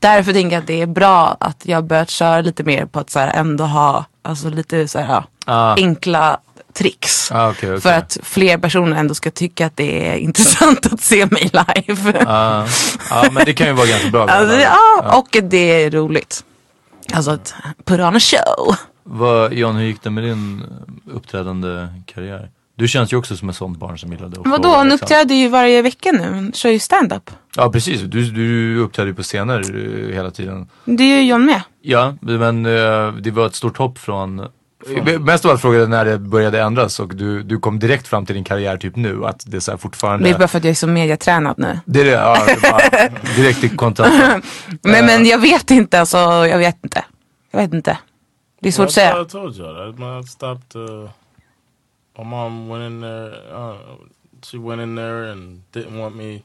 därför 0.02 0.32
tänker 0.32 0.56
jag 0.56 0.60
att 0.60 0.66
det 0.66 0.82
är 0.82 0.86
bra 0.86 1.36
att 1.40 1.62
jag 1.66 1.84
börjat 1.84 2.10
köra 2.10 2.40
lite 2.40 2.64
mer 2.64 2.86
på 2.86 3.00
att 3.00 3.10
så 3.10 3.18
här 3.18 3.32
ändå 3.34 3.64
ha 3.64 4.04
alltså 4.22 4.48
lite 4.50 4.88
så 4.88 4.98
här, 4.98 5.24
Ah. 5.46 5.74
enkla 5.74 6.40
tricks. 6.72 7.32
Ah, 7.32 7.50
okej, 7.50 7.68
okej. 7.68 7.80
För 7.80 7.92
att 7.92 8.18
fler 8.22 8.58
personer 8.58 8.96
ändå 8.96 9.14
ska 9.14 9.30
tycka 9.30 9.66
att 9.66 9.76
det 9.76 10.08
är 10.08 10.14
intressant 10.28 10.92
att 10.92 11.00
se 11.00 11.26
mig 11.26 11.42
live. 11.52 12.14
Ja, 12.26 12.66
ja, 13.10 13.24
men 13.32 13.44
det 13.44 13.52
kan 13.52 13.66
ju 13.66 13.72
vara 13.72 13.86
ganska 13.86 14.10
bra. 14.10 14.26
Alltså, 14.28 14.56
ja, 14.56 15.18
och 15.18 15.36
det 15.42 15.84
är 15.84 15.90
roligt. 15.90 16.44
Alltså 17.12 17.30
att 17.30 17.54
put 17.84 18.00
on 18.00 18.16
a 18.16 18.20
show. 18.20 18.76
Vad, 19.02 19.52
John, 19.52 19.76
hur 19.76 19.84
gick 19.86 20.02
det 20.02 20.10
med 20.10 20.24
din 20.24 20.62
uppträdande 21.12 21.88
karriär? 22.06 22.48
Du 22.74 22.88
känns 22.88 23.12
ju 23.12 23.16
också 23.16 23.36
som 23.36 23.48
ett 23.48 23.56
sånt 23.56 23.78
barn 23.78 23.98
som 23.98 24.12
gillade 24.12 24.40
att 24.40 24.46
Vadå, 24.46 24.68
han 24.68 24.92
uppträder 24.92 25.34
ju 25.34 25.48
varje 25.48 25.82
vecka 25.82 26.12
nu. 26.12 26.22
Han 26.22 26.52
kör 26.52 26.70
ju 26.70 26.78
stand-up. 26.78 27.30
Ja, 27.56 27.72
precis. 27.72 28.00
Du, 28.00 28.30
du 28.30 28.78
uppträder 28.78 29.08
ju 29.08 29.14
på 29.14 29.22
scener 29.22 29.60
eh, 29.60 30.14
hela 30.14 30.30
tiden. 30.30 30.68
Det 30.84 31.02
är 31.02 31.20
ju 31.20 31.28
John 31.28 31.44
med. 31.44 31.62
Ja, 31.80 32.14
men 32.20 32.66
eh, 32.66 33.12
det 33.12 33.30
var 33.30 33.46
ett 33.46 33.54
stort 33.54 33.76
hopp 33.76 33.98
från 33.98 34.48
Mest 35.20 35.44
av 35.44 35.50
allt 35.50 35.60
frågade 35.60 35.86
när 35.86 36.04
det 36.04 36.18
började 36.18 36.60
ändras 36.60 37.00
och 37.00 37.14
du, 37.14 37.42
du 37.42 37.58
kom 37.58 37.78
direkt 37.78 38.08
fram 38.08 38.26
till 38.26 38.34
din 38.34 38.44
karriär 38.44 38.76
typ 38.76 38.96
nu. 38.96 39.26
Att 39.26 39.44
det 39.46 39.56
är 39.56 39.60
så 39.60 39.70
här 39.70 39.78
fortfarande... 39.78 40.24
Det 40.24 40.34
är 40.34 40.38
bara 40.38 40.48
för 40.48 40.58
att 40.58 40.64
jag 40.64 40.70
är 40.70 40.74
så 40.74 40.86
mediatränad 40.86 41.58
nu. 41.58 41.78
Det 41.84 42.00
är 42.00 42.04
det, 42.04 42.10
ja, 42.10 42.46
det 42.90 43.36
direkt 43.36 43.64
i 43.64 43.68
kontrast. 43.68 44.12
Men, 44.82 45.06
men 45.06 45.26
jag 45.26 45.38
vet 45.38 45.70
inte, 45.70 46.00
alltså 46.00 46.16
jag 46.18 46.58
vet 46.58 46.84
inte. 46.84 47.04
Jag 47.50 47.60
vet 47.60 47.74
inte. 47.74 47.98
Det 48.60 48.68
är 48.68 48.72
svårt 48.72 48.86
att 48.86 48.92
säga. 48.92 49.22
I 49.22 49.24
told 49.24 49.54
y'all. 49.54 49.96
that. 49.96 50.24
I 50.24 50.28
stopped. 50.28 50.76
Uh, 50.76 51.10
my 52.18 52.24
mom 52.24 52.68
went 52.68 52.82
in 52.84 53.00
there. 53.00 53.32
Uh, 53.50 53.76
she 54.42 54.58
went 54.58 54.80
in 54.80 54.94
there 54.94 55.24
and 55.24 55.62
didn't 55.72 55.98
want 55.98 56.16
me. 56.16 56.44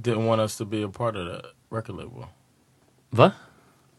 Didn't 0.00 0.26
want 0.26 0.40
us 0.40 0.56
to 0.58 0.64
be 0.64 0.82
a 0.82 0.88
part 0.88 1.16
of 1.16 1.26
that 1.26 1.46
record 1.70 1.96
label. 1.96 2.28
Va? 3.12 3.34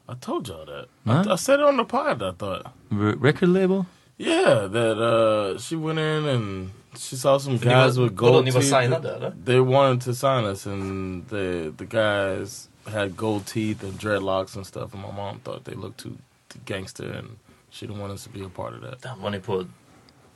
I 0.07 0.13
told 0.15 0.47
y'all 0.47 0.65
that. 0.65 0.87
Huh? 1.05 1.23
I, 1.27 1.33
I 1.33 1.35
said 1.35 1.59
it 1.59 1.65
on 1.65 1.77
the 1.77 1.83
pod. 1.85 2.21
I 2.23 2.31
thought. 2.31 2.65
R- 2.91 3.15
record 3.15 3.49
label? 3.49 3.85
Yeah, 4.17 4.67
that 4.69 4.97
uh, 5.01 5.57
she 5.59 5.75
went 5.75 5.99
in 5.99 6.25
and 6.25 6.71
she 6.95 7.15
saw 7.15 7.37
some 7.37 7.53
ni 7.53 7.59
guys 7.59 7.95
var- 7.97 8.03
with 8.05 8.15
gold 8.15 8.45
teeth. 8.45 8.55
signade, 8.55 9.05
eller? 9.05 9.33
They 9.43 9.59
wanted 9.59 10.01
to 10.01 10.13
sign 10.13 10.43
us, 10.45 10.65
and 10.65 11.27
the 11.29 11.73
the 11.75 11.85
guys 11.85 12.67
had 12.91 13.15
gold 13.17 13.45
teeth 13.47 13.83
and 13.83 13.93
dreadlocks 13.93 14.55
and 14.55 14.65
stuff. 14.65 14.93
And 14.93 15.01
my 15.01 15.11
mom 15.11 15.39
thought 15.39 15.63
they 15.65 15.73
looked 15.73 15.99
too, 15.99 16.17
too 16.49 16.59
gangster, 16.65 17.09
and 17.11 17.37
she 17.69 17.87
didn't 17.87 17.99
want 18.01 18.13
us 18.13 18.23
to 18.23 18.29
be 18.29 18.43
a 18.43 18.49
part 18.49 18.73
of 18.73 18.81
that. 18.81 19.01
Var 19.17 19.29
ni 19.31 19.39
på 19.39 19.65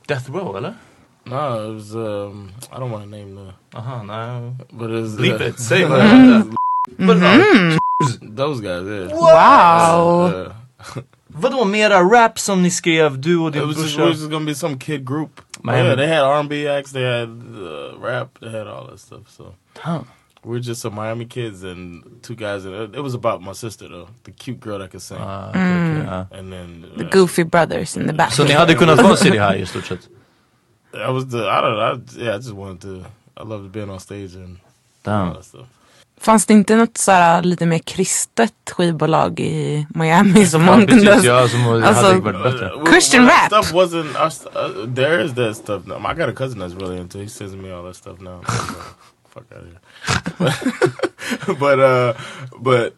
Death 0.06 0.28
Row 0.28 0.56
eller? 0.56 0.74
No, 1.24 1.70
it 1.70 1.74
was. 1.74 1.94
Um, 1.94 2.52
I 2.72 2.78
don't 2.78 2.90
want 2.92 3.04
to 3.04 3.10
name 3.10 3.34
the, 3.34 3.52
Aha, 3.78 4.02
nej. 4.02 4.52
but 4.72 4.90
it 4.90 5.00
was 5.02 5.16
Bleep 5.18 5.40
uh, 5.40 5.46
it, 5.48 5.58
säg 5.60 5.84
vad 5.84 5.98
det 5.98 6.04
är. 6.04 7.76
those 8.36 8.60
guys. 8.60 8.86
Yeah. 8.86 9.12
Wow. 9.18 10.26
Uh, 10.26 10.52
Vadå 11.28 11.64
mera 11.64 12.02
rap 12.02 12.38
som 12.38 12.62
ni 12.62 12.70
skrev, 12.70 13.18
du 13.20 13.36
och 13.38 13.48
it 13.48 13.52
din 13.54 13.66
was 13.66 13.76
just, 13.76 13.88
it 13.94 13.96
brorsa? 13.96 14.08
was 14.08 14.18
just 14.18 14.30
gonna 14.30 14.44
be 14.46 14.54
some 14.54 14.78
kid 14.78 15.04
group. 15.04 15.40
Miami. 15.62 15.88
Yeah, 15.88 15.96
they 15.96 16.06
had 16.06 16.22
R 16.24 16.38
and 16.40 16.48
B 16.48 16.68
acts. 16.68 16.92
They 16.92 17.02
had 17.02 17.28
uh, 17.28 17.98
rap. 18.00 18.38
They 18.40 18.50
had 18.50 18.66
all 18.68 18.86
that 18.90 19.00
stuff. 19.00 19.28
So 19.30 19.54
Huh. 19.78 20.02
We 20.46 20.52
were 20.52 20.60
just 20.60 20.80
some 20.80 20.94
Miami 20.94 21.24
kids 21.24 21.64
and 21.64 22.02
two 22.22 22.34
guys. 22.36 22.64
And 22.64 22.74
it, 22.74 22.94
it 22.98 23.00
was 23.02 23.14
about 23.14 23.42
my 23.42 23.52
sister 23.52 23.88
though, 23.88 24.08
the 24.24 24.30
cute 24.30 24.60
girl 24.60 24.78
that 24.78 24.90
could 24.90 25.02
sing. 25.02 25.18
Ah, 25.20 25.50
okej, 25.50 25.60
okej, 25.60 26.04
ja. 26.04 26.26
and 26.38 26.52
then 26.52 26.84
The 26.96 27.04
uh, 27.04 27.10
Goofy 27.10 27.42
Brothers 27.44 27.96
in 27.96 28.06
the 28.06 28.12
back. 28.12 28.32
Så 28.32 28.44
ni 28.44 28.52
hade 28.52 28.74
kunnat 28.74 29.02
vara 29.02 29.16
City 29.16 29.38
High 29.38 29.62
i 29.62 29.66
stort 29.66 29.84
sett? 29.86 30.08
I 30.94 31.10
was 31.10 31.24
the 31.26 31.38
I 31.38 31.60
don't 31.60 31.74
know. 31.76 31.82
I, 31.82 32.24
yeah, 32.24 32.34
I 32.34 32.38
just 32.38 32.52
wanted 32.54 32.80
to. 32.80 33.04
I 33.36 33.42
loved 33.44 33.72
being 33.72 33.90
on 33.90 34.00
stage 34.00 34.34
and 34.36 34.56
all 35.06 35.26
Damn. 35.26 35.34
that 35.34 35.44
stuff. 35.44 35.66
Fanns 36.20 36.46
det 36.46 36.54
inte 36.54 36.76
något 36.76 36.98
så 36.98 37.12
här, 37.12 37.42
lite 37.42 37.66
mer 37.66 37.78
kristet 37.78 38.54
skivbolag 38.76 39.40
i 39.40 39.86
Miami 39.94 40.46
som 40.46 40.60
Ja, 40.60 40.66
man 40.70 40.86
kunde... 40.86 41.06
precis, 41.06 41.24
ja, 41.24 41.48
som 41.48 41.68
Alltså- 41.68 42.02
hade 42.02 42.20
varit 42.20 42.42
bättre. 42.42 42.70
Uh, 42.72 42.84
Christian 42.84 43.24
well, 43.26 43.34
rap. 43.36 43.46
stuff 43.64 43.72
wasn't. 43.72 44.16
Our, 44.24 44.30
st- 44.30 44.56
uh, 44.56 44.94
there 44.94 45.24
is 45.24 45.34
that 45.34 45.56
stuff 45.56 45.86
now. 45.86 45.96
I 45.96 46.14
got 46.14 46.28
a 46.28 46.32
cousin 46.32 46.58
that's 46.60 46.74
really 46.74 47.00
into. 47.00 47.18
He 47.18 47.28
sends 47.28 47.54
me 47.56 47.70
all 47.72 47.82
that 47.84 47.96
stuff 47.96 48.20
now. 48.20 48.40
Fuck 49.36 49.52
out 49.52 49.64
of 49.64 49.68
here. 51.48 51.54
but 51.60 51.78
uh, 51.80 52.14
but 52.58 52.96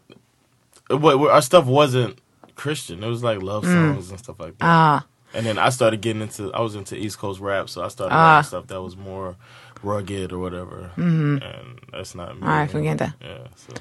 but 0.89 1.18
our 1.30 1.43
stuff 1.43 1.66
wasn't 1.66 2.18
Christian. 2.55 3.03
It 3.03 3.09
was 3.09 3.22
like 3.24 3.43
love 3.43 3.64
songs 3.64 4.11
and 4.11 4.18
stuff 4.18 4.39
like 4.39 4.57
that. 4.59 4.64
Ah, 4.64 5.07
And 5.34 5.45
then 5.45 5.59
I 5.59 5.70
started 5.70 6.01
getting 6.01 6.22
into. 6.22 6.53
I 6.55 6.61
was 6.61 6.74
into 6.76 6.97
East 6.97 7.18
Coast 7.18 7.41
rap, 7.41 7.68
so 7.68 7.82
I 7.84 7.89
started 7.89 8.14
Ah. 8.14 8.41
stuff 8.43 8.68
that 8.68 8.80
was 8.80 8.97
more 8.97 9.36
rugged 9.82 10.32
or 10.32 10.39
whatever. 10.39 10.91
And 10.97 11.80
that's 11.93 12.14
not 12.14 12.36
me. 12.41 12.43
All 12.47 12.49
right, 12.49 12.70
forget 12.70 12.99
that. 12.99 13.14
Yeah. 13.20 13.47
So. 13.57 13.74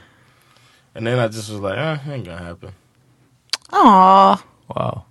And 0.95 1.05
then 1.05 1.19
I 1.19 1.27
just 1.27 1.49
was 1.51 1.59
like, 1.59 1.77
eh, 1.77 1.97
it 2.05 2.11
ain't 2.11 2.25
gonna 2.25 2.43
happen. 2.43 2.71
Ja, 3.71 4.37
Wow. 4.67 5.05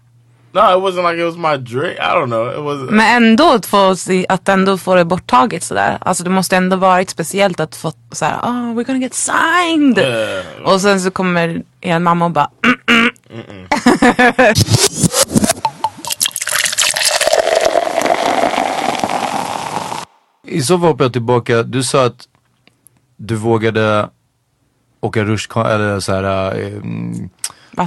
No, 0.56 0.62
it 0.72 0.80
wasn't 0.80 1.04
like 1.04 1.18
it 1.18 1.24
was 1.24 1.36
my 1.36 1.58
dream. 1.58 1.96
I 2.00 2.14
don't 2.14 2.30
know. 2.30 2.48
It 2.48 2.62
was. 2.62 2.90
men 2.90 3.22
ändå 3.22 3.52
att 3.52 3.66
få, 3.66 3.94
att 4.28 4.48
ändå 4.48 4.78
få 4.78 4.94
det 4.94 5.04
borttaget 5.04 5.62
sådär. 5.62 5.98
Alltså 6.00 6.24
det 6.24 6.30
måste 6.30 6.56
ändå 6.56 6.76
varit 6.76 7.10
speciellt 7.10 7.60
att 7.60 7.76
få 7.76 7.92
såhär, 8.12 8.38
oh 8.42 8.74
we're 8.74 8.84
gonna 8.84 8.98
get 8.98 9.14
signed. 9.14 9.98
Yeah. 9.98 10.44
Och 10.64 10.80
sen 10.80 11.00
så 11.00 11.10
kommer 11.10 11.62
er 11.80 11.98
mamma 11.98 12.24
och 12.24 12.30
bara, 12.30 12.50
mm, 13.30 13.66
I 20.44 20.62
så 20.62 20.78
fall 20.78 20.88
hoppar 20.88 21.04
jag 21.04 21.12
tillbaka, 21.12 21.62
du 21.62 21.82
sa 21.82 22.04
att 22.04 22.28
du 23.16 23.34
vågade 23.34 24.08
åka 25.00 25.24
rutschkana 25.24 25.70
eller 25.70 26.00
så 26.00 26.12
här, 26.12 26.58
eh, 26.60 26.66
mm, 26.66 27.28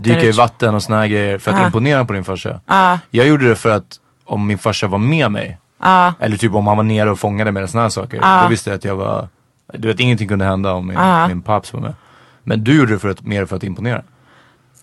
dyka 0.03 0.21
i 0.21 0.31
vatten 0.31 0.75
och 0.75 0.83
såna 0.83 0.97
här 0.99 1.07
grejer 1.07 1.37
för 1.37 1.51
att 1.51 1.59
Ah. 1.59 1.65
imponera 1.65 2.05
på 2.05 2.13
din 2.13 2.23
farsa. 2.23 2.59
Ah, 2.65 2.97
Jag 3.11 3.27
gjorde 3.27 3.49
det 3.49 3.55
för 3.55 3.69
att 3.69 3.99
om 4.25 4.47
min 4.47 4.57
farsa 4.57 4.87
var 4.87 4.97
med 4.97 5.31
mig, 5.31 5.57
ah, 5.79 6.11
eller 6.19 6.37
typ 6.37 6.53
om 6.55 6.67
han 6.67 6.77
var 6.77 6.83
nere 6.83 7.11
och 7.11 7.19
fångade 7.19 7.51
mig 7.51 7.59
eller 7.61 7.67
såna 7.67 7.81
här 7.83 7.89
saker, 7.89 8.19
Ah. 8.23 8.43
då 8.43 8.47
visste 8.49 8.69
jag 8.69 8.77
att 8.77 8.85
jag 8.85 8.95
var, 8.95 9.27
du 9.73 9.87
vet 9.87 9.99
ingenting 9.99 10.27
kunde 10.27 10.45
hända 10.45 10.73
om 10.73 10.87
min, 10.87 10.97
Ah. 10.97 11.27
min 11.27 11.41
paps 11.41 11.73
var 11.73 11.81
med. 11.81 11.93
Men 12.43 12.63
du 12.63 12.77
gjorde 12.77 12.93
det 12.93 12.99
för 12.99 13.09
att, 13.09 13.21
mer 13.21 13.45
för 13.45 13.55
att 13.55 13.63
imponera. 13.63 14.01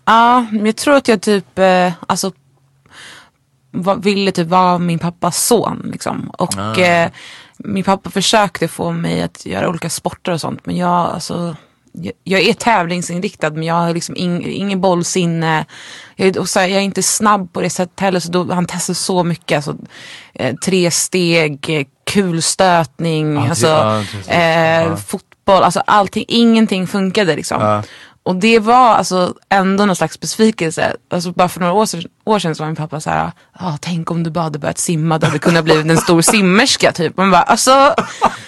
Ja, 0.05 0.47
men 0.51 0.67
jag 0.67 0.77
tror 0.77 0.95
att 0.97 1.09
jag 1.09 1.21
typ, 1.23 1.59
eh, 1.59 1.93
alltså 2.09 2.33
ville 3.99 4.33
typ 4.33 4.49
vara 4.49 4.79
min 4.79 4.99
pappas 4.99 5.45
son 5.47 5.83
liksom. 5.93 6.31
Och 6.39 6.79
eh, 6.79 7.11
min 7.59 7.85
pappa 7.85 8.11
försökte 8.11 8.69
få 8.69 8.93
mig 8.93 9.23
att 9.23 9.47
göra 9.47 9.69
olika 9.69 9.91
sporter 9.91 10.33
och 10.33 10.41
sånt. 10.41 10.67
Men 10.67 10.77
jag, 10.77 10.91
alltså, 10.91 11.57
jag, 12.25 12.41
är 12.41 12.53
tävlingsinriktad 12.53 13.51
men 13.51 13.63
jag 13.63 13.75
har 13.75 13.95
liksom 13.95 14.17
ing, 14.17 14.47
ingen 14.47 14.81
bollsinne. 14.81 15.65
Jag, 16.17 16.37
och 16.37 16.49
så 16.49 16.61
här, 16.61 16.67
jag 16.67 16.77
är 16.79 16.83
inte 16.85 17.03
snabb 17.03 17.53
på 17.53 17.61
det 17.61 17.71
sättet 17.71 18.01
heller. 18.01 18.21
Så 18.21 18.31
då, 18.33 18.55
han 18.55 18.67
testade 18.67 18.95
så 18.97 19.25
mycket. 19.25 19.57
Alltså, 19.57 19.77
eh, 20.35 20.55
tre 20.65 20.91
steg, 20.91 21.65
eh, 21.69 21.87
kulstötning, 22.11 23.35
Ja, 23.35 23.49
alltså, 23.49 23.67
ja, 23.67 24.03
eh, 24.29 24.83
Ja. 24.83 24.97
fotboll. 24.97 25.63
Alltså 25.63 25.83
allting, 25.87 26.25
ingenting 26.29 26.87
funkade 26.87 27.37
liksom. 27.37 27.83
Och 28.27 28.37
det 28.37 28.59
var 28.59 28.95
alltså 28.95 29.35
ändå 29.49 29.87
någon 29.87 29.97
slags 29.97 30.21
besvikelse. 30.21 30.97
Alltså 31.11 31.33
bara 31.33 31.49
för 31.49 31.61
några 31.61 31.73
år 31.73 31.87
sedan, 31.87 32.03
år 32.25 32.39
sedan 32.39 32.55
så 32.55 32.63
var 32.63 32.67
min 32.69 32.77
pappa 32.77 33.01
så 33.01 33.11
här, 33.11 33.33
ah, 33.53 33.77
tänk 33.81 34.11
om 34.11 34.23
du 34.23 34.31
bara 34.31 34.45
hade 34.45 34.59
börjat 34.59 34.79
simma, 34.79 35.19
du 35.19 35.27
hade 35.27 35.39
kunnat 35.39 35.65
blivit 35.65 35.87
en 35.87 35.97
stor 35.97 36.21
simmerska 36.21 36.93
typ. 36.93 37.17
Man 37.17 37.31
bara, 37.31 37.43
alltså, 37.43 37.95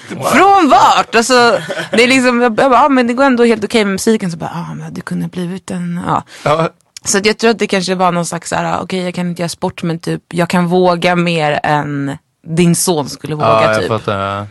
från 0.09 0.70
vart? 0.70 1.14
Alltså, 1.14 1.59
det 1.91 2.03
är 2.03 2.09
liksom, 2.09 2.41
jag 2.41 2.53
bara, 2.53 2.85
ah, 2.85 2.89
men 2.89 3.07
det 3.07 3.14
går 3.14 3.24
ändå 3.24 3.45
helt 3.45 3.64
okej 3.64 3.85
med 3.85 3.93
musiken. 3.93 4.31
Så 4.31 4.37
bara, 4.37 4.51
ah, 4.51 4.74
men 4.74 4.95
du 4.95 5.01
kunde 5.01 5.29
blivit 5.29 5.70
en, 5.70 6.01
ja. 6.07 6.22
Ja, 6.43 6.68
Så 7.05 7.18
att 7.18 7.26
jag 7.26 7.39
tror 7.39 7.51
att 7.51 7.59
det 7.59 7.66
kanske 7.66 7.95
var 7.95 8.12
någon 8.12 8.26
slags 8.26 8.51
så 8.51 8.57
här, 8.57 8.81
okej 8.81 9.01
jag 9.03 9.14
kan 9.14 9.29
inte 9.29 9.43
göra 9.43 9.49
sport 9.49 9.83
men 9.83 9.99
typ, 9.99 10.22
jag 10.29 10.49
kan 10.49 10.66
våga 10.66 11.16
mer 11.16 11.61
än 11.62 12.16
din 12.47 12.76
son 12.76 13.09
skulle 13.09 13.35
våga 13.35 13.49
ja 13.49 13.72
jag 13.72 13.81
typ. 13.81 13.89
fattar. 13.89 14.18
Ja. 14.18 14.47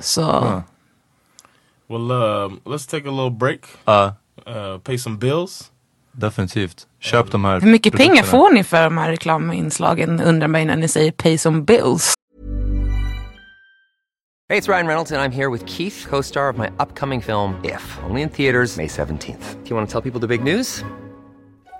Så, 0.00 0.62
Well, 1.88 2.10
um, 2.10 2.60
let's 2.64 2.90
take 2.90 3.08
a 3.08 3.10
little 3.10 3.30
break. 3.30 3.60
Ja. 3.84 4.14
Uh, 4.46 4.78
pay 4.78 4.98
some 4.98 5.16
bills. 5.16 5.72
definitivt. 6.12 6.86
Köp 7.00 7.30
de 7.30 7.44
här 7.44 7.60
Hur 7.60 7.70
mycket 7.70 7.94
pengar 7.96 8.22
får 8.22 8.50
ni 8.50 8.64
för 8.64 8.84
de 8.84 8.98
här 8.98 9.10
reklaminslagen 9.10 10.20
undrar 10.20 10.48
mig 10.48 10.64
när 10.64 10.76
ni 10.76 10.88
säger 10.88 11.12
pay 11.12 11.38
some 11.38 11.62
bills. 11.62 12.14
Hey, 14.48 14.58
it's 14.58 14.68
Ryan 14.68 14.86
Reynolds, 14.86 15.12
and 15.12 15.22
I'm 15.22 15.32
here 15.32 15.48
with 15.48 15.64
Keith, 15.66 16.06
co 16.10 16.22
star 16.22 16.50
of 16.50 16.56
my 16.58 16.66
upcoming 16.78 17.22
film, 17.22 17.54
If, 17.64 17.98
only 18.10 18.22
in 18.22 18.28
theaters, 18.28 18.76
May 18.76 18.86
17th. 18.86 19.62
Do 19.64 19.68
you 19.68 19.76
want 19.76 19.88
to 19.88 19.92
tell 19.92 20.02
people 20.12 20.28
the 20.28 20.38
big 20.38 20.44
news? 20.44 20.84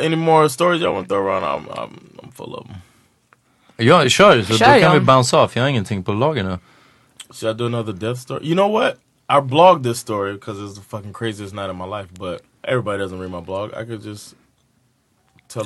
Any 0.00 0.16
more 0.16 0.48
stories 0.48 0.82
y'all 0.82 0.94
want 0.94 1.08
to 1.08 1.14
throw 1.14 1.26
around? 1.26 1.44
I'm, 1.44 1.68
I'm, 1.78 1.90
I'm 2.22 2.30
full 2.32 2.54
of 2.54 2.66
them. 2.66 2.76
Ja, 3.76 4.08
kör. 4.08 4.42
Så 4.42 4.54
Kör, 4.54 4.74
då 4.74 4.80
kan 4.80 4.92
vi 4.94 5.00
bounce 5.00 5.36
off. 5.36 5.56
Jag 5.56 5.62
har 5.62 5.68
ingenting 5.68 6.02
på 6.02 6.12
lager 6.12 6.42
nu. 6.44 6.58
Should 7.32 7.54
I 7.56 7.58
do 7.58 7.66
another 7.66 7.92
death 7.92 8.20
story? 8.20 8.40
You 8.46 8.54
know 8.54 8.72
what? 8.72 8.94
I 9.28 9.40
blogged 9.40 9.84
this 9.84 9.98
story 9.98 10.32
because 10.32 10.60
it's 10.60 10.74
the 10.74 10.82
fucking 10.90 11.12
craziest 11.12 11.54
night 11.54 11.70
of 11.70 11.76
my 11.76 11.86
life, 11.98 12.08
but 12.18 12.40
everybody 12.62 12.98
doesn't 12.98 13.20
read 13.20 13.30
my 13.30 13.40
blog. 13.40 13.70
I 13.70 13.84
could 13.86 14.04
just 14.04 14.34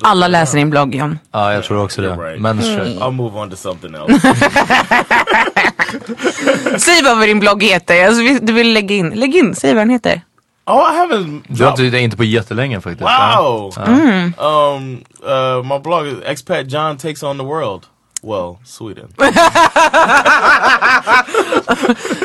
Alla 0.03 0.28
läser 0.28 0.57
now. 0.57 0.61
din 0.61 0.70
blogg 0.70 0.95
John. 0.95 1.18
Ja, 1.32 1.53
jag 1.53 1.64
tror 1.64 1.85
också 1.85 2.03
det. 2.03 2.16
Right. 2.16 2.41
Men 2.41 2.62
kör. 2.62 2.85
I'll 2.85 3.11
move 3.11 3.39
on 3.39 3.51
to 3.51 3.57
something 3.57 3.95
else. 3.95 4.20
Säg 6.78 7.03
bara 7.03 7.14
vad 7.14 7.28
din 7.28 7.41
blogg 7.41 7.62
heter. 7.62 8.07
Alltså, 8.07 8.45
du 8.45 8.53
vill 8.53 8.72
lägga 8.72 8.95
in. 8.95 9.11
Lägg 9.11 9.37
in, 9.37 9.55
säg 9.55 9.74
vad 9.74 9.80
den 9.80 9.91
heter. 9.91 10.20
Oh, 10.66 10.92
I 10.92 10.96
haven't. 10.96 11.42
Du 11.48 11.64
har 11.64 11.70
inte, 11.70 11.82
det 11.82 11.98
är 11.98 12.02
inte 12.02 12.16
på 12.16 12.24
jättelänge 12.24 12.80
faktiskt. 12.80 13.02
Wow. 13.02 13.72
Ja. 13.76 14.74
Um, 14.76 15.04
uh, 15.22 15.62
my 15.62 15.78
blog 15.78 16.06
is 16.06 16.14
expat 16.24 16.72
John 16.72 16.96
takes 16.96 17.22
on 17.22 17.38
the 17.38 17.44
world. 17.44 17.86
Well, 18.24 18.58
Sweden. 18.64 19.08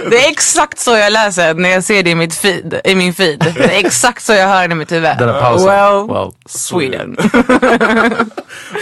Det 0.10 0.26
är 0.26 0.30
exakt 0.30 0.80
så 0.80 0.92
jag 0.92 1.14
läser 1.14 1.54
när 1.54 1.70
jag 1.70 1.84
ser 1.84 2.04
det 2.04 2.10
i, 2.10 2.16
mitt 2.16 2.34
feed, 2.34 2.82
i 2.84 2.96
min 2.96 3.14
feed. 3.14 3.40
Det 3.40 3.76
är 3.76 3.86
exakt 3.86 4.24
så 4.24 4.34
jag 4.34 4.48
hör 4.48 4.68
det 4.68 4.72
i 4.72 4.76
mitt 4.76 4.92
huvud. 4.92 5.18
Den 5.18 5.30
här 5.30 5.42
pausen. 5.42 5.68
Well, 5.68 6.08
Wow. 6.08 6.34
Sweden. 6.46 7.16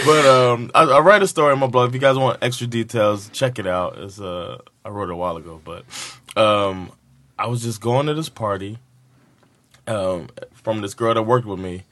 but 0.06 0.26
um, 0.26 0.70
I, 0.74 0.82
I 0.82 1.00
write 1.00 1.24
a 1.24 1.26
story 1.26 1.52
on 1.52 1.58
my 1.58 1.66
blog. 1.66 1.88
If 1.88 1.94
you 1.94 2.00
guys 2.00 2.16
want 2.16 2.38
extra 2.40 2.66
details, 2.66 3.30
check 3.32 3.58
it 3.58 3.66
out. 3.66 3.94
It's 3.98 4.20
uh, 4.20 4.58
I 4.84 4.88
wrote 4.88 5.10
it 5.10 5.14
a 5.14 5.16
while 5.16 5.36
ago, 5.36 5.60
but 5.64 5.84
um, 6.36 6.90
I 7.38 7.46
was 7.48 7.62
just 7.64 7.80
going 7.80 8.06
to 8.06 8.14
this 8.14 8.28
party 8.28 8.78
um, 9.88 10.28
from 10.52 10.80
this 10.80 10.94
girl 10.94 11.14
that 11.14 11.22
worked 11.22 11.46
with 11.46 11.58
me, 11.58 11.84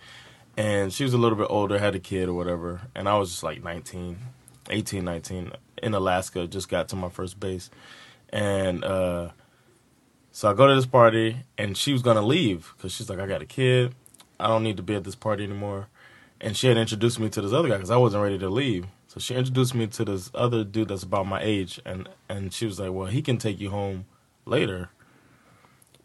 and 0.56 0.92
she 0.92 1.04
was 1.04 1.14
a 1.14 1.18
little 1.18 1.36
bit 1.36 1.48
older, 1.50 1.78
had 1.78 1.94
a 1.94 1.98
kid 1.98 2.28
or 2.28 2.34
whatever, 2.34 2.82
and 2.94 3.08
I 3.08 3.18
was 3.18 3.30
just 3.30 3.42
like 3.42 3.62
19, 3.62 4.18
18, 4.70 5.04
19 5.04 5.52
in 5.82 5.94
Alaska. 5.94 6.46
Just 6.46 6.68
got 6.68 6.88
to 6.90 6.96
my 6.96 7.08
first 7.08 7.40
base, 7.40 7.70
and 8.30 8.84
uh, 8.84 9.30
so 10.32 10.50
I 10.50 10.54
go 10.54 10.66
to 10.66 10.74
this 10.74 10.86
party, 10.86 11.38
and 11.58 11.76
she 11.76 11.92
was 11.92 12.02
gonna 12.02 12.22
leave 12.22 12.72
because 12.76 12.92
she's 12.92 13.10
like, 13.10 13.18
I 13.18 13.26
got 13.26 13.42
a 13.42 13.46
kid, 13.46 13.94
I 14.38 14.46
don't 14.48 14.62
need 14.62 14.76
to 14.76 14.82
be 14.82 14.94
at 14.94 15.04
this 15.04 15.16
party 15.16 15.44
anymore 15.44 15.88
and 16.40 16.56
she 16.56 16.66
had 16.66 16.76
introduced 16.76 17.18
me 17.18 17.28
to 17.30 17.40
this 17.40 17.52
other 17.52 17.68
guy 17.68 17.76
because 17.76 17.90
I 17.90 17.96
wasn't 17.96 18.22
ready 18.22 18.38
to 18.38 18.48
leave. 18.48 18.86
So 19.08 19.20
she 19.20 19.34
introduced 19.34 19.74
me 19.74 19.86
to 19.86 20.04
this 20.04 20.30
other 20.34 20.64
dude 20.64 20.88
that's 20.88 21.02
about 21.02 21.26
my 21.26 21.40
age, 21.42 21.80
and 21.84 22.08
and 22.28 22.52
she 22.52 22.66
was 22.66 22.78
like, 22.78 22.92
"Well, 22.92 23.06
he 23.06 23.22
can 23.22 23.38
take 23.38 23.60
you 23.60 23.70
home 23.70 24.04
later." 24.44 24.90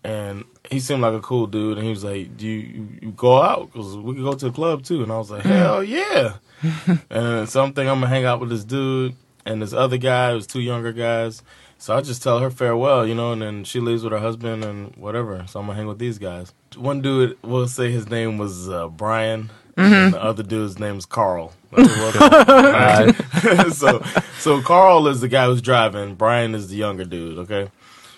And 0.04 0.46
he 0.70 0.80
seemed 0.80 1.02
like 1.02 1.14
a 1.14 1.20
cool 1.20 1.46
dude, 1.46 1.78
and 1.78 1.86
he 1.86 1.92
was 1.92 2.04
like, 2.04 2.36
"Do 2.36 2.48
you, 2.48 2.88
you, 3.02 3.12
go 3.12 3.42
out? 3.42 3.72
Because 3.72 3.96
we 3.98 4.16
could 4.16 4.24
go 4.24 4.34
to 4.34 4.46
the 4.46 4.52
club 4.52 4.84
too." 4.84 5.04
And 5.04 5.12
I 5.12 5.18
was 5.18 5.30
like, 5.30 5.44
"Hell 5.44 5.84
yeah!" 5.84 6.38
and 7.10 7.48
so 7.48 7.64
I'm 7.64 7.72
gonna 7.74 8.08
hang 8.08 8.26
out 8.26 8.40
with 8.40 8.50
this 8.50 8.64
dude 8.64 9.16
and 9.46 9.62
this 9.62 9.74
other 9.74 9.98
guy. 9.98 10.32
It 10.32 10.36
was 10.36 10.48
two 10.48 10.62
younger 10.62 10.92
guys. 10.92 11.44
So 11.78 11.96
I 11.96 12.02
just 12.02 12.22
tell 12.22 12.38
her 12.40 12.52
farewell, 12.52 13.08
you 13.08 13.16
know, 13.16 13.32
and 13.32 13.42
then 13.42 13.64
she 13.64 13.80
leaves 13.80 14.04
with 14.04 14.14
her 14.14 14.20
husband 14.20 14.64
and 14.64 14.96
whatever. 14.96 15.44
So 15.48 15.60
I'm 15.60 15.66
gonna 15.66 15.78
hang 15.78 15.88
with 15.88 15.98
these 15.98 16.20
guys. 16.20 16.54
One 16.76 17.02
dude, 17.02 17.38
we'll 17.44 17.68
say 17.68 17.92
his 17.92 18.08
name 18.08 18.38
was 18.38 18.70
uh, 18.70 18.88
Brian, 18.88 19.50
and 19.78 20.14
the 20.14 20.24
other 20.24 20.44
dude's 20.44 20.78
name 20.78 20.98
is 20.98 21.08
Carl. 21.08 21.54
That's 21.72 21.90
what 21.90 21.98
we'll 21.98 22.30
call 22.30 22.56
him, 22.56 22.74
right? 23.54 23.72
so, 23.74 24.04
so 24.38 24.62
Carl 24.62 25.08
is 25.08 25.22
the 25.22 25.28
guy 25.28 25.46
who's 25.46 25.62
driving. 25.62 26.14
Brian 26.16 26.54
is 26.54 26.70
the 26.70 26.76
younger 26.76 27.04
dude. 27.04 27.40
Okay. 27.40 27.70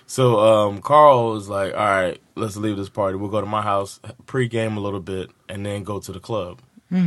So 0.05 0.39
um, 0.39 0.81
Carl 0.81 1.35
is 1.37 1.49
like, 1.49 1.73
all 1.73 1.79
right, 1.79 2.21
let's 2.35 2.55
leave 2.57 2.77
this 2.77 2.89
party. 2.89 3.17
We'll 3.17 3.29
go 3.29 3.41
to 3.41 3.47
my 3.47 3.61
house, 3.61 3.99
pregame 4.25 4.77
a 4.77 4.79
little 4.79 4.99
bit, 4.99 5.31
and 5.49 5.65
then 5.65 5.83
go 5.83 5.99
to 5.99 6.11
the 6.11 6.19
club. 6.19 6.61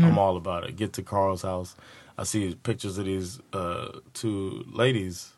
I'm 0.04 0.18
all 0.18 0.36
about 0.36 0.64
it. 0.68 0.74
Get 0.74 0.94
to 0.94 1.02
Carl's 1.02 1.42
house. 1.42 1.76
I 2.18 2.24
see 2.24 2.56
pictures 2.56 2.98
of 2.98 3.04
these 3.04 3.38
uh, 3.52 4.00
two 4.14 4.64
ladies, 4.72 5.32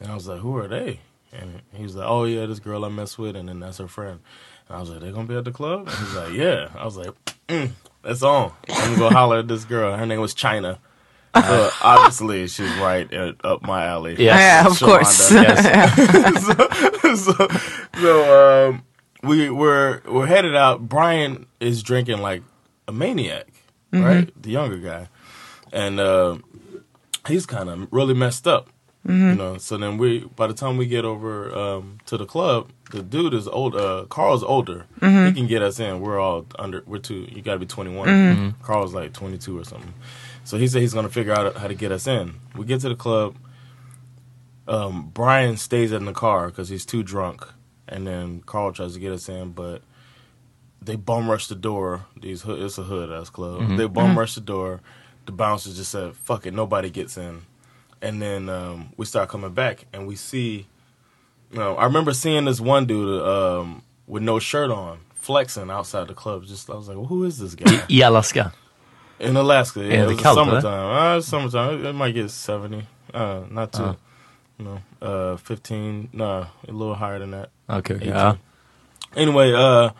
and 0.00 0.10
I 0.10 0.14
was 0.14 0.26
like, 0.26 0.40
who 0.40 0.56
are 0.56 0.68
they? 0.68 1.00
And 1.32 1.60
he 1.74 1.82
was 1.82 1.96
like, 1.96 2.08
oh 2.08 2.24
yeah, 2.24 2.46
this 2.46 2.60
girl 2.60 2.84
I 2.84 2.88
mess 2.88 3.18
with, 3.18 3.36
and 3.36 3.48
then 3.48 3.60
that's 3.60 3.78
her 3.78 3.88
friend. 3.88 4.20
And 4.68 4.76
I 4.76 4.80
was 4.80 4.88
like, 4.90 5.00
they 5.00 5.10
gonna 5.10 5.28
be 5.28 5.36
at 5.36 5.44
the 5.44 5.52
club? 5.52 5.88
And 5.88 5.96
he's 5.96 6.14
like, 6.14 6.32
yeah. 6.32 6.68
I 6.74 6.84
was 6.84 6.96
like, 6.96 7.10
mm, 7.48 7.70
that's 8.02 8.22
on. 8.22 8.52
I'm 8.70 8.94
gonna 8.94 8.98
go 8.98 9.10
holler 9.10 9.38
at 9.40 9.48
this 9.48 9.64
girl. 9.64 9.94
Her 9.96 10.06
name 10.06 10.20
was 10.20 10.32
China. 10.32 10.78
So 11.34 11.70
obviously 11.82 12.48
she's 12.48 12.74
right 12.78 13.12
uh, 13.12 13.34
up 13.44 13.62
my 13.62 13.84
alley. 13.86 14.16
Yes. 14.18 14.38
Yeah, 14.38 14.66
of 14.66 14.78
course. 14.80 15.30
Yes. 15.32 16.44
so, 17.14 17.14
so, 17.14 17.48
so 18.00 18.68
um, 18.68 18.82
we 19.22 19.48
we're 19.50 20.02
we're 20.06 20.26
headed 20.26 20.56
out. 20.56 20.88
Brian 20.88 21.46
is 21.60 21.82
drinking 21.82 22.18
like 22.18 22.42
a 22.88 22.92
maniac, 22.92 23.46
right? 23.92 24.30
The 24.42 24.50
younger 24.50 24.78
guy, 24.78 25.08
and 25.72 26.00
uh, 26.00 26.38
he's 27.28 27.46
kind 27.46 27.68
of 27.68 27.92
really 27.92 28.14
messed 28.14 28.46
up. 28.48 28.70
You 29.32 29.34
know. 29.34 29.56
So 29.56 29.78
then 29.78 29.96
we, 29.96 30.20
by 30.36 30.46
the 30.46 30.52
time 30.52 30.76
we 30.76 30.86
get 30.86 31.04
over 31.06 31.54
um, 31.56 31.98
to 32.06 32.18
the 32.18 32.26
club, 32.26 32.70
the 32.90 33.02
dude 33.02 33.32
is 33.34 33.48
old. 33.48 33.74
Uh, 33.74 34.04
Carl's 34.10 34.42
older. 34.42 34.86
He 35.28 35.32
can 35.32 35.46
get 35.46 35.62
us 35.62 35.80
in. 35.80 36.00
We're 36.00 36.18
all 36.20 36.44
under. 36.58 36.82
We're 36.86 36.98
two. 36.98 37.26
You 37.30 37.40
got 37.40 37.54
to 37.54 37.58
be 37.58 37.66
twenty 37.66 37.90
Carl's 38.62 38.92
like 38.92 39.12
twenty 39.12 39.38
two 39.38 39.58
or 39.58 39.64
something. 39.64 39.94
So 40.50 40.58
he 40.58 40.66
said 40.68 40.82
he's 40.82 40.94
gonna 40.94 41.08
figure 41.08 41.32
out 41.32 41.56
how 41.56 41.68
to 41.68 41.74
get 41.74 41.92
us 41.92 42.06
in. 42.06 42.34
We 42.56 42.64
get 42.64 42.80
to 42.80 42.88
the 42.88 42.96
club 42.96 43.36
um, 44.70 45.10
Brian 45.12 45.56
stays 45.56 45.90
in 45.92 46.04
the 46.04 46.12
car 46.12 46.46
because 46.46 46.68
he's 46.68 46.86
too 46.86 47.02
drunk, 47.02 47.46
and 47.88 48.06
then 48.06 48.40
Carl 48.46 48.72
tries 48.72 48.94
to 48.94 49.00
get 49.00 49.12
us 49.12 49.28
in, 49.28 49.50
but 49.50 49.82
they 50.80 50.96
bum 50.96 51.28
rush 51.28 51.48
the 51.48 51.56
door. 51.56 52.06
These 52.20 52.42
hood, 52.42 52.62
it's 52.62 52.78
a 52.78 52.84
hood 52.84 53.10
ass 53.10 53.30
club. 53.30 53.76
They 53.76 53.86
bum 53.86 54.16
rush 54.18 54.36
the 54.36 54.40
door. 54.40 54.80
The 55.26 55.32
bouncers 55.32 55.76
just 55.76 55.90
said, 55.90 56.14
"Fuck 56.14 56.46
it, 56.46 56.54
nobody 56.54 56.88
gets 56.88 57.16
in." 57.16 57.42
And 58.00 58.22
then 58.22 58.48
um, 58.48 58.92
we 58.96 59.04
start 59.06 59.28
coming 59.28 59.52
back, 59.52 59.86
and 59.92 60.06
we 60.06 60.16
see. 60.16 60.66
You 61.50 61.58
know, 61.58 61.74
I 61.74 61.84
remember 61.84 62.12
seeing 62.12 62.44
this 62.44 62.60
one 62.60 62.86
dude 62.86 63.22
um, 63.22 63.82
with 64.06 64.22
no 64.22 64.38
shirt 64.38 64.70
on, 64.70 65.00
flexing 65.14 65.68
outside 65.68 66.06
the 66.06 66.14
club. 66.14 66.44
Just 66.44 66.70
I 66.70 66.74
was 66.74 66.86
like, 66.86 66.96
well, 66.96 67.06
who 67.06 67.24
is 67.24 67.40
this 67.40 67.56
guy? 67.56 67.82
I 67.88 68.08
Alaska. 68.08 68.52
In 69.20 69.36
Alaska, 69.36 69.80
yeah, 69.80 69.92
Yeah, 69.92 70.04
the 70.06 70.14
was 70.14 70.22
summertime. 70.22 71.18
Uh, 71.18 71.20
summertime. 71.20 71.74
It, 71.80 71.86
it 71.86 71.92
might 71.92 72.12
get 72.12 72.30
seventy. 72.30 72.86
Uh, 73.12 73.42
not 73.50 73.72
too. 73.72 73.82
Uh. 73.82 73.94
You 74.58 74.64
know, 74.64 74.78
uh, 75.00 75.36
fifteen. 75.36 76.08
No, 76.12 76.46
a 76.66 76.72
little 76.72 76.94
higher 76.94 77.18
than 77.18 77.30
that. 77.32 77.50
Okay. 77.68 77.94
18. 77.96 78.08
Ja. 78.08 78.36
Anyway, 79.16 79.52
uh, 79.52 79.90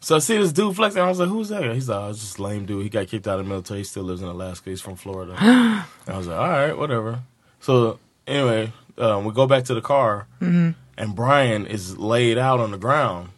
so 0.00 0.16
I 0.16 0.18
see 0.18 0.36
this 0.38 0.52
dude 0.52 0.74
flexing. 0.74 1.02
I 1.02 1.08
was 1.08 1.20
like, 1.20 1.28
"Who's 1.28 1.50
that 1.50 1.62
guy?" 1.62 1.74
He's 1.74 1.88
like, 1.88 1.98
"Oh, 2.00 2.10
it's 2.10 2.20
just 2.20 2.38
lame 2.40 2.66
dude. 2.66 2.82
He 2.82 2.88
got 2.88 3.06
kicked 3.08 3.28
out 3.28 3.38
of 3.38 3.44
the 3.44 3.48
military. 3.48 3.80
He 3.80 3.84
still 3.84 4.02
lives 4.02 4.22
in 4.22 4.28
Alaska. 4.28 4.70
He's 4.70 4.80
from 4.80 4.96
Florida." 4.96 5.34
I 5.38 5.84
was 6.08 6.26
like, 6.26 6.38
"All 6.38 6.48
right, 6.48 6.76
whatever." 6.76 7.20
So 7.60 7.98
anyway, 8.26 8.72
um, 8.98 9.24
we 9.24 9.32
go 9.32 9.46
back 9.46 9.64
to 9.64 9.74
the 9.74 9.80
car, 9.82 10.26
and 10.40 11.14
Brian 11.14 11.66
is 11.66 11.96
laid 11.98 12.38
out 12.38 12.60
on 12.60 12.70
the 12.70 12.78
ground, 12.78 13.30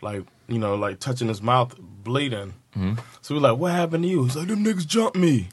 like 0.00 0.22
you 0.48 0.58
know, 0.58 0.74
like 0.76 1.00
touching 1.00 1.28
his 1.28 1.42
mouth, 1.42 1.74
bleeding. 1.78 2.54
So 3.22 3.34
we're 3.34 3.40
like, 3.40 3.58
"What 3.58 3.72
happened 3.72 4.04
to 4.04 4.08
you?" 4.08 4.24
He's 4.24 4.36
like, 4.36 4.48
"Them 4.48 4.64
niggas 4.64 4.86
jumped 4.86 5.16
me." 5.16 5.48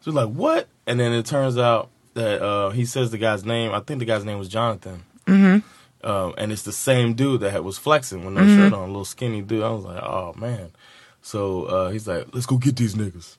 So 0.00 0.10
we're 0.10 0.24
like, 0.24 0.34
"What?" 0.34 0.68
And 0.86 0.98
then 0.98 1.12
it 1.12 1.26
turns 1.26 1.58
out 1.58 1.90
that 2.14 2.42
uh, 2.42 2.70
he 2.70 2.84
says 2.84 3.10
the 3.10 3.18
guy's 3.18 3.44
name. 3.44 3.72
I 3.72 3.80
think 3.80 4.00
the 4.00 4.04
guy's 4.06 4.24
name 4.24 4.38
was 4.38 4.48
Jonathan. 4.48 5.04
Um, 6.04 6.34
and 6.38 6.52
it's 6.52 6.62
the 6.62 6.72
same 6.72 7.14
dude 7.14 7.40
that 7.40 7.64
was 7.64 7.76
flexing 7.76 8.24
with 8.24 8.34
no 8.34 8.40
shirt 8.46 8.72
on, 8.72 8.84
a 8.84 8.86
little 8.86 9.04
skinny 9.04 9.42
dude. 9.42 9.62
I 9.62 9.70
was 9.70 9.84
like, 9.84 10.02
oh 10.02 10.32
man. 10.36 10.70
So 11.22 11.64
uh, 11.64 11.90
he's 11.90 12.06
like, 12.06 12.28
let's 12.32 12.46
go 12.46 12.56
get 12.56 12.76
these 12.76 12.94
niggas. 12.94 13.36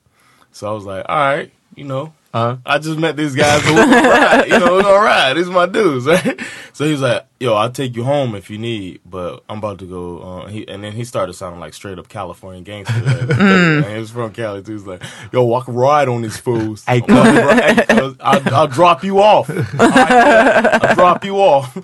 So 0.51 0.69
I 0.69 0.71
was 0.73 0.83
like, 0.85 1.05
all 1.07 1.17
right, 1.17 1.51
you 1.75 1.83
know, 1.85 2.13
Uh, 2.31 2.57
I 2.63 2.77
just 2.77 2.99
met 2.99 3.17
these 3.17 3.33
guys. 3.35 3.63
So 3.63 3.73
ride, 3.75 4.45
you 4.47 4.59
know, 4.59 4.73
we're 4.73 4.83
gonna 4.83 5.03
ride. 5.03 5.33
These 5.35 5.49
my 5.49 5.65
dudes, 5.65 6.05
right? 6.13 6.39
So 6.73 6.85
he's 6.85 7.01
like, 7.01 7.25
yo, 7.39 7.55
I'll 7.55 7.71
take 7.71 7.95
you 7.95 8.03
home 8.03 8.35
if 8.35 8.51
you 8.51 8.59
need, 8.59 9.01
but 9.03 9.43
I'm 9.49 9.57
about 9.57 9.79
to 9.79 9.85
go. 9.85 10.19
Uh, 10.19 10.47
he, 10.47 10.67
and 10.67 10.83
then 10.83 10.91
he 10.91 11.03
started 11.05 11.33
sounding 11.33 11.59
like 11.59 11.73
straight 11.73 11.97
up 11.97 12.07
California 12.07 12.61
gangster. 12.61 12.93
and 13.03 13.85
he 13.85 13.97
was 13.97 14.11
from 14.11 14.31
Cali 14.31 14.61
too. 14.61 14.73
He's 14.73 14.85
like, 14.85 15.01
yo, 15.31 15.51
I 15.55 15.63
can 15.63 15.73
ride 15.73 16.07
on 16.07 16.21
these 16.21 16.37
fools. 16.37 16.85
Hey, 16.85 17.01
to 17.01 17.13
ride. 17.13 17.89
I'll, 18.21 18.53
I'll 18.53 18.67
drop 18.67 19.03
you 19.03 19.19
off. 19.21 19.49
Right, 19.49 20.83
I'll 20.83 20.95
drop 20.95 21.25
you 21.25 21.37
off, 21.37 21.75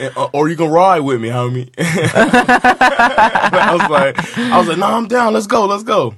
And, 0.00 0.16
uh, 0.16 0.28
or 0.32 0.48
you 0.48 0.56
can 0.56 0.68
ride 0.68 1.00
with 1.00 1.20
me, 1.20 1.28
homie. 1.28 1.70
I 1.78 3.76
was 3.78 3.88
like, 3.88 4.38
I 4.38 4.58
was 4.58 4.66
like, 4.68 4.78
no, 4.78 4.86
I'm 4.86 5.06
down. 5.06 5.32
Let's 5.32 5.46
go, 5.46 5.66
let's 5.66 5.84
go. 5.84 6.14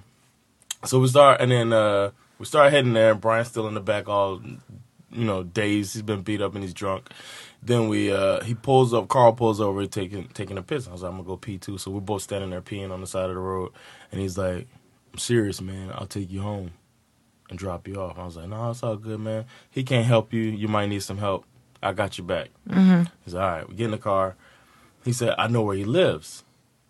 So 0.86 1.00
we 1.00 1.08
start, 1.08 1.40
and 1.40 1.50
then 1.50 1.72
uh, 1.72 2.10
we 2.38 2.46
start 2.46 2.72
heading 2.72 2.92
there. 2.92 3.14
Brian's 3.14 3.48
still 3.48 3.68
in 3.68 3.74
the 3.74 3.80
back, 3.80 4.08
all 4.08 4.40
you 5.10 5.24
know, 5.24 5.42
dazed. 5.42 5.94
He's 5.94 6.02
been 6.02 6.22
beat 6.22 6.40
up 6.42 6.54
and 6.54 6.62
he's 6.62 6.74
drunk. 6.74 7.08
Then 7.62 7.88
we, 7.88 8.12
uh, 8.12 8.42
he 8.42 8.54
pulls 8.54 8.92
up. 8.92 9.08
Carl 9.08 9.32
pulls 9.32 9.60
over, 9.60 9.86
taking 9.86 10.28
taking 10.28 10.58
a 10.58 10.62
piss. 10.62 10.86
I 10.88 10.92
was 10.92 11.02
like, 11.02 11.10
I'm 11.10 11.16
gonna 11.18 11.28
go 11.28 11.36
pee 11.36 11.58
too. 11.58 11.78
So 11.78 11.90
we're 11.90 12.00
both 12.00 12.22
standing 12.22 12.50
there 12.50 12.60
peeing 12.60 12.90
on 12.90 13.00
the 13.00 13.06
side 13.06 13.28
of 13.30 13.34
the 13.34 13.40
road, 13.40 13.72
and 14.12 14.20
he's 14.20 14.36
like, 14.36 14.66
I'm 15.12 15.18
serious, 15.18 15.60
man. 15.60 15.90
I'll 15.94 16.06
take 16.06 16.30
you 16.30 16.42
home 16.42 16.72
and 17.48 17.58
drop 17.58 17.86
you 17.88 17.96
off. 17.96 18.18
I 18.18 18.24
was 18.24 18.36
like, 18.36 18.48
No, 18.48 18.70
it's 18.70 18.82
all 18.82 18.96
good, 18.96 19.20
man. 19.20 19.44
He 19.70 19.82
can't 19.84 20.06
help 20.06 20.32
you. 20.32 20.42
You 20.42 20.68
might 20.68 20.86
need 20.86 21.02
some 21.02 21.18
help. 21.18 21.44
I 21.82 21.92
got 21.92 22.16
your 22.18 22.26
back. 22.26 22.48
He's 23.24 23.34
like, 23.34 23.42
all 23.42 23.50
right. 23.50 23.68
We 23.68 23.74
get 23.76 23.84
in 23.86 23.90
the 23.90 23.98
car. 23.98 24.36
He 25.04 25.12
said, 25.12 25.34
I 25.36 25.48
know 25.48 25.62
where 25.62 25.76
he 25.76 25.84
lives. 25.84 26.44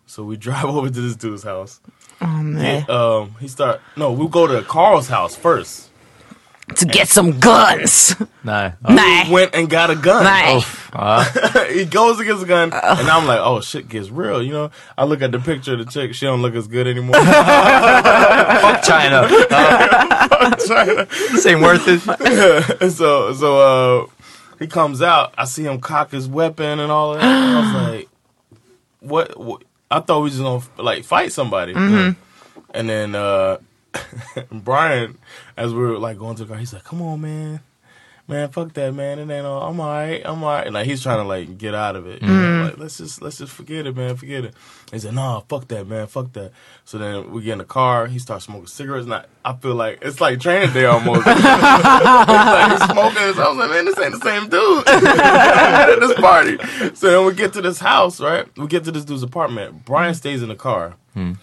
So 0.05 0.23
we 0.23 0.37
drive 0.37 0.65
over 0.65 0.89
to 0.89 1.01
this 1.01 1.15
dude's 1.17 1.43
house. 1.43 1.81
Åh 2.21 2.43
nej. 2.43 2.85
He, 2.87 2.93
um, 2.93 3.35
he 3.39 3.47
start 3.47 3.79
no, 3.95 4.11
we'll 4.11 4.27
go 4.27 4.47
to 4.47 4.61
Carl's 4.61 5.09
house 5.09 5.35
first. 5.35 5.89
To 6.75 6.85
get 6.85 7.07
some 7.07 7.31
guns! 7.39 8.15
nej. 8.41 8.73
Ja. 8.83 8.89
Nej. 8.89 9.29
Went 9.31 9.53
and 9.55 9.69
got 9.69 9.89
a 9.91 9.95
gun. 9.95 10.23
Nej. 10.23 10.63
Ja. 10.93 11.23
he 11.73 11.85
goes 11.85 12.19
against 12.19 12.43
a 12.43 12.47
gun, 12.47 12.73
and 12.73 13.07
I'm 13.07 13.27
like, 13.27 13.39
oh 13.39 13.61
shit 13.61 13.87
gets 13.87 14.09
real. 14.09 14.41
You 14.41 14.51
know, 14.53 14.71
I 14.97 15.05
look 15.05 15.21
at 15.21 15.31
the 15.31 15.39
picture 15.39 15.73
of 15.73 15.85
the 15.85 15.85
chick. 15.85 16.15
She 16.15 16.25
don't 16.25 16.41
look 16.41 16.55
as 16.55 16.67
good 16.67 16.87
anymore. 16.87 17.13
Fuck 18.61 18.83
China. 18.83 19.27
Ja. 19.29 20.55
China. 20.67 21.07
This 21.31 21.45
ain't 21.45 21.61
worth 21.61 21.87
it. 21.87 22.01
so 22.91 23.33
so 23.33 23.59
uh, 23.59 24.07
he 24.59 24.67
comes 24.67 25.01
out. 25.01 25.33
I 25.37 25.45
see 25.45 25.65
him 25.65 25.79
cock 25.79 26.11
his 26.11 26.27
weapon 26.27 26.79
and 26.79 26.91
all 26.91 27.13
that. 27.13 27.23
And 27.23 27.57
I 27.57 27.59
was 27.59 27.73
like, 27.91 28.09
what, 29.01 29.39
what? 29.39 29.63
I 29.91 29.99
thought 29.99 30.19
we 30.19 30.23
was 30.25 30.39
gonna 30.39 30.63
like 30.77 31.03
fight 31.03 31.31
somebody. 31.31 31.73
And 32.73 32.89
then 32.89 33.15
uh, 33.15 33.57
Brian, 34.51 35.17
as 35.55 35.73
we 35.73 35.79
were 35.79 35.97
like 35.97 36.17
going 36.17 36.35
to 36.37 36.43
the 36.43 36.49
car, 36.49 36.57
he's 36.57 36.73
like, 36.73 36.83
"Come 36.83 37.01
on, 37.01 37.21
man." 37.21 37.59
Man, 38.27 38.49
fuck 38.49 38.73
that, 38.73 38.91
man. 38.91 39.19
It 39.19 39.31
ain't 39.31 39.45
all. 39.45 39.69
I'm 39.69 39.79
alright. 39.79 40.23
I'm 40.25 40.43
alright. 40.43 40.73
Like 40.73 40.87
he's 40.87 41.03
trying 41.03 41.19
to 41.19 41.23
like 41.23 41.59
get 41.59 41.75
out 41.75 41.95
of 41.95 42.07
it. 42.07 42.23
You 42.23 42.27
know? 42.27 42.33
Mm-hmm. 42.33 42.65
Like 42.65 42.77
let's 42.79 42.97
just 42.97 43.21
let's 43.21 43.37
just 43.37 43.53
forget 43.53 43.85
it, 43.85 43.95
man. 43.95 44.15
Forget 44.15 44.45
it. 44.45 44.55
He 44.91 44.97
said, 44.97 45.13
"Nah, 45.13 45.41
fuck 45.41 45.67
that, 45.67 45.85
man. 45.85 46.07
Fuck 46.07 46.33
that." 46.33 46.51
So 46.85 46.97
then 46.97 47.29
we 47.31 47.43
get 47.43 47.53
in 47.53 47.57
the 47.59 47.65
car. 47.65 48.07
He 48.07 48.17
starts 48.17 48.45
smoking 48.45 48.65
cigarettes. 48.65 49.05
And 49.05 49.13
I, 49.13 49.25
I 49.43 49.53
feel 49.53 49.75
like 49.75 49.99
it's 50.01 50.19
like 50.19 50.39
training 50.39 50.73
day 50.73 50.85
almost. 50.85 51.21
it's 51.27 51.43
like 51.43 52.71
he's 52.71 52.89
smoking. 52.89 53.33
So 53.35 53.43
I 53.43 53.49
was 53.49 53.57
like, 53.57 53.69
man, 53.69 53.85
this 53.85 53.99
ain't 53.99 54.13
the 54.13 54.19
same 54.19 54.49
dude 54.49 54.87
at 54.87 55.95
this 55.99 56.19
party. 56.19 56.57
So 56.95 57.11
then 57.11 57.25
we 57.27 57.33
get 57.35 57.53
to 57.53 57.61
this 57.61 57.79
house, 57.79 58.19
right? 58.19 58.47
We 58.57 58.65
get 58.65 58.85
to 58.85 58.91
this 58.91 59.05
dude's 59.05 59.21
apartment. 59.21 59.85
Brian 59.85 60.13
mm-hmm. 60.13 60.17
stays 60.17 60.41
in 60.41 60.49
the 60.49 60.55
car, 60.55 60.95
mm-hmm. 61.15 61.33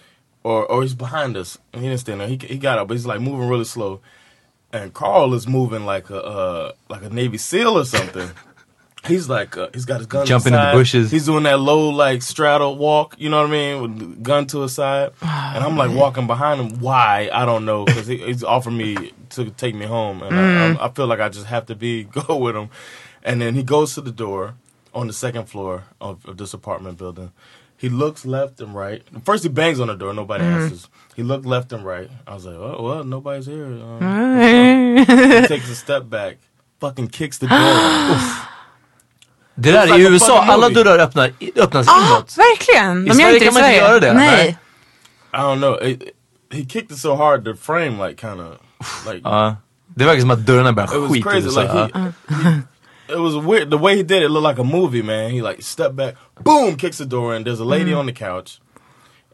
or 0.43 0.67
or 0.67 0.83
he's 0.83 0.95
behind 0.95 1.37
us. 1.37 1.59
And 1.73 1.83
he 1.83 1.89
didn't 1.89 2.01
stand 2.01 2.21
there. 2.21 2.27
He 2.27 2.39
he 2.39 2.59
got 2.59 2.79
up, 2.79 2.89
but 2.89 2.95
he's 2.95 3.07
like 3.07 3.21
moving 3.21 3.49
really 3.49 3.65
slow. 3.65 4.01
And 4.73 4.95
Carl 4.95 5.35
is 5.35 5.47
moving 5.47 5.85
like 5.85 6.11
a 6.11 6.23
uh, 6.23 6.73
like 6.89 7.03
a 7.03 7.11
Navy 7.11 7.39
SEAL 7.39 7.79
or 7.79 7.85
something. 7.85 8.31
He's 9.05 9.29
like 9.29 9.57
uh, 9.57 9.69
he's 9.75 9.85
got 9.85 9.99
his 9.99 10.07
gun 10.07 10.25
to 10.25 10.29
Jumping 10.29 10.55
in 10.55 10.61
the 10.61 10.71
bushes. 10.73 11.11
He's 11.11 11.27
doing 11.27 11.43
that 11.43 11.59
low 11.59 11.89
like 11.89 12.23
straddle 12.23 12.77
walk. 12.77 13.17
You 13.19 13.31
know 13.31 13.39
what 13.39 13.49
I 13.49 13.51
mean? 13.51 13.83
With 13.83 13.99
the 13.99 14.23
gun 14.23 14.47
to 14.49 14.61
his 14.61 14.75
side, 14.75 15.11
and 15.21 15.65
I'm 15.65 15.77
like 15.77 15.91
walking 15.91 16.29
behind 16.29 16.61
him. 16.61 16.79
Why? 16.79 17.29
I 17.33 17.45
don't 17.45 17.65
know 17.65 17.85
because 17.85 18.07
he, 18.07 18.19
he's 18.19 18.45
offering 18.45 18.77
me 18.77 19.13
to 19.31 19.51
take 19.51 19.75
me 19.75 19.87
home, 19.87 20.23
and 20.23 20.37
I, 20.37 20.85
I, 20.85 20.87
I 20.87 20.89
feel 20.93 21.09
like 21.09 21.19
I 21.19 21.29
just 21.31 21.47
have 21.47 21.67
to 21.67 21.75
be 21.75 22.05
go 22.27 22.37
with 22.37 22.55
him. 22.55 22.69
And 23.25 23.41
then 23.41 23.57
he 23.57 23.65
goes 23.65 23.95
to 23.95 24.01
the 24.03 24.13
door 24.13 24.55
on 24.95 25.09
the 25.09 25.13
second 25.13 25.47
floor 25.47 25.85
of, 26.01 26.25
of 26.27 26.37
this 26.37 26.55
apartment 26.55 26.99
building. 26.99 27.33
He 27.83 27.89
looks 27.89 28.25
left 28.25 28.61
and 28.61 28.75
right. 28.77 29.03
First, 29.25 29.43
he 29.43 29.49
bangs 29.51 29.81
on 29.81 29.89
the 29.89 29.95
door. 29.95 30.15
Nobody 30.15 30.45
answers. 30.45 30.89
He 31.17 31.23
looked 31.25 31.47
left 31.47 31.73
and 31.73 31.85
right. 31.85 32.09
I 32.29 32.35
was 32.35 32.45
like, 32.45 32.55
oh, 32.57 32.83
well, 32.89 33.05
nobody's 33.05 33.47
here. 33.47 33.67
Um, 33.67 34.97
he 34.99 35.47
takes 35.49 35.69
a 35.71 35.75
step 35.75 36.03
back. 36.09 36.37
Fucking 36.81 37.09
kicks 37.09 37.39
the 37.39 37.47
door. 37.47 37.59
Det 39.55 39.73
där 39.73 39.87
är 39.95 39.99
i 39.99 40.03
USA, 40.07 40.43
alla 40.43 40.69
dörrar 40.69 40.99
öppnar, 40.99 41.33
öppnas 41.57 41.89
Ah, 41.89 42.07
inåt. 42.17 42.37
verkligen! 42.39 43.07
I 43.07 43.09
De 43.09 43.21
gör 43.21 43.31
Sverige 43.31 43.35
inte 43.35 43.39
det 43.39 43.45
i 43.45 43.47
kan 43.47 43.55
man 43.55 43.63
inte 43.63 43.79
Sverige. 43.79 43.91
göra 43.91 44.01
det, 44.01 44.13
Nej. 44.13 44.37
nej. 44.37 44.59
I 45.33 45.37
don't 45.37 45.57
know. 45.59 45.83
It, 45.89 46.03
he 46.53 46.59
kicked 46.65 46.91
it 46.93 46.99
so 46.99 47.17
hard 47.17 47.45
the 47.45 47.55
frame 47.55 48.09
like 48.09 48.21
kind 48.29 48.41
of 48.41 48.57
like 49.07 49.21
Ja. 49.25 49.57
Det 49.95 50.05
verkar 50.05 50.21
som 50.21 50.31
att 50.31 50.47
dörrarna 50.47 50.73
börjar 50.73 50.95
it 50.95 51.01
was 51.01 51.13
skita 51.13 51.31
i 51.31 51.33
crazy. 51.43 51.47
USA. 51.47 51.63
Like 51.63 51.99
he- 51.99 52.63
it 53.13 53.19
was 53.21 53.37
weird. 53.37 53.71
The 53.71 53.79
way 53.79 53.97
he 53.97 54.03
did 54.03 54.23
it 54.23 54.29
looked 54.31 54.45
like 54.45 54.59
a 54.59 54.65
movie, 54.65 55.03
man. 55.03 55.31
He 55.31 55.43
like 55.43 55.63
stepped 55.63 55.97
back, 55.97 56.15
boom, 56.43 56.77
kicks 56.77 56.99
the 56.99 57.07
door 57.07 57.35
in. 57.35 57.45
There's 57.45 57.61
a 57.61 57.65
lady 57.65 57.93
on 57.93 58.07
the 58.07 58.13
couch 58.13 58.61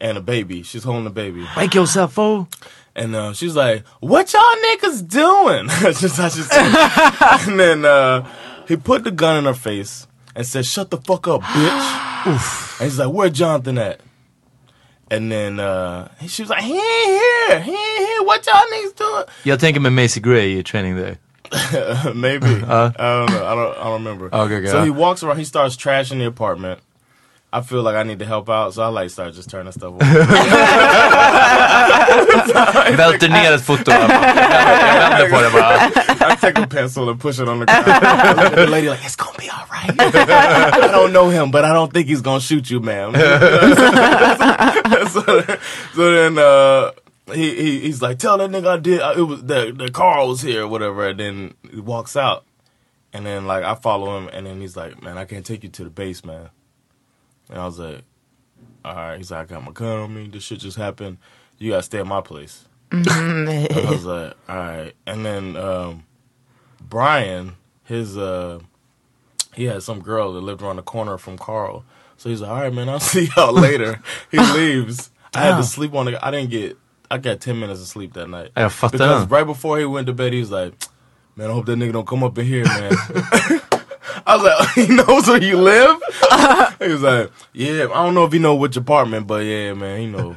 and 0.00 0.18
a 0.18 0.20
baby. 0.20 0.62
She's 0.62 0.84
holding 0.84 1.04
the 1.04 1.10
baby, 1.10 1.46
Wake 1.56 1.74
yourself, 1.74 2.12
fool. 2.12 2.48
and 2.94 3.14
uh, 3.14 3.32
she's 3.32 3.54
like, 3.56 3.86
"What 4.00 4.32
y'all 4.32 4.42
niggas 4.66 5.08
doing?" 5.08 5.66
That's 5.82 6.00
just 6.00 6.16
how 6.16 6.28
she 6.28 6.42
said. 6.42 6.66
it. 6.68 7.48
and 7.48 7.58
then 7.60 7.84
uh, 7.84 8.28
he 8.68 8.76
put 8.76 9.04
the 9.04 9.10
gun 9.10 9.36
in 9.38 9.44
her 9.44 9.54
face 9.54 10.06
and 10.34 10.46
said, 10.46 10.66
"Shut 10.66 10.90
the 10.90 10.98
fuck 10.98 11.26
up, 11.28 11.42
bitch." 11.42 12.26
Oof. 12.34 12.80
And 12.80 12.90
he's 12.90 12.98
like, 12.98 13.12
"Where 13.12 13.30
Jonathan 13.30 13.78
at?" 13.78 14.00
And 15.10 15.32
then 15.32 15.58
uh, 15.58 16.08
she 16.26 16.42
was 16.42 16.50
like, 16.50 16.62
"He 16.64 16.74
ain't 16.74 17.06
here. 17.48 17.60
He 17.60 17.70
ain't 17.72 17.98
here. 18.08 18.22
What 18.24 18.46
y'all 18.46 18.66
niggas 18.72 18.94
doing?" 18.96 19.24
Jag 19.44 19.74
him 19.76 19.82
med 19.82 19.92
Macy 19.92 20.20
Gray 20.20 20.52
You're 20.52 20.62
Training 20.62 20.96
Day. 20.96 21.18
Maybe. 22.14 22.46
I 22.68 22.92
don't 22.92 23.30
know. 23.30 23.46
I 23.46 23.54
don't. 23.54 23.78
I 23.78 23.84
don't 23.84 23.92
remember. 24.04 24.26
Okay, 24.34 24.56
okay. 24.56 24.66
So 24.66 24.84
he 24.84 24.90
walks 24.90 25.22
around. 25.22 25.38
He 25.38 25.44
starts 25.44 25.76
trashing 25.76 26.18
the 26.18 26.26
apartment. 26.26 26.80
I 27.50 27.62
feel 27.62 27.82
like 27.82 27.96
I 27.96 28.02
need 28.02 28.18
to 28.18 28.26
help 28.26 28.50
out, 28.50 28.74
so 28.74 28.82
I 28.82 28.88
like 28.88 29.08
start 29.08 29.32
just 29.32 29.48
turning 29.48 29.72
stuff 29.72 29.94
over. 29.94 30.04
Välter 32.96 33.28
ner 33.28 33.52
ett 33.52 33.64
foto. 33.66 33.90
Jag 33.90 34.00
jag 34.02 34.08
vänder 34.08 35.28
på 35.30 35.40
det 35.42 35.50
bara. 35.52 35.86
I 36.32 36.36
take 36.36 36.60
a 36.62 36.66
pencil 36.70 37.08
and 37.08 37.20
push 37.20 37.40
it 37.40 37.48
on 37.48 37.60
the 37.60 37.66
ground. 37.66 37.86
I 37.88 38.32
look 38.34 38.44
at 38.44 38.54
the 38.54 38.66
lady 38.66 38.90
like, 38.90 39.02
it's 39.04 39.16
gonna 39.16 39.38
be 39.38 39.48
all 39.48 39.66
right. 39.70 39.94
I 40.84 40.88
don't 40.92 41.12
know 41.12 41.30
him, 41.30 41.50
but 41.50 41.64
I 41.64 41.72
don't 41.72 41.90
think 41.92 42.08
he's 42.08 42.20
gonna 42.20 42.40
shoot 42.40 42.70
you, 42.70 42.80
ma'am. 42.80 43.14
so, 45.08 45.22
so 45.94 46.12
then 46.12 46.38
uh, 46.38 46.90
he, 47.32 47.54
he 47.54 47.80
he's 47.80 48.00
like, 48.02 48.18
tell 48.18 48.38
that 48.38 48.50
nigga 48.50 48.66
I 48.66 48.76
did. 48.78 49.00
uh, 49.00 49.14
It 49.16 49.22
was 49.22 49.44
the 49.44 49.72
the 49.76 49.90
Carl 49.90 50.28
was 50.28 50.42
here, 50.42 50.64
or 50.64 50.68
whatever. 50.68 51.08
And 51.08 51.20
then 51.20 51.54
he 51.70 51.80
walks 51.80 52.16
out, 52.16 52.44
and 53.12 53.24
then 53.26 53.46
like 53.46 53.64
I 53.64 53.74
follow 53.74 54.16
him, 54.18 54.28
and 54.32 54.46
then 54.46 54.60
he's 54.60 54.76
like, 54.76 55.02
man, 55.02 55.18
I 55.18 55.24
can't 55.24 55.44
take 55.46 55.62
you 55.62 55.68
to 55.70 55.84
the 55.84 55.90
base, 55.90 56.24
man. 56.24 56.50
And 57.50 57.58
I 57.58 57.64
was 57.66 57.78
like, 57.78 58.02
all 58.84 58.94
right. 58.94 59.16
He's 59.16 59.30
like, 59.30 59.40
I 59.50 59.54
got 59.54 59.64
my 59.64 59.72
gun 59.72 59.98
on 59.98 60.14
me. 60.14 60.28
This 60.28 60.42
shit 60.42 60.58
just 60.60 60.76
happened. 60.76 61.18
You 61.58 61.70
gotta 61.72 61.82
stay 61.82 61.98
at 61.98 62.06
my 62.06 62.20
place. 62.20 62.64
I 62.92 63.86
was 63.90 64.04
like, 64.04 64.34
all 64.48 64.56
right. 64.56 64.92
And 65.06 65.24
then 65.24 65.56
um, 65.56 66.04
Brian, 66.80 67.56
his 67.84 68.16
uh, 68.16 68.60
he 69.54 69.64
had 69.64 69.82
some 69.82 70.00
girl 70.00 70.32
that 70.34 70.40
lived 70.40 70.62
around 70.62 70.76
the 70.76 70.82
corner 70.82 71.18
from 71.18 71.36
Carl. 71.38 71.84
So 72.16 72.28
he's 72.28 72.40
like, 72.40 72.50
all 72.50 72.60
right, 72.60 72.72
man, 72.72 72.88
I'll 72.88 73.00
see 73.14 73.28
y'all 73.36 73.52
later. 73.52 74.00
He 74.30 74.38
leaves. 74.54 75.10
I 75.34 75.40
had 75.42 75.56
to 75.58 75.62
sleep 75.62 75.94
on 75.94 76.06
the. 76.06 76.24
I 76.24 76.30
didn't 76.30 76.50
get. 76.50 76.76
I 77.10 77.18
got 77.18 77.40
ten 77.40 77.58
minutes 77.58 77.80
of 77.80 77.86
sleep 77.86 78.12
that 78.14 78.28
night. 78.28 78.50
Jag 78.56 78.72
fattar 78.72 78.92
Because 78.92 79.26
right 79.30 79.46
before 79.46 79.78
he 79.78 79.84
went 79.84 80.06
to 80.06 80.12
bed, 80.12 80.32
he 80.32 80.40
was 80.40 80.50
like, 80.50 80.74
"Man, 81.36 81.50
I 81.50 81.52
hope 81.52 81.66
that 81.66 81.78
nigga 81.78 81.92
don't 81.92 82.06
come 82.06 82.22
up 82.22 82.38
in 82.38 82.46
here, 82.46 82.64
man." 82.64 82.92
I 84.26 84.36
was 84.36 84.42
like, 84.44 84.68
"He 84.74 84.94
knows 84.94 85.26
where 85.26 85.42
you 85.42 85.56
live." 85.58 85.96
he 86.80 86.88
was 86.88 87.02
like, 87.02 87.30
"Yeah, 87.52 87.84
I 87.84 88.04
don't 88.04 88.14
know 88.14 88.24
if 88.24 88.32
he 88.32 88.38
know 88.38 88.54
which 88.54 88.76
apartment, 88.76 89.26
but 89.26 89.44
yeah, 89.44 89.74
man, 89.74 90.00
he 90.00 90.06
know." 90.06 90.36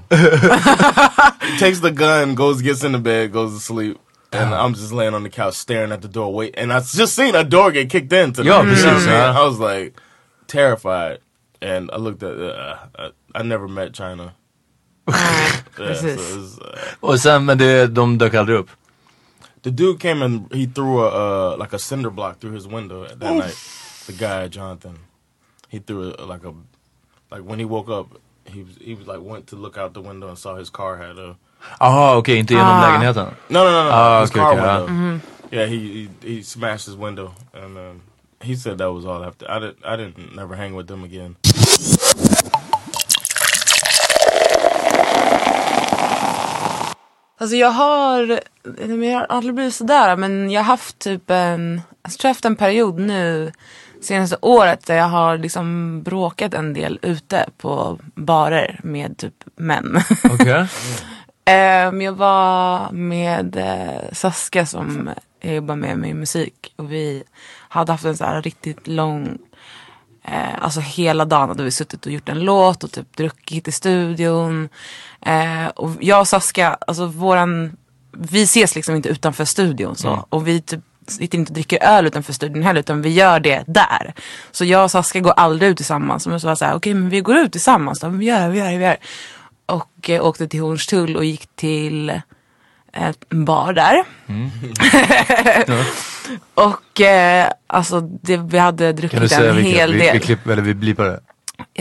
he 1.52 1.58
takes 1.58 1.80
the 1.80 1.92
gun, 1.94 2.36
goes, 2.36 2.62
gets 2.62 2.84
in 2.84 2.94
the 2.94 3.00
bed, 3.00 3.32
goes 3.32 3.54
to 3.54 3.60
sleep. 3.60 4.00
And 4.34 4.54
I'm 4.54 4.74
just 4.74 4.94
laying 4.94 5.14
on 5.14 5.24
the 5.24 5.30
couch 5.30 5.56
staring 5.56 5.92
at 5.92 6.02
the 6.02 6.08
door, 6.08 6.34
wait, 6.34 6.54
and 6.58 6.72
I 6.72 6.80
just 6.80 7.16
seen 7.16 7.36
a 7.36 7.44
door 7.44 7.70
get 7.74 7.90
kicked 7.90 8.14
in. 8.14 8.32
To 8.34 8.44
Ja, 8.44 8.62
you 8.62 8.68
know 8.68 8.72
what 8.72 8.80
I 8.80 8.82
precis, 8.82 9.06
ja. 9.06 9.34
I 9.38 9.44
was 9.46 9.60
like 9.60 10.00
terrified, 10.48 11.20
and 11.62 11.92
I 11.92 11.98
looked 11.98 12.24
at. 12.24 12.40
Uh, 12.40 12.78
I, 12.98 13.12
I 13.36 13.44
never 13.44 13.68
met 13.68 13.94
China. 13.94 14.34
Yeah, 15.12 15.94
so 15.94 16.02
precis. 16.04 16.04
it 16.32 16.38
was, 16.38 16.60
uh, 16.60 16.78
Och 17.00 17.20
sen, 17.20 17.46
men 17.46 17.58
det, 17.58 17.88
de 17.88 18.18
dök 18.18 18.34
aldrig 18.34 18.58
upp. 18.58 18.70
the 19.64 19.70
dude 19.72 20.00
came 20.00 20.22
and 20.26 20.54
he 20.54 20.66
threw 20.66 21.00
a 21.02 21.08
uh, 21.54 21.58
like 21.58 21.74
a 21.76 21.80
cinder 21.80 22.10
block 22.10 22.40
through 22.40 22.56
his 22.56 22.68
window 22.68 23.06
that 23.08 23.34
night. 23.34 23.56
The 24.08 24.14
guy 24.14 24.48
Jonathan, 24.48 24.98
he 25.70 25.80
threw 25.80 26.14
a, 26.18 26.26
like 26.26 26.44
a 26.48 26.54
like 27.36 27.44
when 27.50 27.60
he 27.60 27.66
woke 27.66 27.90
up, 27.90 28.08
he 28.46 28.64
was 28.64 28.76
he 28.82 28.96
was 28.96 29.08
like 29.08 29.20
went 29.22 29.46
to 29.48 29.56
look 29.56 29.78
out 29.78 29.94
the 29.94 30.02
window 30.02 30.28
and 30.30 30.38
saw 30.38 30.56
his 30.56 30.70
car 30.72 30.98
had 30.98 31.18
a 31.18 31.36
Jaha, 31.80 32.16
okej, 32.18 32.38
inte 32.40 32.54
genom 32.54 32.68
Ah. 32.68 32.82
lägenheten. 32.88 33.26
no 33.50 33.64
no 33.64 33.72
no 33.72 33.84
no 33.84 33.90
Ah, 33.92 34.22
his 34.22 34.30
okay, 34.32 34.40
car 34.40 34.54
okay, 34.54 34.62
yeah. 34.64 34.80
window. 34.86 35.22
Yeah, 35.52 35.66
he, 35.68 35.78
he 36.24 36.28
he 36.36 36.42
smashed 36.44 36.86
his 36.88 36.96
window 36.96 37.34
and 37.54 37.78
um, 37.78 38.02
he 38.42 38.56
said 38.56 38.78
that 38.78 38.92
was 38.92 39.06
all 39.06 39.24
after. 39.24 39.46
I 39.52 39.60
didn't 39.60 39.78
I 39.86 39.96
didn't 39.98 40.36
never 40.36 40.56
hang 40.56 40.74
with 40.76 40.88
them 40.88 41.04
again. 41.04 41.36
Alltså 47.42 47.56
jag 47.56 47.72
har, 47.72 48.40
jag 48.78 49.20
har 49.20 49.26
aldrig 49.30 49.56
blivit 49.56 49.76
sådär 49.76 50.16
men 50.16 50.52
jag 50.52 50.62
har 50.62 50.66
haft 50.66 51.00
typ 51.00 51.30
en, 51.30 51.82
alltså 52.02 52.20
jag 52.22 52.30
har 52.30 52.34
haft 52.34 52.46
en 52.46 52.56
period 52.56 53.00
nu 53.00 53.52
senaste 54.02 54.38
året 54.42 54.86
där 54.86 54.96
jag 54.96 55.10
har 55.10 55.38
liksom 55.38 56.02
bråkat 56.04 56.54
en 56.54 56.74
del 56.74 57.00
ute 57.02 57.46
på 57.58 58.00
barer 58.16 58.80
med 58.84 59.18
typ 59.18 59.34
män. 59.56 60.00
Okej. 60.24 60.68
Ehm, 61.46 62.02
jag 62.02 62.14
var 62.14 62.92
med 62.92 63.56
eh, 63.56 64.12
Saska 64.12 64.66
som 64.66 65.10
jag 65.40 65.56
jobbar 65.56 65.76
med 65.76 65.98
med 65.98 66.16
musik 66.16 66.74
och 66.76 66.92
vi 66.92 67.24
hade 67.70 67.92
haft 67.92 68.06
en 68.06 68.18
så 68.18 68.26
här 68.26 68.42
riktigt 68.42 68.88
lång 68.88 69.38
Eh, 70.24 70.64
alltså 70.64 70.80
hela 70.80 71.26
dagen 71.26 71.50
hade 71.50 71.64
vi 71.64 71.72
suttit 71.72 72.06
och 72.06 72.12
gjort 72.12 72.30
en 72.30 72.40
låt 72.40 72.84
och 72.84 72.92
typ 72.92 73.18
druckit 73.18 73.68
i 73.68 73.72
studion. 73.72 74.70
Eh, 75.26 75.68
och 75.68 75.92
jag 76.00 76.20
och 76.20 76.28
Saska, 76.28 76.78
alltså 76.88 77.06
våran, 77.06 77.78
vi 78.12 78.44
ses 78.44 78.76
liksom 78.76 78.96
inte 78.96 79.10
utanför 79.10 79.46
studion 79.46 79.96
så. 79.96 80.26
Och 80.30 80.48
vi 80.48 80.62
typ 80.62 80.82
sitter 81.08 81.38
inte 81.38 81.50
och 81.50 81.54
dricker 81.54 81.84
öl 81.84 82.08
utanför 82.08 82.34
studion 82.34 82.64
heller 82.64 82.80
utan 82.80 83.02
vi 83.02 83.10
gör 83.10 83.40
det 83.40 83.64
där. 83.68 84.14
Så 84.52 84.66
jag 84.66 84.84
och 84.84 84.92
Saska 84.92 85.20
går 85.20 85.32
aldrig 85.32 85.72
ut 85.72 85.78
tillsammans. 85.78 86.28
Men 86.28 86.40
så 86.40 86.48
var 86.48 86.52
jag 86.52 86.58
såhär, 86.58 86.76
okej 86.76 86.94
men 86.94 87.10
vi 87.10 87.22
går 87.22 87.38
ut 87.38 87.52
tillsammans 87.52 88.00
då. 88.00 88.10
Vi 88.10 88.26
gör 88.26 88.42
det, 88.42 88.50
vi 88.50 88.60
gör 88.60 88.72
det, 88.72 88.78
vi 88.78 88.84
gör 88.84 88.92
det. 88.92 88.98
Och 89.74 90.10
eh, 90.10 90.26
åkte 90.26 90.48
till 90.48 90.60
Hornstull 90.60 91.18
och 91.18 91.26
gick 91.26 91.56
till 91.56 92.22
en 92.94 93.46
bar 93.46 93.74
där. 93.74 94.04
och 96.54 97.02
eh, 97.02 97.52
alltså 97.68 98.02
det, 98.02 98.38
vi 98.38 98.58
hade 98.58 98.86
Kan 98.86 98.96
du 98.96 99.02
druckit 99.08 99.32
säga 99.32 99.50
en 99.50 99.56
vilket? 99.56 99.74
hel 99.76 99.94
Vi, 99.94 100.00
del. 100.00 100.14
vi 100.14 100.20
klipper, 100.20 100.52
eller 100.52 100.62
vi 100.62 100.74
blipar 100.74 101.04
det? 101.06 101.20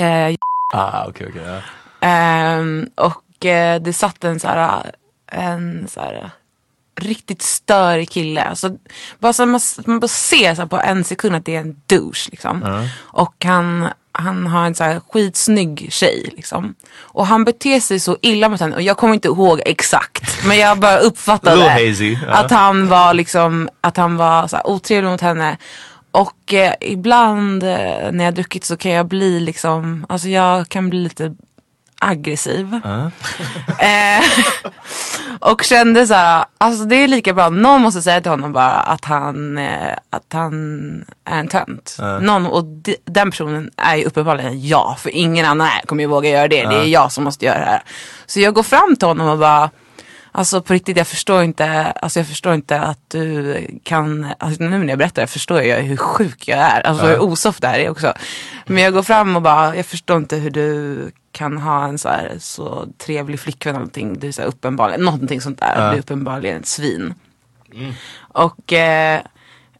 Eh, 0.02 0.34
Ah, 0.74 1.06
okej, 1.08 1.26
okej. 1.30 1.42
ja. 1.46 1.61
Ehm, 2.08 2.88
och 2.94 3.46
eh, 3.46 3.80
det 3.80 3.92
satt 3.92 4.24
en 4.24 4.40
så 4.40 4.48
här, 4.48 4.90
en 5.32 5.88
så 5.88 6.00
här 6.00 6.30
riktigt 7.00 7.42
störig 7.42 8.11
kille. 8.11 8.42
Alltså, 8.44 8.76
bara 9.18 9.32
så 9.32 9.46
man, 9.46 9.61
man 9.86 10.00
bara 10.00 10.08
ser 10.08 10.54
så 10.54 10.66
på 10.66 10.80
en 10.80 11.04
sekund 11.04 11.36
att 11.36 11.44
det 11.44 11.56
är 11.56 11.61
en 11.61 11.76
douche 11.86 12.28
liksom. 12.30 12.86
Och 12.98 13.44
han, 13.44 13.88
han 14.12 14.46
har 14.46 14.66
en 14.66 14.74
så 14.74 14.84
här 14.84 15.00
skitsnygg 15.11 15.88
tjej 15.90 16.32
liksom. 16.36 16.74
Och 16.98 17.26
han 17.26 17.44
beter 17.44 17.80
sig 17.80 18.00
så 18.00 18.16
illa 18.22 18.48
mot 18.48 18.61
henne 18.61 18.74
och 18.76 18.82
jag 18.82 18.96
kommer 18.96 19.14
inte 19.14 19.28
ihåg 19.28 19.62
exakt. 19.66 20.46
Men 20.46 20.58
jag 20.58 20.78
bara 20.78 20.98
uppfattade 20.98 21.70
hazy, 21.70 22.18
ja. 22.26 22.32
att 22.32 22.50
han 22.50 22.88
var 22.88 23.14
liksom, 23.14 23.68
att 23.80 23.96
han 23.96 24.16
var 24.16 24.48
så 24.48 24.56
här 24.56 24.66
otrevlig 24.66 25.11
mot 25.11 25.20
henne. 25.20 25.56
Och 26.12 26.54
eh, 26.54 26.74
ibland 26.80 27.62
eh, 27.62 28.12
när 28.12 28.24
jag 28.24 28.34
druckit 28.34 28.64
så 28.64 28.76
kan 28.76 28.92
jag 28.92 29.06
bli 29.06 29.40
liksom, 29.40 30.06
alltså 30.08 30.28
jag 30.28 30.68
kan 30.68 30.90
bli 30.90 30.98
lite 30.98 31.34
aggressiv. 32.01 32.80
Eh, 33.78 34.24
och 35.40 35.62
kände 35.62 36.07
så 36.07 36.14
här, 36.14 36.44
alltså 36.59 36.84
det 36.84 36.96
är 36.96 37.09
lika 37.09 37.34
bra, 37.34 37.48
någon 37.48 37.82
måste 37.82 38.03
säga 38.03 38.20
till 38.20 38.30
honom 38.30 38.53
bara 38.53 38.70
att 38.70 39.05
han, 39.05 39.59
eh, 39.59 39.92
att 40.11 40.32
han 40.32 40.55
är 41.24 41.38
en 41.40 41.48
tönt. 41.48 41.96
Någon, 42.20 42.46
och 42.46 42.64
de, 42.64 42.96
den 43.05 43.30
personen 43.30 43.70
är 43.76 43.96
ju 43.96 44.05
uppenbarligen 44.05 44.66
jag, 44.68 44.96
för 44.98 45.11
ingen 45.11 45.46
annan 45.46 45.66
här 45.66 45.82
kommer 45.86 46.03
ju 46.03 46.09
våga 46.09 46.30
göra 46.30 46.48
det. 46.48 46.62
Det 46.66 46.74
är 46.76 46.84
jag 46.84 47.12
som 47.12 47.24
måste 47.24 47.44
göra 47.44 47.59
det 47.59 47.64
här. 47.64 47.82
Så 48.26 48.40
jag 48.40 48.55
går 48.55 48.62
fram 48.62 48.96
till 48.96 49.09
honom 49.09 49.28
och 49.28 49.38
bara, 49.38 49.70
Alltså 50.33 50.62
på 50.62 50.72
riktigt, 50.72 50.97
jag 50.97 51.07
förstår 51.07 51.43
inte, 51.43 51.66
alltså 51.85 52.18
jag 52.20 52.26
förstår 52.26 52.55
inte 52.55 52.81
att 52.81 52.99
du 53.09 53.66
kan, 53.85 54.26
alltså 54.39 54.62
nu 54.64 54.78
när 54.78 54.89
jag 54.89 54.99
berättar 54.99 55.22
det 55.22 55.28
förstår 55.28 55.62
jag 55.62 55.83
hur 55.83 55.97
sjuk 55.97 56.49
jag 56.49 56.59
är. 56.59 56.87
Alltså 56.87 57.07
hur 57.07 57.18
osoft 57.22 57.61
det 57.62 57.68
här 57.68 57.78
är 57.78 57.91
också. 57.91 58.12
Men 58.66 58.83
jag 58.83 58.93
går 58.93 59.03
fram 59.03 59.37
och 59.37 59.43
bara, 59.43 59.76
jag 59.76 59.87
förstår 59.87 60.16
inte 60.16 60.37
hur 60.37 60.51
du 60.51 61.11
kan 61.33 61.59
ha 61.59 61.85
en 61.85 61.99
så 61.99 62.09
här 62.09 62.33
så 62.39 62.87
trevlig 62.99 63.41
flickvän 63.41 63.70
eller 63.70 63.78
någonting. 63.81 64.18
Du 64.18 64.28
är 64.28 64.33
så 64.33 64.43
här 64.43 64.49
uppenbarligen, 64.49 65.01
någonting 65.05 65.41
sånt 65.41 65.61
där. 65.61 65.74
Du 65.91 65.97
är 65.97 66.01
uppenbarligen 66.01 66.57
ett 66.61 66.66
svin. 66.66 67.14
Och 68.18 68.72
eh, 68.72 69.20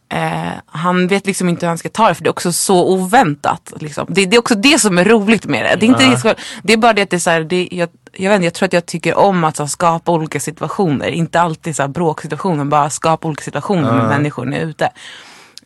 eh, 0.09 0.51
han 0.65 1.07
vet 1.07 1.25
liksom 1.25 1.49
inte 1.49 1.65
hur 1.65 1.67
han 1.67 1.77
ska 1.77 1.89
ta 1.89 2.07
det 2.07 2.15
för 2.15 2.23
det 2.23 2.27
är 2.27 2.31
också 2.31 2.51
så 2.53 2.87
oväntat. 2.93 3.73
Liksom. 3.79 4.05
Det, 4.09 4.25
det 4.25 4.35
är 4.35 4.39
också 4.39 4.55
det 4.55 4.79
som 4.79 4.97
är 4.97 5.05
roligt 5.05 5.45
med 5.45 5.65
det. 5.65 5.75
Det 5.79 5.85
är, 5.85 5.87
inte 5.87 6.05
det, 6.09 6.19
som- 6.19 6.33
det 6.63 6.73
är 6.73 6.77
bara 6.77 6.93
det 6.93 7.01
att 7.01 7.09
det 7.09 7.17
är 7.17 7.19
så 7.19 7.29
här, 7.29 7.41
det, 7.43 7.67
jag, 7.71 7.89
jag, 8.17 8.29
vet 8.29 8.35
inte, 8.35 8.45
jag 8.45 8.53
tror 8.53 8.65
att 8.65 8.73
jag 8.73 8.85
tycker 8.85 9.17
om 9.17 9.43
att 9.43 9.55
så 9.57 9.67
skapa 9.67 10.11
olika 10.11 10.39
situationer. 10.39 11.07
Inte 11.07 11.41
alltid 11.41 11.75
så 11.75 11.87
bråksituationer, 11.87 12.65
bara 12.65 12.89
skapa 12.89 13.27
olika 13.27 13.43
situationer 13.43 13.91
med 13.91 14.05
människor 14.09 14.45
när 14.45 14.57
jag 14.57 14.63
är 14.63 14.67
ute. 14.69 14.85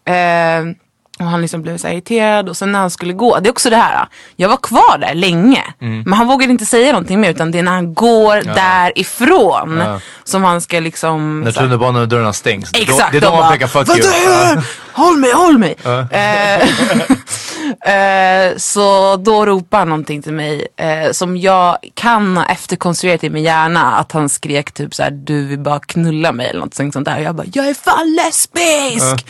Eh, 0.06 0.76
och 1.20 1.26
han 1.26 1.41
liksom 1.41 1.62
blev 1.62 1.78
så 1.78 1.88
irriterad 1.88 2.50
och 2.50 2.58
sen 2.58 2.72
när 2.72 2.80
han 2.80 2.89
skulle 2.91 3.14
gå, 3.14 3.39
det 3.39 3.50
är 3.50 3.52
också 3.52 3.70
det 3.70 3.76
här. 3.76 4.08
Jag 4.36 4.50
var 4.50 4.58
kvar 4.58 4.98
där 4.98 5.14
länge. 5.14 5.64
Men 5.80 6.14
han 6.14 6.28
vågade 6.28 6.52
inte 6.52 6.66
säga 6.66 6.91
någonting 6.91 7.22
mer 7.22 7.30
utan 7.32 7.52
det 7.52 7.60
är 7.60 7.64
när 7.64 7.72
han 7.72 7.93
går 7.93 8.41
därifrån 8.56 9.84
som 10.24 10.43
han 10.43 10.62
ska 10.62 10.80
liksom 10.80 11.41
När 11.41 11.52
tunnelbanedörrarna 11.52 12.34
stängs. 12.34 12.72
Exakt, 12.74 13.12
Det 13.12 13.18
är 13.18 13.22
då 13.22 13.30
man 13.30 13.39
bara, 13.39 13.52
pekar 13.52 13.68
fuck 13.68 13.88
"Vad 13.88 13.98
you. 13.98 14.62
Håll 14.93 15.18
mig, 15.18 15.32
håll 15.34 15.58
mig! 15.58 15.76
Eh, 15.86 16.70
eh, 17.86 18.57
så 18.57 19.16
då 19.16 19.45
ropar 19.45 19.80
han 19.80 19.89
någonting 19.89 20.22
till 20.22 20.34
mig 20.34 20.68
eh, 20.78 21.11
som 21.11 21.38
jag 21.38 21.78
kan 21.93 22.38
ha 22.38 22.45
efterkonstruerat 22.45 23.24
i 23.24 23.30
min 23.30 23.43
hjärna. 23.43 23.95
Att 23.95 24.11
han 24.11 24.30
skrek 24.30 24.72
typ 24.72 24.95
såhär, 24.95 25.11
du 25.11 25.45
vill 25.45 25.59
bara 25.59 25.80
knulla 25.80 26.32
mig 26.32 26.49
eller 26.49 26.59
något 26.59 26.74
sånt 26.74 27.05
där. 27.05 27.18
Och 27.18 27.24
jag 27.24 27.36
bara, 27.36 27.47
jag 27.53 27.68
är 27.70 27.74
fan 27.74 28.16
lesbisk! 28.16 29.28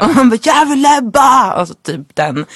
och 0.00 0.14
han 0.14 0.30
bara, 0.30 0.38
jag 0.42 0.66
vill 0.66 0.82
lebba! 0.82 1.52
Alltså 1.52 1.74
typ 1.74 2.14
den. 2.14 2.46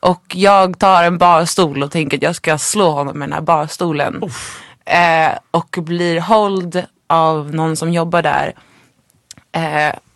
Och 0.00 0.24
jag 0.34 0.78
tar 0.78 1.04
en 1.04 1.18
barstol 1.18 1.82
och 1.82 1.90
tänker 1.90 2.16
att 2.16 2.22
jag 2.22 2.36
ska 2.36 2.58
slå 2.58 2.90
honom 2.90 3.18
med 3.18 3.28
den 3.28 3.32
här 3.32 3.40
barstolen. 3.40 4.22
Eh, 4.86 5.38
och 5.50 5.78
blir 5.82 6.20
hold 6.20 6.82
av 7.06 7.54
någon 7.54 7.76
som 7.76 7.92
jobbar 7.92 8.22
där. 8.22 8.54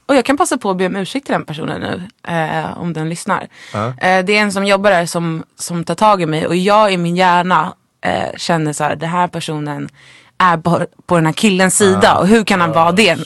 Och 0.09 0.15
jag 0.15 0.25
kan 0.25 0.37
passa 0.37 0.59
på 0.59 0.71
att 0.71 0.77
be 0.77 0.87
om 0.87 0.97
ursäkt 0.97 1.27
till 1.27 1.33
den 1.33 1.45
personen 1.45 1.81
nu. 1.81 2.03
Eh, 2.33 2.79
om 2.79 2.93
den 2.93 3.09
lyssnar. 3.09 3.49
Eh, 3.75 4.25
det 4.25 4.37
är 4.37 4.41
en 4.41 4.53
som 4.53 4.67
jobbar 4.67 4.91
där 4.91 5.07
som, 5.07 5.45
som 5.59 5.85
tar 5.85 5.95
tag 5.95 6.23
i 6.23 6.27
mig. 6.27 6.47
Och 6.47 6.57
jag 6.57 6.93
i 6.93 6.97
min 6.97 7.17
hjärna 7.17 7.75
eh, 8.01 8.37
känner 8.37 8.73
så 8.73 8.85
här, 8.85 8.97
den 8.97 9.09
här 9.09 9.29
personen 9.29 9.89
är 10.39 10.57
bara 10.57 10.87
på 11.07 11.15
den 11.15 11.27
här 11.27 11.33
killens 11.33 11.77
sida. 11.77 12.19
Och 12.19 12.27
hur 12.27 12.45
kan 12.45 12.61
han 12.61 12.73
vara 12.73 12.93
det? 12.93 13.19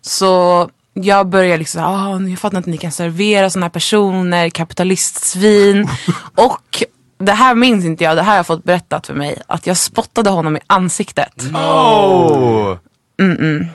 Så 0.00 0.70
jag 0.94 1.26
börjar 1.26 1.58
liksom, 1.58 1.84
ah, 1.84 2.20
jag 2.30 2.38
fattar 2.38 2.58
inte, 2.58 2.70
ni 2.70 2.78
kan 2.78 2.92
servera 2.92 3.50
sådana 3.50 3.64
här 3.64 3.70
personer, 3.70 4.48
kapitalistsvin. 4.50 5.88
och 6.34 6.84
det 7.18 7.32
här 7.32 7.54
minns 7.54 7.84
inte 7.84 8.04
jag, 8.04 8.16
det 8.16 8.22
här 8.22 8.30
har 8.30 8.36
jag 8.36 8.46
fått 8.46 8.64
berättat 8.64 9.06
för 9.06 9.14
mig. 9.14 9.42
Att 9.46 9.66
jag 9.66 9.76
spottade 9.76 10.30
honom 10.30 10.56
i 10.56 10.60
ansiktet. 10.66 11.42
Oh! 11.54 12.76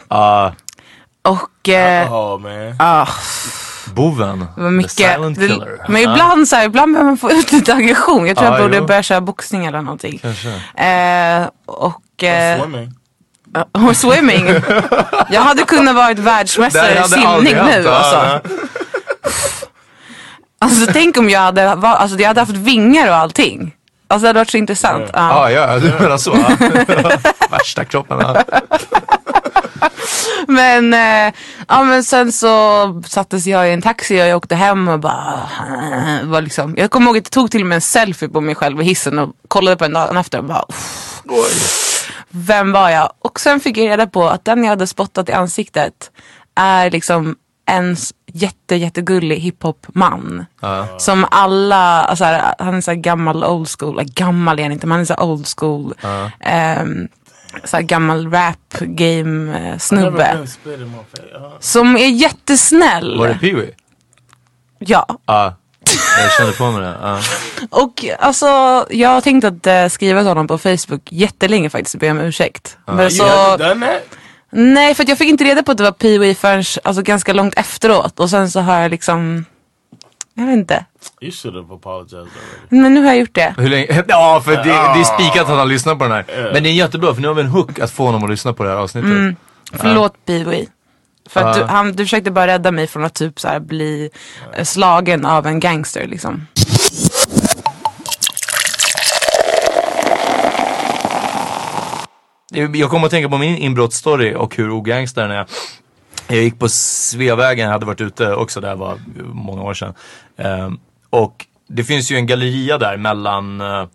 Ah, 0.07 0.51
Och 1.24 1.69
eh, 1.69 2.13
Oh 2.13 2.39
man. 2.39 2.76
ah, 2.80 3.07
boven. 3.93 4.39
det 4.55 4.61
var 4.61 4.69
The 4.69 4.72
mycket. 4.72 4.91
silent 4.91 5.39
Det, 5.39 5.47
killer. 5.47 5.86
men 5.89 6.01
ibland 6.01 6.47
så 6.47 6.55
här, 6.55 6.65
ibland 6.65 6.93
behöver 6.93 7.09
man 7.09 7.17
få 7.17 7.32
ut 7.32 7.51
lite 7.51 7.74
aggression. 7.74 8.28
Jag 8.28 8.38
tror 8.38 8.49
Ja, 8.49 8.55
jag 8.57 8.63
borde 8.63 8.78
jo. 8.78 8.86
börja 8.86 9.03
köra 9.03 9.22
boxning 9.22 9.65
eller 9.65 9.82
någonting. 9.82 10.19
Kanske. 10.22 10.49
Eh, 10.86 11.47
och... 11.65 12.24
Eh, 12.24 12.61
Swimming. 12.61 12.93
och 13.89 13.97
swimming. 13.97 14.47
jag 15.30 15.41
hade 15.41 15.63
kunnat 15.63 15.95
vara 15.95 16.13
världsmästare 16.13 16.99
i 16.99 17.03
simning 17.09 17.55
nu 17.65 17.88
alltså. 17.89 18.49
Alltså 20.59 20.93
tänk 20.93 21.17
om 21.17 21.30
jag 21.30 21.39
hade, 21.39 21.76
va- 21.76 21.95
alltså, 21.95 22.17
jag 22.17 22.28
hade 22.28 22.39
haft 22.39 22.51
vingar 22.51 23.09
och 23.09 23.15
allting. 23.15 23.76
Alltså 24.07 24.22
det 24.24 24.28
hade 24.30 24.39
varit 24.39 24.49
så 24.49 24.57
intressant. 24.57 25.09
Ja. 25.13 25.34
Ah, 25.36 25.49
ja, 25.51 25.80
du 25.80 25.91
menar 25.99 26.17
så. 26.17 26.32
Värsta 27.51 27.86
kroppen. 27.86 28.19
Men, 30.47 30.93
eh, 30.93 31.34
ja, 31.67 31.84
men 31.84 32.03
sen 32.03 32.32
så 32.32 33.01
sattes 33.07 33.47
jag 33.47 33.69
i 33.69 33.73
en 33.73 33.82
taxi 33.82 34.15
och 34.21 34.25
jag 34.25 34.38
åkte 34.38 34.55
hem 34.55 34.88
och 34.88 34.99
bara 34.99 35.39
var 36.23 36.41
liksom, 36.41 36.75
Jag 36.77 36.91
kommer 36.91 37.07
ihåg 37.07 37.17
att 37.17 37.25
jag 37.25 37.32
tog 37.32 37.51
till 37.51 37.61
och 37.61 37.67
med 37.67 37.75
en 37.75 37.82
selfie 37.82 38.29
på 38.29 38.41
mig 38.41 38.55
själv 38.55 38.82
i 38.82 38.84
hissen 38.86 39.19
och 39.19 39.29
kollade 39.47 39.77
på 39.77 39.84
den 39.84 39.93
dagen 39.93 40.17
efter 40.17 40.38
och 40.38 40.43
bara 40.45 40.65
"Uff, 40.69 41.21
Vem 42.29 42.71
var 42.71 42.89
jag? 42.89 43.13
Och 43.19 43.39
sen 43.39 43.59
fick 43.59 43.77
jag 43.77 43.86
reda 43.89 44.07
på 44.07 44.27
att 44.29 44.45
den 44.45 44.63
jag 44.63 44.69
hade 44.69 44.88
spottat 44.88 45.29
i 45.29 45.32
ansiktet 45.34 46.11
är 46.55 46.91
liksom 46.91 47.36
en 47.65 47.95
jätte 48.34 48.75
jättegullig 48.75 49.38
hiphop-man. 49.39 50.45
Som 50.97 51.25
alla, 51.32 52.01
alltså, 52.01 52.25
han 52.59 52.75
är 52.75 52.82
så 52.82 52.91
här 52.91 52.95
gammal 52.95 53.43
old 53.43 53.67
school, 53.79 54.03
gammal 54.03 54.59
är 54.59 54.63
han 54.63 54.71
inte 54.71 54.88
men 54.88 54.91
han 54.91 55.01
är 55.01 55.05
så 55.05 55.15
old 55.23 55.47
school. 55.57 55.93
Ehm, 56.39 57.07
så 57.63 57.77
här 57.77 57.83
gammal 57.83 58.31
rap 58.31 58.79
game 58.79 59.59
eh, 59.71 59.77
snubbe. 59.77 60.47
Som 61.59 61.97
är 61.97 62.07
jättesnäll. 62.07 63.17
Var 63.19 63.27
det 63.27 63.33
Pee-Wee? 63.33 63.71
Ja. 64.79 65.05
Ja. 65.25 65.55
Jag 66.21 66.31
kände 66.37 66.51
på 66.53 66.71
mig 66.71 66.81
det. 66.81 66.97
Ja. 67.01 67.19
Och 67.69 68.05
alltså 68.19 68.45
jag 68.89 69.09
har 69.09 69.21
tänkt 69.21 69.43
att 69.43 69.67
eh, 69.67 69.87
skriva 69.87 70.19
till 70.19 70.27
honom 70.27 70.47
på 70.47 70.57
Facebook 70.57 71.01
jättelänge 71.11 71.69
faktiskt 71.69 71.95
och 71.95 71.99
be 71.99 72.11
om 72.11 72.19
ursäkt. 72.19 72.77
Men 72.85 73.11
så, 73.11 73.57
nej 74.49 74.95
för 74.95 75.03
att 75.03 75.09
jag 75.09 75.17
fick 75.17 75.29
inte 75.29 75.43
reda 75.43 75.63
på 75.63 75.71
att 75.71 75.77
det 75.77 75.83
var 75.83 75.91
Pee-Wee 75.91 76.33
förrän 76.33 76.63
alltså, 76.83 77.01
ganska 77.01 77.33
långt 77.33 77.53
efteråt. 77.57 78.19
Och 78.19 78.29
sen 78.29 78.51
så 78.51 78.59
har 78.59 78.79
jag 78.79 78.91
liksom, 78.91 79.45
jag 80.41 80.47
vet 80.47 80.57
inte. 80.57 80.85
You 81.21 81.31
should 81.31 81.55
have 81.55 81.75
apologized 81.75 82.19
already. 82.19 82.81
Men 82.81 82.93
nu 82.93 82.99
har 83.01 83.07
jag 83.07 83.17
gjort 83.19 83.35
det. 83.35 83.53
Hur 83.57 83.69
länge? 83.69 84.03
Ja, 84.07 84.41
för 84.45 84.51
det, 84.51 84.63
det 84.63 84.71
är 84.71 85.03
spikat 85.03 85.41
att 85.41 85.47
han 85.47 85.57
har 85.57 85.65
lyssnat 85.65 85.97
på 85.99 86.03
den 86.03 86.13
här. 86.13 86.49
Men 86.53 86.63
det 86.63 86.69
är 86.69 86.73
jättebra 86.73 87.13
för 87.13 87.21
nu 87.21 87.27
har 87.27 87.35
vi 87.35 87.41
en 87.41 87.47
hook 87.47 87.79
att 87.79 87.91
få 87.91 88.05
honom 88.05 88.23
att 88.23 88.29
lyssna 88.29 88.53
på 88.53 88.63
det 88.63 88.69
här 88.69 88.77
avsnittet. 88.77 89.35
Förlåt 89.73 90.13
Pee-Wee. 90.25 90.67
För 91.29 91.39
att 91.41 91.57
Ja. 91.57 91.63
du, 91.63 91.69
han, 91.69 91.91
du 91.93 92.03
försökte 92.03 92.31
bara 92.31 92.47
rädda 92.47 92.71
mig 92.71 92.87
från 92.87 93.03
att 93.03 93.13
typ 93.13 93.39
så 93.39 93.47
här 93.47 93.59
bli 93.59 94.09
eh, 94.53 94.63
slagen 94.63 95.25
av 95.25 95.47
en 95.47 95.59
gangster 95.59 96.07
liksom. 96.07 96.47
Jag 102.73 102.89
kommer 102.89 103.05
att 103.05 103.11
tänka 103.11 103.29
på 103.29 103.37
min 103.37 103.57
inbrottsstory 103.57 104.33
och 104.35 104.55
hur 104.55 104.71
ogangster 104.71 105.21
den 105.21 105.31
är. 105.31 105.45
Jag 106.36 106.43
gick 106.43 106.59
på 106.59 106.69
Sveavägen, 106.69 107.65
jag 107.65 107.71
hade 107.71 107.86
varit 107.86 108.01
ute 108.01 108.34
också 108.34 108.61
där 108.61 108.75
var 108.75 108.99
många 109.34 109.63
år 109.63 109.73
sedan. 109.73 109.93
Ehm, 110.38 110.79
och 111.09 111.45
det 111.67 111.84
finns 111.84 112.11
ju 112.11 112.15
en 112.15 112.27
galleria 112.27 112.77
där 112.77 112.97
mellan 112.97 113.61
eh, 113.61 113.86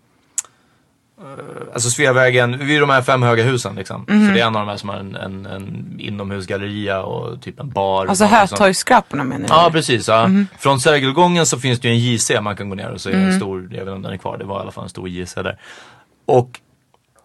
Alltså 1.73 1.91
Sveavägen, 1.91 2.67
vid 2.67 2.81
de 2.81 2.91
här 2.91 3.03
fem 3.03 3.23
höga 3.23 3.45
husen 3.45 3.75
liksom. 3.75 4.05
Så 4.07 4.13
det 4.13 4.41
är 4.41 4.47
en 4.47 4.57
av 4.57 4.67
de 4.67 4.69
här 4.69 4.77
som 4.77 4.89
har 4.89 4.97
en, 4.97 5.17
en, 5.17 5.47
en 5.47 5.97
inomhusgalleria 5.99 7.03
och 7.03 7.43
typ 7.43 7.61
en 7.61 7.71
bar. 7.71 8.07
Alltså. 8.07 8.25
Hötorgsskraporna 8.25 9.25
menar 9.25 9.49
du? 9.49 9.55
Ja 9.55 9.71
precis. 9.73 10.09
Ja. 10.09 10.31
Från 10.59 10.81
Sergelgången 10.81 11.47
så 11.47 11.59
finns 11.59 11.81
det 11.81 11.89
ju 11.89 11.95
en 11.95 12.01
JC 12.01 12.31
man 12.43 12.57
kan 12.57 12.69
gå 12.69 12.75
ner 12.75 12.91
och 12.91 13.01
så 13.01 13.09
är 13.09 13.13
det 13.13 13.19
en 13.19 13.37
stor, 13.37 13.63
jag 13.63 13.69
vet 13.71 13.81
inte 13.81 13.93
om 13.93 14.03
den 14.03 14.13
är 14.13 14.17
kvar, 14.17 14.39
det 14.39 14.45
var 14.45 14.59
i 14.59 14.61
alla 14.61 14.71
fall 14.71 14.85
en 14.85 14.91
stor 14.91 15.09
JC 15.09 15.35
där. 15.35 15.59
Och 16.27 16.61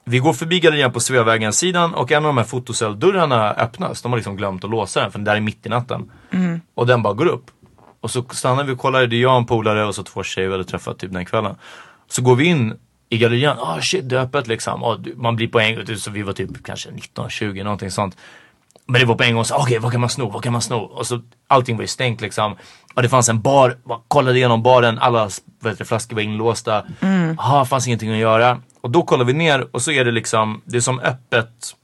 vi 0.05 0.19
går 0.19 0.33
förbi 0.33 0.59
gallerian 0.59 0.91
på 0.91 0.99
Sveavägens 0.99 1.57
sidan 1.57 1.93
och 1.93 2.11
en 2.11 2.25
av 2.25 2.29
de 2.29 2.37
här 2.37 2.45
fotocelldörrarna 2.45 3.53
öppnas. 3.53 4.01
De 4.01 4.11
har 4.11 4.17
liksom 4.17 4.35
glömt 4.35 4.63
att 4.63 4.69
låsa 4.69 5.01
den 5.01 5.11
för 5.11 5.19
den 5.19 5.25
där 5.25 5.35
är 5.35 5.39
mitt 5.39 5.65
i 5.65 5.69
natten. 5.69 6.11
Och 6.75 6.87
den 6.87 7.03
bara 7.03 7.13
går 7.13 7.25
upp. 7.25 7.51
Och 8.01 8.11
så 8.11 8.23
stannar 8.31 8.63
vi 8.63 8.73
och 8.73 8.79
kollar, 8.79 9.07
det 9.07 9.15
är 9.15 9.21
jag 9.21 9.31
och 9.31 9.37
en 9.37 9.45
polare 9.45 9.85
och 9.85 9.95
så 9.95 10.03
två 10.03 10.23
tjejer 10.23 10.47
vi 10.47 10.53
hade 10.53 10.63
träffat 10.63 10.99
typ 10.99 11.13
den 11.13 11.25
kvällen. 11.25 11.55
Så 12.09 12.21
går 12.21 12.35
vi 12.35 12.45
in 12.45 12.73
i 13.09 13.17
gallerian, 13.17 13.57
ah 13.59 13.81
shit 13.81 14.09
det 14.09 14.17
är 14.17 14.21
öppet 14.21 14.47
liksom. 14.47 14.83
Och 14.83 14.97
man 15.15 15.35
blir 15.35 15.47
på 15.47 15.59
en 15.59 15.75
gång, 15.75 15.97
så 15.97 16.11
vi 16.11 16.21
var 16.21 16.33
typ 16.33 16.63
kanske 16.65 16.89
19-20 16.89 17.63
någonting 17.63 17.91
sånt. 17.91 18.17
Men 18.85 19.01
det 19.01 19.07
var 19.07 19.15
på 19.15 19.23
en 19.23 19.35
gång 19.35 19.45
så, 19.45 19.55
okej 19.55 19.79
vad 19.79 19.91
kan 19.91 20.01
man 20.01 20.09
sno, 20.09 20.29
vad 20.29 20.43
kan 20.43 20.53
man 20.53 20.61
sno? 20.61 20.77
Och 20.77 21.07
så 21.07 21.21
allting 21.47 21.75
var 21.77 21.81
ju 21.81 21.87
stängt 21.87 22.21
liksom. 22.21 22.55
Och 22.95 23.01
det 23.01 23.09
fanns 23.09 23.29
en 23.29 23.41
bar, 23.41 23.77
kollade 24.07 24.37
igenom 24.37 24.63
baren, 24.63 24.99
alla 24.99 25.29
det, 25.61 25.85
flaskor 25.85 26.15
var 26.15 26.23
inlåsta. 26.23 26.83
Jaha, 27.37 27.65
fanns 27.65 27.87
ingenting 27.87 28.11
att 28.11 28.17
göra. 28.17 28.61
Och 28.81 28.89
då 28.89 29.03
kollar 29.03 29.25
vi 29.25 29.33
ner 29.33 29.67
och 29.71 29.81
så 29.81 29.91
är 29.91 30.05
det 30.05 30.11
liksom, 30.11 30.61
det 30.65 30.77
är 30.77 30.81
som 30.81 30.99
öppet, 30.99 31.75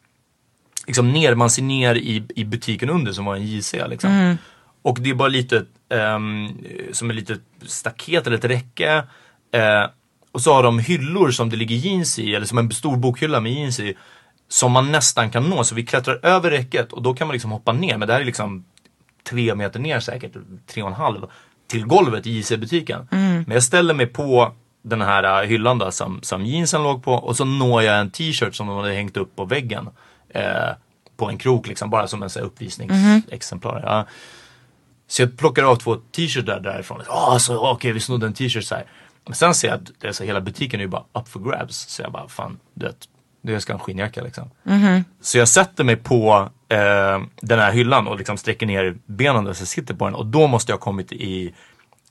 liksom 0.88 1.12
ner, 1.12 1.36
man 1.36 1.50
ser 1.50 1.64
ner 1.64 1.96
i, 1.96 2.24
i 2.36 2.46
butiken 2.46 2.90
under 2.90 3.12
som 3.12 3.26
var 3.26 3.36
en 3.36 3.46
JC 3.46 3.74
liksom. 3.88 4.10
Och 4.82 4.98
det 5.02 5.10
är 5.10 5.14
bara 5.14 5.28
lite, 5.28 5.66
ehm, 5.90 6.50
som 6.92 7.10
ett 7.10 7.16
litet 7.16 7.42
staket 7.66 8.28
eller 8.28 8.38
ett 8.38 8.46
räcke. 8.46 9.04
Eh, 9.52 9.86
och 10.32 10.42
så 10.42 10.54
har 10.54 10.64
de 10.64 10.80
hyllor 10.80 11.32
som 11.32 11.50
det 11.50 11.56
ligger 11.56 11.76
jeans 11.76 12.20
i, 12.20 12.36
eller 12.36 12.46
som 12.46 12.58
en 12.58 12.72
stor 12.72 12.98
bokhylla 12.98 13.40
med 13.40 13.52
jeans 13.52 13.80
i. 13.80 13.98
Som 14.50 14.72
man 14.72 14.92
nästan 14.92 15.32
kan 15.32 15.50
nå, 15.50 15.64
så 15.64 15.76
vi 15.76 15.86
klättrar 15.86 16.26
över 16.26 16.52
räcket 16.52 16.94
och 16.94 17.02
då 17.02 17.14
kan 17.14 17.28
man 17.28 17.34
liksom 17.34 17.52
hoppa 17.52 17.74
ner. 17.74 17.98
Men 17.98 18.08
det 18.08 18.14
här 18.14 18.22
är 18.22 18.26
liksom 18.26 18.66
tre 19.30 19.56
meter 19.56 19.80
ner 19.80 20.00
säkert, 20.00 20.32
tre 20.68 20.84
och 20.84 20.90
en 20.90 20.96
halv. 20.96 21.26
Till 21.68 21.86
golvet 21.86 22.28
i 22.28 22.38
JC-butiken. 22.38 23.08
Men 23.48 23.52
jag 23.52 23.64
ställer 23.64 23.94
mig 23.94 24.08
på 24.08 24.54
den 24.90 25.02
här 25.02 25.44
uh, 25.44 25.50
hyllan 25.50 25.78
då, 25.78 25.92
som, 25.92 26.20
som 26.22 26.46
jeansen 26.46 26.84
låg 26.84 27.04
på 27.04 27.14
och 27.14 27.38
så 27.38 27.46
når 27.46 27.84
jag 27.84 28.00
en 28.00 28.10
t-shirt 28.10 28.56
som 28.56 28.68
de 28.68 28.78
hade 28.78 28.94
hängt 28.94 29.18
upp 29.18 29.36
på 29.36 29.46
väggen. 29.46 29.90
Eh, 30.30 30.70
på 31.18 31.30
en 31.30 31.38
krok 31.38 31.68
liksom, 31.68 31.90
bara 31.90 32.08
som 32.08 32.24
en 32.24 32.30
så 32.30 32.40
här, 32.40 32.46
uppvisningsexemplar. 32.46 33.82
Ja. 33.86 34.06
Så 35.08 35.22
jag 35.22 35.38
plockar 35.38 35.64
av 35.64 35.76
två 35.76 35.96
t-shirts 35.96 36.46
där, 36.46 36.60
därifrån. 36.60 37.02
Oh, 37.02 37.34
alltså, 37.34 37.58
Okej, 37.58 37.92
vi 37.92 38.00
snodde 38.00 38.26
en 38.26 38.34
t-shirt 38.34 38.64
så 38.64 38.76
här. 38.76 38.86
Men 39.26 39.36
sen 39.36 39.56
ser 39.56 39.68
jag 39.68 39.76
att 39.76 39.92
det 40.00 40.08
är 40.08 40.12
så, 40.12 40.24
hela 40.24 40.42
butiken 40.42 40.80
är 40.80 40.84
ju 40.84 40.90
bara 40.90 41.04
up 41.14 41.28
for 41.28 41.40
grabs. 41.40 41.78
Så 41.78 42.02
jag 42.02 42.12
bara, 42.12 42.28
fan, 42.28 42.60
du 42.74 42.86
vet, 42.86 43.08
jag 43.42 43.62
ska 43.62 43.74
ha 43.74 43.80
en 43.80 43.84
skinnjacka 43.86 44.22
liksom. 44.22 44.50
Så 45.22 45.38
jag 45.38 45.48
sätter 45.48 45.84
mig 45.84 45.96
på 45.96 46.50
eh, 46.70 47.22
den 47.42 47.60
här 47.60 47.72
hyllan 47.72 48.08
och 48.08 48.18
liksom 48.18 48.38
sträcker 48.38 48.66
ner 48.66 48.98
benen 49.06 49.46
där 49.46 49.54
så 49.54 49.62
jag 49.62 49.68
sitter 49.68 49.94
på 49.94 50.06
den. 50.06 50.16
Och 50.16 50.26
då 50.26 50.48
måste 50.48 50.72
jag 50.72 50.78
ha 50.78 50.84
kommit 50.84 51.12
i, 51.12 51.54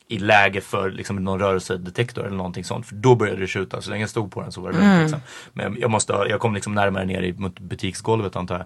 i 0.09 0.19
läge 0.19 0.61
för 0.61 0.91
liksom, 0.91 1.17
någon 1.17 1.41
rörelsedetektor 1.41 2.27
eller 2.27 2.37
någonting 2.37 2.65
sånt. 2.65 2.87
För 2.87 2.95
då 2.95 3.15
började 3.15 3.41
det 3.41 3.47
skjuta. 3.47 3.83
Så 3.83 3.91
länge 3.91 4.03
jag 4.03 4.11
stod 4.11 4.33
på 4.33 4.43
den 4.43 4.53
så 4.53 4.61
var 4.61 4.73
det 4.73 4.79
lugnt. 4.79 5.01
Liksom. 5.01 5.21
Men 5.53 5.77
jag, 5.81 5.91
måste, 5.91 6.13
jag 6.13 6.41
kom 6.41 6.55
liksom 6.55 6.75
närmare 6.75 7.05
ner 7.05 7.23
i 7.23 7.33
mot 7.33 7.59
butiksgolvet 7.61 8.37
antar 8.37 8.57
jag. 8.57 8.65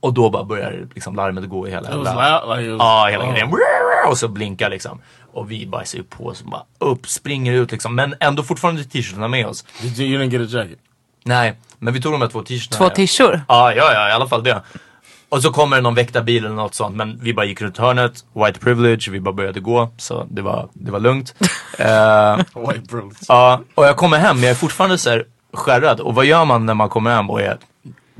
Och 0.00 0.14
då 0.14 0.30
bara 0.30 0.44
börjar 0.44 0.86
liksom 0.94 1.16
larmet 1.16 1.48
gå 1.48 1.68
i 1.68 1.70
hela 1.70 1.88
it 1.88 1.96
was, 1.96 2.08
Ja, 2.78 3.08
hela 3.10 3.24
oh. 3.24 3.32
grejen. 3.32 3.48
Och 4.08 4.18
så 4.18 4.28
blinkar 4.28 4.70
liksom. 4.70 5.00
Och 5.32 5.50
vi 5.50 5.66
bara 5.66 5.84
ser 5.84 6.02
på 6.02 6.34
så 6.34 6.44
bara 6.44 6.64
upp, 6.78 7.08
springer 7.08 7.52
ut 7.52 7.72
liksom. 7.72 7.94
Men 7.94 8.14
ändå 8.20 8.42
fortfarande 8.42 8.84
t-shirtarna 8.84 9.28
med 9.28 9.46
oss. 9.46 9.64
Did 9.82 9.98
you, 9.98 10.08
you 10.08 10.22
didn't 10.22 10.32
get 10.32 10.54
a 10.54 10.58
jacket? 10.58 10.78
Nej, 11.24 11.54
men 11.78 11.94
vi 11.94 12.00
tog 12.00 12.12
de 12.12 12.20
här 12.20 12.28
två 12.28 12.42
t-shirtarna. 12.42 12.88
Två 12.88 12.94
tishor. 12.94 13.40
Ja, 13.48 13.74
ja, 13.74 13.92
ja, 13.92 14.08
i 14.08 14.12
alla 14.12 14.26
fall 14.26 14.42
det. 14.42 14.62
Och 15.28 15.42
så 15.42 15.52
kommer 15.52 15.76
det 15.76 15.82
någon 15.82 15.94
väktarbil 15.94 16.44
eller 16.44 16.54
något 16.54 16.74
sånt. 16.74 16.96
Men 16.96 17.20
vi 17.22 17.34
bara 17.34 17.46
gick 17.46 17.60
runt 17.62 17.78
hörnet, 17.78 18.24
white 18.32 18.60
privilege, 18.60 19.10
vi 19.10 19.20
bara 19.20 19.34
började 19.34 19.60
gå. 19.60 19.90
Så 19.96 20.26
det 20.30 20.42
var, 20.42 20.68
det 20.72 20.90
var 20.90 21.00
lugnt. 21.00 21.34
Eh, 21.78 22.36
White 22.36 22.88
privilege. 22.90 23.16
Ja, 23.28 23.60
och 23.74 23.84
jag 23.84 23.96
kommer 23.96 24.18
hem, 24.18 24.36
men 24.36 24.42
jag 24.42 24.50
är 24.50 24.54
fortfarande 24.54 24.98
så 24.98 25.10
här 25.10 25.24
skärrad. 25.52 26.00
Och 26.00 26.14
vad 26.14 26.24
gör 26.24 26.44
man 26.44 26.66
när 26.66 26.74
man 26.74 26.88
kommer 26.88 27.10
hem 27.10 27.30
och 27.30 27.40
är 27.40 27.58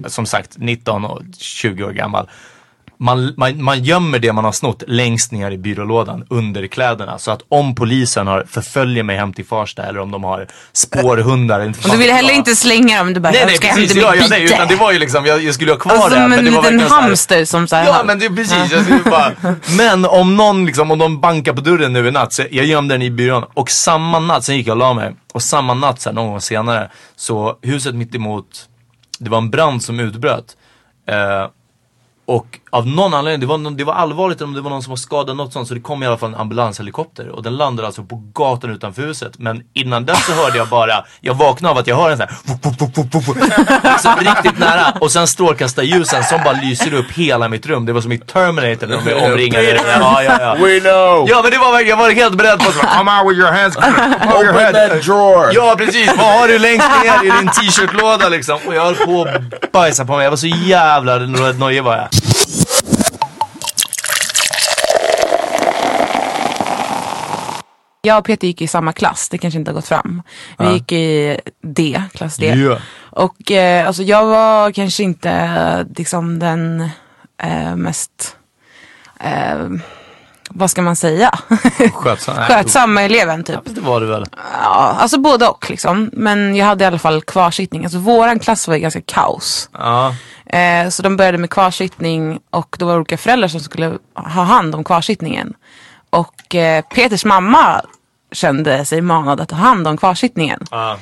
som 0.07 0.27
sagt 0.27 0.59
19 0.59 1.05
och 1.05 1.23
20 1.39 1.85
år 1.85 1.91
gammal? 1.91 2.29
Man, 3.01 3.35
man, 3.37 3.63
man 3.63 3.85
gömmer 3.85 4.19
det 4.19 4.33
man 4.33 4.45
har 4.45 4.53
snott 4.53 4.83
längst 4.87 5.33
ner 5.33 5.51
i 5.51 5.59
byrålådan 5.59 6.27
under 6.31 6.67
kläderna. 6.67 7.19
Så 7.19 7.31
att 7.31 7.41
om 7.49 7.75
polisen 7.75 8.27
har, 8.27 8.45
förföljer 8.49 9.03
mig 9.03 9.17
hem 9.17 9.33
till 9.33 9.47
Farsta 9.47 9.83
eller 9.83 10.01
om 10.01 10.11
de 10.11 10.25
har 10.25 10.47
spårhundar. 10.73 11.61
Och 11.69 11.77
fan 11.77 11.91
du 11.91 11.97
ville 11.97 12.13
vet 12.13 12.17
heller 12.17 12.35
inte 12.35 12.57
slänga 12.57 12.99
dem, 12.99 13.15
du 13.15 13.21
bara 13.21 13.33
Nej, 13.33 13.47
nej 13.47 13.57
ska 13.57 13.69
precis. 13.69 13.95
Ja, 13.97 14.11
mitt 14.13 14.21
ja, 14.21 14.27
nej, 14.31 14.45
utan 14.45 14.69
det 14.69 14.77
var 14.77 14.93
ju 14.93 14.99
liksom, 14.99 15.27
jag, 15.27 15.43
jag 15.43 15.55
skulle 15.55 15.73
ha 15.73 15.79
kvar 15.79 15.93
Alltså 15.93 16.09
det. 16.09 16.15
som 16.15 16.33
en 16.33 16.45
det 16.45 16.51
var 16.51 16.63
liten 16.63 16.89
så 16.89 16.95
här- 16.95 17.03
hamster 17.03 17.45
som 17.45 17.69
såhär. 17.69 17.85
Ja 17.87 18.03
men 18.05 18.19
det 18.19 18.31
precis, 18.31 18.73
jag 18.73 18.85
skulle 18.85 19.01
bara, 19.11 19.33
Men 19.77 20.05
om 20.05 20.37
någon 20.37 20.67
liksom, 20.67 20.91
om 20.91 20.99
de 20.99 21.21
bankar 21.21 21.53
på 21.53 21.61
dörren 21.61 21.93
nu 21.93 22.09
i 22.09 22.11
natt, 22.11 22.33
så 22.33 22.45
jag 22.51 22.67
gömde 22.67 22.95
den 22.95 23.03
i 23.03 23.11
byrån 23.11 23.45
och 23.55 23.71
samma 23.71 24.19
natt, 24.19 24.45
sen 24.45 24.57
gick 24.57 24.67
jag 24.67 24.73
och 24.73 24.79
la 24.79 24.95
mig 24.95 25.15
och 25.33 25.43
samma 25.43 25.75
natt 25.75 26.01
så 26.01 26.09
här, 26.09 26.15
någon 26.15 26.29
gång 26.31 26.41
senare, 26.41 26.91
så 27.17 27.59
huset 27.63 27.95
mitt 27.95 28.15
emot, 28.15 28.47
det 29.19 29.31
var 29.31 29.39
en 29.39 29.51
brand 29.51 29.83
som 29.83 30.01
utbröt. 30.01 30.57
Eh, 31.09 31.49
och 32.29 32.59
av 32.71 32.87
någon 32.87 33.15
anledning, 33.15 33.41
det 33.41 33.47
var, 33.47 33.71
det 33.77 33.85
var 33.85 33.95
allvarligt 33.95 34.41
om 34.41 34.55
det 34.55 34.61
var 34.61 34.71
någon 34.71 34.83
som 34.83 34.91
var 34.91 34.97
skadad 34.97 35.37
något 35.37 35.53
sånt 35.53 35.69
så 35.69 35.75
det 35.75 35.81
kom 35.81 36.03
i 36.03 36.07
alla 36.07 36.17
fall 36.19 36.29
en 36.35 36.41
ambulanshelikopter 36.41 37.29
och 37.29 37.43
den 37.43 37.57
landade 37.57 37.87
alltså 37.87 38.03
på 38.03 38.23
gatan 38.35 38.71
utanför 38.71 39.03
huset. 39.03 39.33
Men 39.39 39.63
innan 39.75 40.05
dess 40.07 40.27
så 40.27 40.33
hörde 40.33 40.59
jag 40.59 40.69
bara, 40.69 41.05
jag 41.21 41.35
vaknade 41.35 41.73
av 41.73 41.79
att 41.79 41.87
jag 41.87 41.97
hör 41.97 42.11
en 42.11 42.17
sån 42.17 42.27
här 42.29 42.37
vup, 42.55 42.65
vup, 42.65 42.81
vup, 42.81 42.97
vup, 43.15 43.15
vup, 43.15 43.37
vup. 43.37 44.01
så 44.01 44.11
riktigt 44.21 44.59
nära 44.59 44.93
och 45.01 45.13
sen 45.13 45.27
strålkastarljusen 45.27 46.25
som 46.25 46.41
bara 46.45 46.61
lyser 46.63 46.95
upp 46.95 47.11
hela 47.13 47.49
mitt 47.49 47.67
rum. 47.67 47.87
Det 47.87 47.93
var 47.93 48.01
som 48.01 48.13
i 48.13 48.19
Terminator 48.19 48.87
när 48.87 48.97
de 49.05 49.11
är 49.11 49.25
omringade. 49.33 49.65
Ja, 50.01 50.23
ja, 50.23 50.39
ja. 50.41 50.55
We 50.55 50.81
know! 50.81 51.27
Ja 51.29 51.41
men 51.43 51.51
det 51.51 51.59
var 51.59 51.73
verkligen, 51.73 51.99
jag 51.99 52.05
var 52.05 52.11
helt 52.11 52.35
beredd 52.35 52.59
på 52.59 52.69
att 52.69 52.97
come 52.99 53.11
out 53.21 53.31
with 53.31 53.41
your 53.41 53.53
hands, 53.53 53.77
over 53.77 54.43
your 54.45 54.51
Open 54.55 54.75
head. 54.75 54.89
that 54.89 55.03
drawer! 55.05 55.51
Ja 55.55 55.75
precis, 55.79 56.11
vad 56.19 56.41
har 56.41 56.49
du 56.49 56.59
längst 56.59 56.89
ner 57.05 57.25
i 57.25 57.31
din 57.41 57.49
t-shirtlåda 57.49 58.29
liksom? 58.29 58.59
Och 58.67 58.75
jag 58.75 58.83
höll 58.85 58.95
på 58.95 59.23
att 59.23 59.73
bajsa 59.73 60.05
på 60.05 60.17
mig, 60.17 60.25
jag 60.25 60.31
var 60.31 60.37
så 60.37 60.47
jävla 60.47 61.17
nojig 61.19 61.83
var 61.83 61.97
jag. 61.97 62.09
Jag 68.03 68.19
och 68.19 68.25
Peter 68.25 68.47
gick 68.47 68.63
i 68.63 68.67
samma 68.67 68.93
klass, 68.93 69.29
det 69.29 69.39
kanske 69.39 69.59
inte 69.59 69.71
har 69.71 69.75
gått 69.75 69.89
fram. 69.89 70.23
Vi 70.59 70.65
Ja. 70.65 70.73
gick 70.73 70.93
i 70.93 71.41
D, 71.63 72.03
klass 72.15 72.37
D. 72.37 72.47
Ja. 72.47 72.79
Och 73.11 73.51
eh, 73.53 73.87
alltså 73.87 74.03
jag 74.03 74.27
var 74.27 74.71
kanske 74.73 75.03
inte 75.03 75.87
liksom 75.97 76.39
den 76.39 76.81
eh, 77.43 77.77
mest, 77.77 78.37
eh, 79.21 79.69
vad 80.51 80.71
ska 80.71 80.83
man 80.83 80.97
säga, 80.97 81.31
Skötsam. 81.95 82.37
Nej, 82.37 82.47
skötsamma 82.49 83.03
eleven 83.03 83.45
typ. 83.45 83.61
Det 83.65 83.81
var 83.81 84.01
det 84.01 84.07
väl. 84.07 84.27
Ja, 84.63 84.97
alltså 84.99 85.19
både 85.21 85.49
och 85.49 85.71
liksom. 85.71 86.11
Men 86.13 86.57
jag 86.57 86.67
hade 86.67 86.85
i 86.85 86.87
alla 86.87 86.99
fall 86.99 87.23
kvarsittning. 87.23 87.85
Alltså 87.85 87.99
våran 87.99 88.39
klass 88.39 88.69
var 88.69 88.75
ju 88.75 88.81
ganska 88.81 89.01
kaos. 89.01 89.71
Ja. 89.73 90.15
Eh, 90.47 90.89
så 90.89 91.03
de 91.03 91.17
började 91.17 91.39
med 91.39 91.51
kvarsittning 91.51 92.39
och 92.51 92.77
då 92.79 92.87
var 92.87 92.93
det 92.93 92.99
olika 92.99 93.17
föräldrar 93.19 93.49
som 93.49 93.61
skulle 93.61 93.99
ha 94.15 94.43
hand 94.43 94.75
om 94.75 94.85
kvarsittningen. 94.85 95.55
Och 96.11 96.55
eh, 96.55 96.85
Peters 96.85 97.25
mamma 97.25 97.83
kände 98.33 98.85
sig 98.85 99.01
manad 99.01 99.41
att 99.41 99.49
ta 99.49 99.57
hand 99.57 99.89
om 99.89 99.97
kvarsittningen. 99.97 100.67
Ja, 100.71 100.99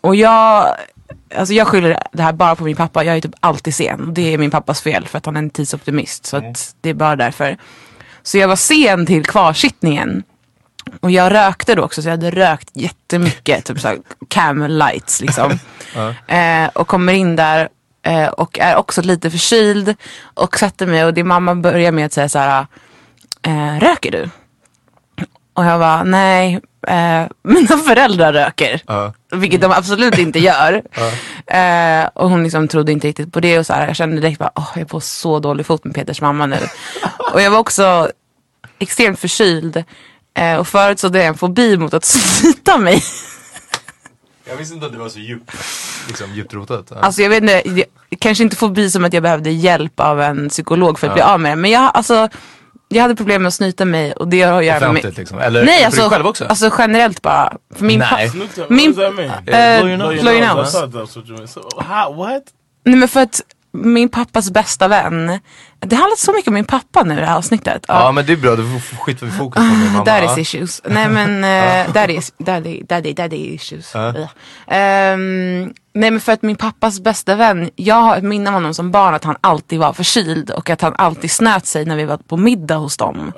Och 0.00 0.16
jag, 0.16 0.74
alltså 1.36 1.54
jag 1.54 1.66
skyller 1.66 2.02
det 2.12 2.22
här 2.22 2.32
bara 2.32 2.56
på 2.56 2.64
min 2.64 2.76
pappa. 2.76 3.04
Jag 3.04 3.16
är 3.16 3.20
typ 3.20 3.34
alltid 3.40 3.74
sen. 3.74 4.14
Det 4.14 4.34
är 4.34 4.38
min 4.38 4.50
pappas 4.50 4.80
fel 4.80 5.06
för 5.08 5.18
att 5.18 5.26
han 5.26 5.36
är 5.36 5.40
en 5.40 5.50
tidsoptimist. 5.50 6.26
Så 6.26 6.36
att 6.36 6.74
det 6.80 6.90
är 6.90 6.94
bara 6.94 7.16
därför. 7.16 7.56
Så 8.22 8.38
jag 8.38 8.48
var 8.48 8.56
sen 8.56 9.06
till 9.06 9.24
kvarsittningen. 9.24 10.22
Och 11.00 11.10
jag 11.10 11.32
rökte 11.32 11.74
då 11.74 11.82
också 11.82 12.02
så 12.02 12.08
jag 12.08 12.12
hade 12.12 12.30
rökt 12.30 12.70
jättemycket. 12.72 13.64
typ 13.64 13.80
såhär 13.80 13.98
camel 14.28 14.78
lights 14.78 15.20
liksom. 15.20 15.58
eh, 16.26 16.68
och 16.72 16.88
kommer 16.88 17.12
in 17.12 17.36
där 17.36 17.68
eh, 18.02 18.26
och 18.28 18.58
är 18.58 18.76
också 18.76 19.02
lite 19.02 19.30
förkyld. 19.30 19.94
Och 20.20 20.58
sätter 20.58 20.86
mig 20.86 21.04
och 21.04 21.14
din 21.14 21.28
mamma 21.28 21.54
börjar 21.54 21.92
med 21.92 22.06
att 22.06 22.12
säga 22.12 22.28
så 22.28 22.38
här. 22.38 22.66
Eh, 23.42 23.80
röker 23.80 24.10
du? 24.10 24.28
Och 25.58 25.64
jag 25.64 25.78
var 25.78 26.04
nej, 26.04 26.60
eh, 26.86 27.26
mina 27.42 27.78
föräldrar 27.78 28.32
röker. 28.32 28.82
Ja. 28.86 29.12
Vilket 29.32 29.60
de 29.60 29.72
absolut 29.72 30.18
inte 30.18 30.38
gör. 30.38 30.82
Eh, 31.50 32.08
och 32.14 32.30
hon 32.30 32.42
liksom 32.42 32.68
trodde 32.68 32.92
inte 32.92 33.06
riktigt 33.08 33.32
på 33.32 33.40
det. 33.40 33.58
Och 33.58 33.66
så 33.66 33.72
här, 33.72 33.86
jag 33.86 33.96
kände 33.96 34.20
direkt 34.20 34.40
att 34.40 34.52
jag 34.54 34.78
är 34.82 34.84
på 34.84 35.00
så 35.00 35.38
dålig 35.38 35.66
fot 35.66 35.84
med 35.84 35.94
Peters 35.94 36.20
mamma 36.20 36.46
nu. 36.46 36.56
och 37.32 37.42
jag 37.42 37.50
var 37.50 37.58
också 37.58 38.10
extremt 38.78 39.20
förkyld. 39.20 39.84
Eh, 40.34 40.56
och 40.56 40.68
förut 40.68 41.00
så 41.00 41.06
hade 41.06 41.18
jag 41.18 41.26
en 41.26 41.34
fobi 41.34 41.76
mot 41.76 41.94
att 41.94 42.04
snyta 42.14 42.78
mig. 42.78 43.02
Jag 44.48 44.56
visste 44.56 44.74
inte 44.74 44.86
att 44.86 44.92
det 44.92 44.98
var 44.98 45.08
så 45.08 45.18
djupt, 45.18 45.52
liksom, 46.08 46.34
djupt 46.34 46.54
rotat. 46.54 46.86
Ja. 46.90 46.96
Alltså 47.00 47.22
jag 47.22 47.30
vet 47.30 47.42
inte, 47.42 47.62
jag, 47.64 47.84
kanske 48.18 48.44
inte 48.44 48.56
fobi 48.56 48.90
som 48.90 49.04
att 49.04 49.12
jag 49.12 49.22
behövde 49.22 49.50
hjälp 49.50 50.00
av 50.00 50.20
en 50.20 50.48
psykolog 50.48 50.98
för 50.98 51.06
att 51.06 51.14
bli 51.14 51.22
av 51.22 51.40
med 51.40 51.52
det. 51.52 51.56
Men 51.56 51.70
jag, 51.70 51.90
alltså, 51.94 52.28
jag 52.88 53.02
hade 53.02 53.16
problem 53.16 53.42
med 53.42 53.48
att 53.48 53.54
snyta 53.54 53.84
mig 53.84 54.12
och 54.12 54.28
det 54.28 54.42
har 54.42 54.58
att 54.58 54.64
göra 54.64 54.92
med... 54.92 55.16
Liksom. 55.18 55.38
Eller 55.38 55.64
Nej 55.64 55.78
för 55.78 55.84
alltså, 55.86 56.00
dig 56.00 56.10
själv 56.10 56.26
också? 56.26 56.44
alltså 56.44 56.70
generellt 56.78 57.22
bara. 57.22 57.56
För 57.74 57.84
min 57.84 57.98
Nej. 57.98 58.30
Min- 58.68 58.92
does 58.94 59.04
that 59.06 59.14
mean? 59.14 59.30
Eh, 59.30 59.80
blow 59.80 59.88
your 59.90 59.96
nose. 59.98 60.22
blow 60.22 60.32
your 60.34 60.44
I 60.44 60.54
nose. 60.54 60.72
thought 60.78 60.94
that's 60.94 61.16
what 61.16 61.28
you 61.28 61.36
meant. 61.36 61.50
So, 61.50 61.60
how, 61.80 62.12
what? 62.16 62.42
Nej 62.84 62.96
men 62.96 63.08
för 63.08 63.20
att 63.20 63.40
min 63.84 64.08
pappas 64.08 64.50
bästa 64.50 64.88
vän. 64.88 65.40
Det 65.80 65.96
handlar 65.96 66.16
så 66.16 66.32
mycket 66.32 66.48
om 66.48 66.54
min 66.54 66.64
pappa 66.64 67.02
nu 67.04 67.14
i 67.14 67.20
det 67.20 67.26
här 67.26 67.36
avsnittet. 67.36 67.84
Ja 67.88 68.12
men 68.12 68.26
det 68.26 68.32
är 68.32 68.36
bra, 68.36 68.56
då 68.56 68.62
skiter 69.00 69.26
vi 69.26 69.32
fokus 69.32 69.56
på 69.70 69.74
min 69.76 69.92
mamma. 69.92 70.04
That 70.04 70.22
is 70.24 70.30
Ja. 70.36 70.38
issues. 70.40 70.82
Nej 70.84 71.08
men 71.08 71.44
uh, 71.44 71.92
daddy, 71.92 72.20
daddy, 72.88 73.12
daddy 73.12 73.36
issues. 73.36 73.94
Ehm, 74.66 75.72
nej 75.94 76.10
men 76.10 76.20
för 76.20 76.32
att 76.32 76.42
min 76.42 76.56
pappas 76.56 77.00
bästa 77.00 77.34
vän, 77.34 77.70
jag 77.76 77.94
har 77.94 78.16
ett 78.16 78.24
minne 78.24 78.50
av 78.50 78.54
honom 78.54 78.74
som 78.74 78.90
barn 78.90 79.14
att 79.14 79.24
han 79.24 79.36
alltid 79.40 79.78
var 79.78 79.92
förkyld 79.92 80.50
och 80.50 80.70
att 80.70 80.80
han 80.80 80.94
alltid 80.98 81.30
snöt 81.30 81.66
sig 81.66 81.84
när 81.84 81.96
vi 81.96 82.04
var 82.04 82.16
på 82.16 82.36
middag 82.36 82.76
hos 82.76 82.96
dem. 82.96 83.32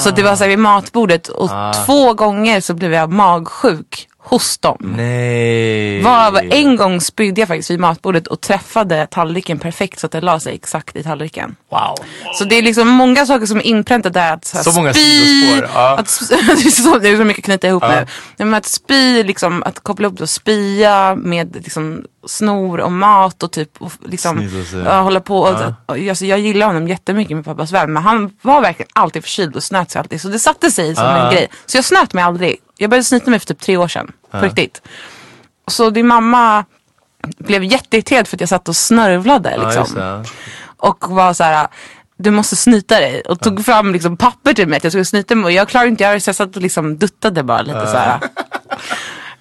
Så 0.00 0.10
det 0.10 0.22
var 0.22 0.36
så 0.36 0.44
här 0.44 0.48
vid 0.48 0.58
matbordet 0.58 1.28
och 1.28 1.50
två 1.86 2.14
gånger 2.14 2.60
så 2.60 2.74
blev 2.74 2.92
jag 2.92 3.12
magsjuk 3.12 4.08
hos 4.30 4.58
dem. 4.58 4.94
Nej. 4.96 6.02
Varav 6.02 6.40
en 6.50 6.76
gång 6.76 7.00
spydde 7.00 7.40
jag 7.40 7.48
faktiskt 7.48 7.70
vid 7.70 7.80
matbordet 7.80 8.26
och 8.26 8.40
träffade 8.40 9.06
tallriken 9.10 9.58
perfekt 9.58 9.98
så 9.98 10.06
att 10.06 10.12
det 10.12 10.20
la 10.20 10.40
sig 10.40 10.54
exakt 10.54 10.96
i 10.96 11.02
tallriken. 11.02 11.56
Wow. 11.70 11.94
Så 12.34 12.44
det 12.44 12.58
är 12.58 12.62
liksom 12.62 12.88
många 12.88 13.26
saker 13.26 13.46
som 13.46 13.58
är 13.58 13.66
inpräntat 13.66 14.12
där. 14.12 14.32
Att 14.32 14.44
så, 14.44 14.58
Så 14.58 14.72
många 14.72 14.94
sidospår, 14.94 15.70
ja. 15.74 15.96
att, 15.98 16.20
det 16.28 16.34
är 16.66 16.70
så, 16.70 16.98
det 16.98 17.08
är 17.08 17.16
så 17.16 17.24
mycket 17.24 17.42
att 17.42 17.44
knyta 17.44 17.66
ihop 17.66 17.82
nu. 17.82 17.88
Nej, 17.88 18.06
Men 18.36 18.54
att 18.54 18.66
spy, 18.66 19.22
liksom, 19.22 19.62
att 19.62 19.80
koppla 19.80 20.06
ihop 20.06 20.18
det 20.18 20.22
och 20.22 20.30
spya 20.30 21.14
med 21.14 21.56
liksom, 21.56 22.04
snor 22.26 22.80
och 22.80 22.92
mat 22.92 23.42
och 23.42 23.52
typ 23.52 23.70
och, 23.78 23.92
liksom, 24.04 24.50
ja, 24.84 25.00
hålla 25.00 25.20
på. 25.20 25.38
Och, 25.38 25.72
och, 25.86 25.98
alltså, 26.08 26.24
jag 26.24 26.38
gillar 26.38 26.66
honom 26.66 26.88
jättemycket 26.88 27.36
med 27.36 27.44
pappas 27.44 27.72
vän 27.72 27.92
men 27.92 28.02
han 28.02 28.30
var 28.42 28.60
verkligen 28.60 28.88
alltid 28.94 29.22
förkyld 29.22 29.56
och 29.56 29.62
snöt 29.62 29.90
sig 29.90 30.00
alltid. 30.00 30.20
Så 30.20 30.28
det 30.28 30.38
satte 30.38 30.70
sig 30.70 30.94
som 30.94 31.06
en 31.06 31.32
grej. 31.32 31.48
Så 31.66 31.76
jag 31.76 31.84
snöt 31.84 32.12
mig 32.12 32.24
aldrig. 32.24 32.56
Jag 32.80 32.90
började 32.90 33.04
snyta 33.04 33.30
mig 33.30 33.38
för 33.38 33.46
typ 33.46 33.60
tre 33.60 33.76
år 33.76 33.88
sedan. 33.88 34.12
På 34.30 34.38
riktigt. 34.38 34.82
Så 35.66 35.90
din 35.90 36.06
mamma 36.06 36.64
blev 37.38 37.64
jätteirriterad 37.64 38.28
för 38.28 38.36
att 38.36 38.40
jag 38.40 38.48
satt 38.48 38.68
och 38.68 38.76
snörvlade. 38.76 39.54
Ja, 39.56 39.68
Liksom 39.68 40.00
ja. 40.00 40.24
och 40.76 41.04
var 41.08 41.32
så 41.32 41.44
här. 41.44 41.68
Du 42.16 42.30
måste 42.30 42.56
snyta 42.56 43.00
dig 43.00 43.20
och 43.20 43.40
tog 43.40 43.64
fram 43.64 43.92
liksom 43.92 44.16
papper 44.16 44.54
till 44.54 44.68
mig 44.68 44.76
att 44.76 44.84
jag 44.84 44.92
skulle 44.92 45.04
snyta 45.04 45.34
mig 45.34 45.44
och 45.44 45.52
jag 45.52 45.68
klarade 45.68 45.90
inte 45.90 46.04
göra 46.04 46.14
det 46.14 46.20
så 46.20 46.28
jag 46.28 46.36
satt 46.36 46.56
och 46.56 46.62
liksom 46.62 46.98
duttade 46.98 47.42
bara 47.42 47.62
lite 47.62 47.86
så 47.86 47.96
här. 47.96 48.20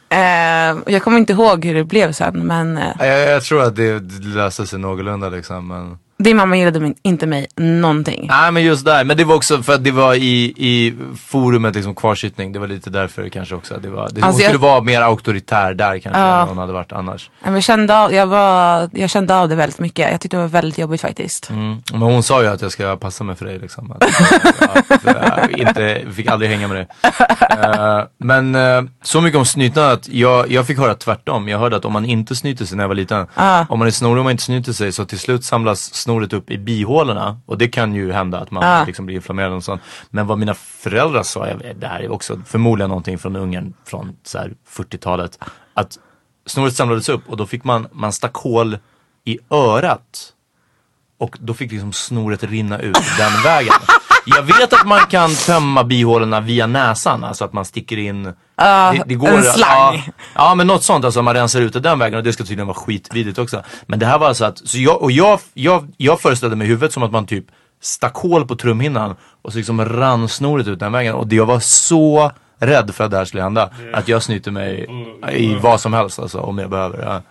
Eh, 0.09 0.77
jag 0.85 1.03
kommer 1.03 1.17
inte 1.17 1.33
ihåg 1.33 1.65
hur 1.65 1.75
det 1.75 1.83
blev 1.83 2.11
sen 2.11 2.39
men 2.47 2.77
eh, 2.77 2.91
Jag, 2.99 3.29
jag 3.29 3.43
tror 3.43 3.63
att 3.63 3.75
det, 3.75 3.99
det 3.99 4.27
löste 4.27 4.67
sig 4.67 4.79
någorlunda 4.79 5.29
liksom. 5.29 5.67
Men... 5.67 5.97
din 6.19 6.37
mamma 6.37 6.57
gillade 6.57 6.79
min, 6.79 6.95
inte 7.03 7.27
mig 7.27 7.47
någonting. 7.55 8.25
Nej 8.29 8.51
men 8.51 8.63
just 8.63 8.85
där, 8.85 9.03
men 9.03 9.17
det 9.17 9.23
var 9.23 9.35
också 9.35 9.63
för 9.63 9.73
att 9.73 9.83
det 9.83 9.91
var 9.91 10.13
i, 10.13 10.53
i 10.57 10.93
forumet 11.25 11.75
liksom 11.75 11.95
kvarsittning. 11.95 12.51
Det 12.51 12.59
var 12.59 12.67
lite 12.67 12.89
därför 12.89 13.29
kanske 13.29 13.55
också. 13.55 13.77
Det 13.81 13.89
var, 13.89 14.09
det, 14.09 14.15
hon 14.15 14.23
Alltså, 14.23 14.41
jag- 14.41 14.49
skulle 14.51 14.67
vara 14.67 14.81
mer 14.81 15.01
auktoritär 15.01 15.73
där 15.73 15.99
kanske 15.99 16.21
Ja. 16.21 16.41
än 16.41 16.47
hon 16.47 16.57
hade 16.57 16.73
varit 16.73 16.91
annars. 16.91 17.29
Men 17.43 17.53
jag, 17.53 17.63
kände 17.63 17.97
av, 17.99 18.13
jag, 18.13 18.27
var, 18.27 18.89
jag 18.93 19.09
kände 19.09 19.35
av 19.35 19.49
det 19.49 19.55
väldigt 19.55 19.79
mycket. 19.79 20.11
Jag 20.11 20.21
tyckte 20.21 20.37
det 20.37 20.41
var 20.41 20.49
väldigt 20.49 20.77
jobbigt 20.77 21.01
faktiskt. 21.01 21.49
Mm. 21.49 21.77
Men 21.91 22.01
hon 22.01 22.23
sa 22.23 22.41
ju 22.41 22.47
att 22.47 22.61
jag 22.61 22.71
ska 22.71 22.95
passa 22.97 23.23
mig 23.23 23.35
för 23.35 23.45
dig 23.45 23.59
liksom. 23.59 23.91
Att, 23.91 24.03
ja, 24.59 24.97
för 24.99 25.49
jag 25.49 25.59
inte, 25.59 26.01
fick 26.15 26.27
aldrig 26.27 26.51
hänga 26.51 26.67
med 26.67 26.77
dig. 26.77 26.87
Eh, 27.49 28.03
men 28.17 28.55
eh, 28.55 28.81
så 29.03 29.21
mycket 29.21 29.37
om 29.37 29.45
snytande 29.45 29.91
att 29.91 30.07
jag, 30.09 30.51
jag 30.51 30.67
fick 30.67 30.77
höra 30.77 30.93
tvärtom. 30.95 31.47
Jag 31.47 31.59
hörde 31.59 31.75
att 31.75 31.85
om 31.85 31.93
man 31.93 32.05
inte 32.05 32.35
snyter 32.35 32.65
sig 32.65 32.77
när 32.77 32.83
jag 32.83 32.87
var 32.87 32.95
liten. 32.95 33.25
Om 33.69 33.79
man 33.79 33.87
är 33.87 33.91
snorig 33.91 34.17
och 34.17 34.23
man 34.23 34.31
inte 34.31 34.43
snyter 34.43 34.73
sig 34.73 34.91
så 34.91 35.05
till 35.05 35.19
slut 35.19 35.43
samlas 35.45 35.93
snoret 36.07 36.33
upp 36.33 36.51
i 36.51 36.57
bihålorna. 36.57 37.39
Och 37.45 37.57
det 37.57 37.67
kan 37.67 37.93
ju 37.95 38.11
hända 38.11 38.39
att 38.39 38.51
man 38.51 38.63
Ja. 38.63 38.83
liksom 38.85 39.05
blir 39.05 39.15
inflammerad 39.15 39.53
och 39.53 39.63
sånt. 39.63 39.81
Men 40.09 40.27
vad 40.27 40.37
mina 40.37 40.53
föräldrar 40.53 41.23
sa, 41.23 41.47
jag, 41.47 41.75
det 41.79 41.87
här 41.87 41.99
är 41.99 42.11
också 42.11 42.41
förmodligen 42.45 42.89
någonting 42.89 43.17
från 43.17 43.35
Ungern 43.35 43.73
från 43.85 44.15
så 44.23 44.37
här 44.37 44.53
40-talet. 44.69 45.39
Att 45.73 45.97
snoret 46.45 46.75
samlades 46.75 47.09
upp 47.09 47.29
och 47.29 47.37
då 47.37 47.45
fick 47.45 47.63
man, 47.63 47.87
man 47.91 48.13
stack 48.13 48.35
hål 48.35 48.77
i 49.25 49.39
örat. 49.49 50.33
Och 51.19 51.37
då 51.41 51.53
fick 51.53 51.71
liksom 51.71 51.93
snoret 51.93 52.43
rinna 52.43 52.79
ut 52.79 52.97
den 53.17 53.43
vägen. 53.43 53.73
Jag 54.25 54.43
vet 54.43 54.73
att 54.73 54.87
man 54.87 54.99
kan 54.99 55.29
tömma 55.35 55.83
bihålorna 55.83 56.39
via 56.41 56.67
näsan, 56.67 57.23
alltså 57.23 57.45
att 57.45 57.53
man 57.53 57.65
sticker 57.65 57.97
in 57.97 58.33
det, 58.57 59.03
det 59.05 59.15
går, 59.15 59.27
en 59.27 59.43
slang. 59.43 60.03
Ja, 60.05 60.13
ja 60.35 60.55
men 60.55 60.67
något 60.67 60.83
sånt, 60.83 61.05
alltså 61.05 61.21
man 61.21 61.33
rensar 61.33 61.61
ut 61.61 61.73
det 61.73 61.79
den 61.79 61.99
vägen 61.99 62.17
och 62.17 62.23
det 62.23 62.33
ska 62.33 62.43
tydligen 62.43 62.67
vara 62.67 62.77
skitvidrigt 62.77 63.39
också. 63.39 63.63
Men 63.85 63.99
det 63.99 64.05
här 64.05 64.19
var 64.19 64.27
alltså 64.27 64.45
att, 64.45 64.57
så 64.57 64.77
jag, 64.77 65.01
och 65.01 65.11
jag, 65.11 65.39
jag, 65.53 65.87
jag 65.97 66.21
föreställde 66.21 66.55
mig 66.55 66.67
i 66.67 66.69
huvudet 66.69 66.93
som 66.93 67.03
att 67.03 67.11
man 67.11 67.25
typ 67.25 67.45
stack 67.81 68.15
hål 68.15 68.47
på 68.47 68.55
trumhinnan 68.55 69.15
och 69.41 69.51
så 69.51 69.57
liksom 69.57 69.85
rann 69.85 70.29
snoret 70.29 70.67
ut 70.67 70.79
den 70.79 70.91
vägen 70.91 71.13
och 71.13 71.27
det, 71.27 71.35
jag 71.35 71.45
var 71.45 71.59
så 71.59 72.31
rädd 72.59 72.95
för 72.95 73.03
att 73.03 73.11
det 73.11 73.17
här 73.17 73.25
skulle 73.25 73.43
hända. 73.43 73.69
Att 73.93 74.07
jag 74.07 74.23
snyter 74.23 74.51
mig 74.51 74.87
i 75.31 75.55
vad 75.55 75.81
som 75.81 75.93
helst 75.93 76.19
alltså 76.19 76.39
om 76.39 76.57
jag 76.57 76.69
behöver. 76.69 77.03
Ja. 77.03 77.21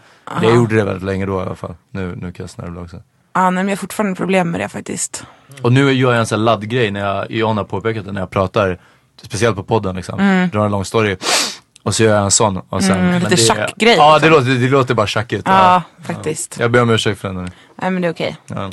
Jag 0.43 0.55
gjorde 0.55 0.77
det 0.77 0.85
väldigt 0.85 1.05
länge 1.05 1.27
då 1.27 1.39
i 1.39 1.43
alla 1.43 1.55
fall. 1.55 1.75
Nu, 1.91 2.17
nu 2.17 2.33
kan 2.33 2.43
jag 2.45 2.51
snörvla 2.51 2.81
också. 2.81 2.97
Ja, 3.33 3.51
nej, 3.51 3.53
men 3.53 3.69
jag 3.69 3.77
har 3.77 3.81
fortfarande 3.81 4.17
problem 4.17 4.51
med 4.51 4.61
det 4.61 4.69
faktiskt. 4.69 5.25
Och 5.63 5.73
nu 5.73 5.93
gör 5.93 6.13
jag 6.13 6.21
en 6.21 6.27
sån 6.27 6.39
här 6.39 6.45
laddgrej 6.45 6.91
när 6.91 7.01
jag, 7.01 7.31
John 7.31 7.57
har 7.57 7.65
påpekat 7.65 8.05
det 8.05 8.13
när 8.13 8.21
jag 8.21 8.31
pratar, 8.31 8.79
speciellt 9.23 9.57
på 9.57 9.63
podden 9.63 9.97
liksom, 9.97 10.49
drar 10.53 10.65
en 10.65 10.71
lång 10.71 10.85
story. 10.85 11.17
Och 11.83 11.95
så 11.95 12.03
gör 12.03 12.15
jag 12.15 12.25
en 12.25 12.31
sån. 12.31 12.57
Och 12.69 12.83
sen, 12.83 12.93
Mm, 12.93 13.07
men 13.11 13.19
lite 13.23 13.31
det- 13.35 13.37
tjackgrej, 13.37 13.97
Ja, 13.97 14.15
liksom. 14.17 14.31
det, 14.31 14.37
låter, 14.37 14.51
det 14.61 14.69
låter 14.69 14.95
bara 14.95 15.07
tjackigt. 15.07 15.43
Ja, 15.47 15.83
faktiskt. 16.07 16.57
Jag 16.61 16.71
ber 16.71 16.83
om 16.83 16.91
ursäkt 16.91 17.21
för 17.21 17.29
den. 17.29 17.45
nu. 17.45 17.51
Nej 17.83 17.91
men 17.91 18.03
det 18.03 18.09
är 18.09 18.13
okej. 18.13 18.37
Ja. 18.47 18.71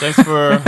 Thanks 0.00 0.16
for 0.24 0.62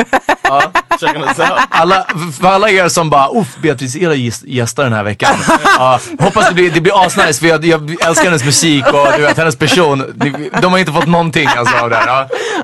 Alla, 1.70 2.06
för 2.40 2.48
alla 2.48 2.70
er 2.70 2.88
som 2.88 3.10
bara, 3.10 3.28
uff, 3.40 3.56
Beatrice 3.62 3.94
gäst- 3.96 4.44
gästar 4.46 4.84
den 4.84 4.92
här 4.92 5.02
veckan. 5.04 5.34
Ja, 5.78 6.00
hoppas 6.18 6.48
det 6.48 6.54
blir, 6.54 6.70
det 6.70 6.80
blir 6.80 7.06
asnice 7.06 7.40
för 7.40 7.46
jag, 7.46 7.64
jag 7.64 8.06
älskar 8.06 8.24
hennes 8.24 8.44
musik 8.44 8.84
och 8.92 9.06
du 9.16 9.22
vet, 9.22 9.36
hennes 9.38 9.56
person. 9.56 10.12
De, 10.14 10.50
de 10.62 10.72
har 10.72 10.78
inte 10.78 10.92
fått 10.92 11.06
någonting 11.06 11.48
alltså, 11.56 11.76
av 11.76 11.90
det 11.90 11.96
här. 11.96 12.06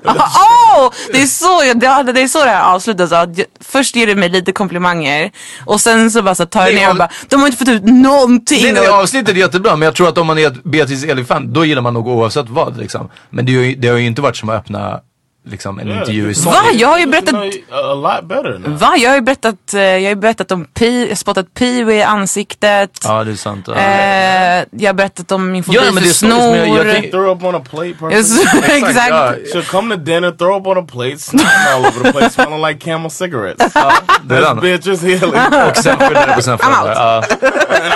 Ja. 0.05 0.14
Åh! 0.76 0.91
det, 1.12 1.22
är 1.22 1.26
så, 1.26 1.61
det, 1.74 2.12
det 2.12 2.20
är 2.22 2.28
så 2.28 2.45
det 2.45 2.51
här 2.51 2.74
avslutas. 2.74 3.11
Jag- 3.11 3.41
först 3.64 3.97
ger 3.97 4.07
du 4.07 4.14
mig 4.14 4.28
lite 4.28 4.53
komplimanger 4.53 5.31
och 5.66 5.81
sen 5.81 6.11
så 6.11 6.22
bara 6.22 6.35
så 6.35 6.47
tar 6.47 6.66
jag 6.66 6.74
ner 6.74 6.91
och 6.91 6.97
bara, 6.97 7.09
de 7.28 7.41
har 7.41 7.47
inte 7.47 7.59
fått 7.59 7.68
ut 7.68 7.85
någonting. 7.85 8.62
Nej, 8.62 8.72
nej, 8.72 8.89
avsnittet 8.89 9.35
är 9.35 9.39
jättebra 9.39 9.76
men 9.76 9.87
jag 9.87 9.95
tror 9.95 10.09
att 10.09 10.18
om 10.18 10.26
man 10.26 10.39
är 10.39 10.47
ett 10.47 10.64
Beatrice 10.64 11.05
Eli-fan 11.05 11.53
då 11.53 11.64
gillar 11.64 11.83
man 11.83 11.95
nog 11.95 12.09
oavsett 12.09 12.47
vad 12.49 12.78
liksom. 12.78 13.11
Men 13.31 13.47
det, 13.47 13.53
är 13.53 13.61
ju- 13.62 13.74
det 13.76 13.89
har 13.89 13.97
ju 13.97 14.07
inte 14.07 14.22
varit 14.22 14.37
som 14.37 14.49
att 14.49 14.57
öppna 14.57 15.01
liksom 15.47 15.78
en 15.78 15.86
Yeah, 15.88 15.99
intervju 16.01 16.30
i 16.30 16.34
sång. 16.34 16.53
Va? 16.53 16.59
Jag 16.74 16.88
har 16.88 16.99
ju 16.99 17.07
berättat... 17.07 17.34
a, 17.34 17.51
a 17.70 17.95
lot 17.95 18.24
better 18.28 18.59
now. 18.59 18.78
Va? 18.78 18.95
Jag 18.99 19.11
har 19.11 19.16
ju 19.16 19.22
berättat, 19.22 19.57
jag 19.72 19.80
har 19.82 19.99
ju 19.99 20.14
berättat 20.14 20.53
om 20.53 20.64
pi, 20.64 21.09
jag 21.09 21.18
spottat 21.18 21.55
Pee 21.55 21.93
i 21.95 22.03
ansiktet. 22.03 22.91
Ja, 23.05 23.24
det 23.24 23.30
är 23.30 23.34
sant. 23.36 23.64
Ja. 23.68 23.74
Eh, 23.74 24.64
jag 24.70 24.88
har 24.88 24.93
berattat 24.95 25.32
om 25.32 25.53
min 25.53 25.64
fobi 25.64 25.76
Ja, 25.76 25.82
men 25.93 26.03
för 26.03 26.26
men 26.26 26.38
jag- 26.57 26.68
jag 26.68 26.76
snor. 26.76 26.93
tänker- 26.93 27.11
Throw 27.11 27.36
up 27.36 27.45
on 27.45 27.55
a 27.55 27.61
plate 27.70 27.95
perfect. 28.01 28.12
Yes, 28.12 28.55
exakt. 28.68 29.11
She'll 29.55 29.70
come 29.70 29.95
to 29.97 30.01
dinner, 30.03 30.30
throw 30.30 30.61
up 30.61 30.66
on 30.66 30.78
a 30.78 30.86
plate, 30.93 31.18
snotting 31.18 31.47
all 31.74 31.80
over 31.86 32.05
the 32.05 32.12
place, 32.12 32.30
smelling 32.30 32.62
like 32.66 32.80
camel 32.91 33.11
cigarettes. 33.11 33.76
är 34.30 34.55
This 34.55 34.62
bitch 34.62 34.86
is 34.86 35.03
healing. 35.03 35.41
Och 35.70 35.76
sen 35.76 35.97
skyller 35.99 36.26
det 36.26 36.32
på 36.34 36.43
sina 36.43 36.59
föräldrar. 36.64 36.95
Ja, 36.95 37.22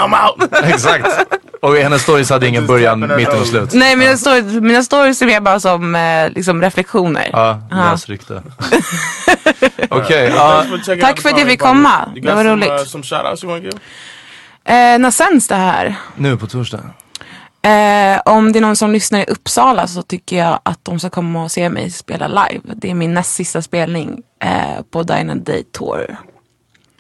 and 0.03 0.13
I'm 0.13 0.27
out. 0.29 0.51
exakt. 0.65 1.09
Och 1.65 1.77
hennes 1.77 2.03
stories 2.03 2.31
hade 2.31 2.49
ingen 2.49 2.67
början, 2.67 3.01
mitten 3.17 3.41
och 3.41 3.47
slut. 3.47 3.71
Nej 3.73 3.97
mina, 3.97 4.17
stories, 4.17 4.45
mina 4.53 4.83
stories 4.83 5.23
är 5.23 5.27
mer 5.27 5.41
bara 5.41 5.61
som 5.61 5.95
eh, 5.95 6.31
liksom 6.31 6.63
reflektioner. 6.63 7.31
Ja, 7.33 7.63
Ja. 7.71 7.91
lös 7.91 8.09
rykte. 8.09 8.43
Okej, 9.89 10.33
Tack 11.01 11.21
för 11.21 11.29
att 11.29 11.39
jag 11.39 11.49
fick 11.49 11.61
komma. 11.61 12.09
Det 12.23 12.35
var 12.35 12.45
roligt. 12.45 12.71
Uh, 12.71 12.85
some 12.85 13.05
shout 13.05 13.27
outs 13.31 13.45
you 13.45 13.59
give? 13.59 13.79
Eh, 14.65 14.99
när 14.99 15.11
sänds 15.11 15.49
det 15.49 15.55
här? 15.55 15.95
nu 16.17 16.37
på 16.37 16.47
torsdag. 16.47 16.81
Eh, 17.63 18.21
om 18.25 18.53
det 18.53 18.59
är 18.59 18.61
någon 18.61 18.77
som 18.77 18.93
lyssnar 18.93 19.21
i 19.21 19.25
Uppsala 19.25 19.87
så 19.87 20.03
tycker 20.03 20.37
jag 20.37 20.61
att 20.63 20.79
de 20.83 20.99
ska 20.99 21.11
komma 21.11 21.45
och 21.45 21.51
se 21.51 21.69
mig 21.69 21.91
spela 21.91 22.29
live. 22.29 22.61
Det 22.75 22.91
är 22.91 22.95
min 22.95 23.15
näst 23.15 23.35
sista 23.35 23.63
spelning 23.63 24.23
eh, 24.45 24.83
på 24.91 25.03
Dine 25.03 25.35
Day 25.35 25.65
Tour. 25.73 26.17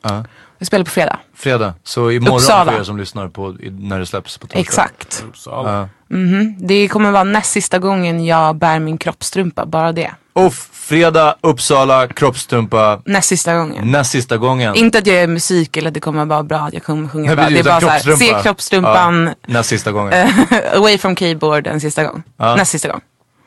Ja. 0.02 0.24
Jag 0.58 0.66
spelar 0.66 0.84
på 0.84 0.90
fredag. 0.90 1.18
Fredag. 1.36 1.74
Så 1.84 2.10
imorgon 2.10 2.36
Uppsala. 2.38 2.72
för 2.72 2.78
er 2.80 2.84
som 2.84 2.96
lyssnar 2.98 3.28
på, 3.28 3.56
när 3.60 3.98
det 3.98 4.06
släpps 4.06 4.38
på 4.38 4.46
torsdag. 4.46 4.60
Exakt. 4.60 5.24
Solid. 5.34 5.88
Mhm. 6.08 6.54
Det 6.58 6.88
kommer 6.88 7.10
vara 7.10 7.24
näst 7.24 7.50
sista 7.50 7.78
gången 7.78 8.24
jag 8.26 8.56
bär 8.56 8.78
min 8.78 8.98
kroppstrumpa, 8.98 9.66
bara 9.66 9.92
det. 9.92 10.10
Uff, 10.34 10.68
fredag, 10.72 11.36
Uppsala, 11.40 12.06
kroppstrumpa, 12.08 13.02
Näst 13.06 13.28
sista 13.28 13.54
gången. 13.54 13.90
näst 13.90 14.10
sista 14.10 14.36
gången. 14.36 14.74
Inte 14.74 14.98
att 14.98 15.06
jag 15.06 15.16
gör 15.16 15.26
musik 15.26 15.76
eller 15.76 15.88
att 15.88 15.94
det 15.94 16.00
kommer 16.00 16.24
vara 16.24 16.42
bra, 16.42 16.58
att 16.58 16.74
jag 16.74 16.82
kommer 16.84 17.08
sjunga 17.08 17.26
Nej, 17.26 17.36
bra. 17.36 17.48
Det 17.50 17.58
är 17.58 17.64
bara 17.64 17.80
såhär, 17.80 18.16
se 18.16 18.42
kroppstrumpan 18.42 19.26
Ja, 19.26 19.34
näst 19.46 19.68
sista 19.68 19.92
gången. 19.92 20.12
eh, 20.12 20.28
away 20.76 20.98
from 20.98 21.16
keyboard 21.16 21.66
en 21.66 21.80
sista 21.80 22.04
gång. 22.04 22.22
Ja. 22.36 22.56
Näst 22.56 22.70
sista 22.70 22.88
gång. 22.88 23.00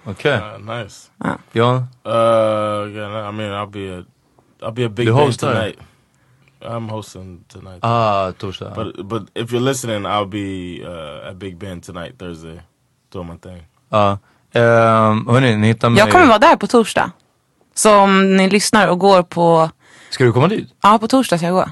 Okej. 0.06 0.34
Uh, 0.38 0.76
nice. 0.78 0.96
Ja. 1.54 1.84
Uh, 2.06 2.12
yeah, 2.96 3.30
I 3.30 3.32
mean, 3.32 3.52
I'll 3.52 3.72
be 3.72 4.00
a, 4.00 4.04
I'll 4.62 4.72
be 4.74 4.86
a 4.86 4.90
big 4.90 5.06
Du 5.08 5.12
hostar? 5.12 5.54
tonight. 5.54 5.76
I'm 6.62 6.90
hosting 6.90 7.44
tonight. 7.48 7.80
Ah, 7.82 8.32
torsdag. 8.38 8.74
But 8.76 9.08
but 9.08 9.24
if 9.36 9.52
you're 9.52 9.66
listening, 9.66 10.06
I'll 10.06 10.26
be 10.30 10.82
uh, 10.86 11.30
at 11.30 11.36
Big 11.40 11.58
Ben 11.58 11.82
tonight, 11.82 12.18
Thursday, 12.20 12.62
doing 13.14 13.28
my 13.28 13.38
thing. 13.38 13.64
Ja. 13.90 14.18
Um, 14.56 15.28
hörni, 15.28 15.56
ni 15.56 15.68
hittar 15.68 15.90
mig. 15.90 16.00
Jag 16.00 16.12
kommer 16.12 16.26
vara 16.28 16.40
där 16.40 16.56
på 16.56 16.68
torsdag. 16.68 17.12
Så 17.76 17.96
om 18.00 18.38
ni 18.38 18.50
lyssnar 18.50 18.88
och 18.88 19.00
går 19.00 19.24
på, 19.24 19.70
Ska 20.10 20.24
du 20.24 20.34
komma 20.34 20.48
dit? 20.48 20.70
ja 20.84 20.98
på 21.00 21.08
torsdag 21.08 21.38
ska 21.38 21.48
jag 21.48 21.56
gå. 21.56 21.66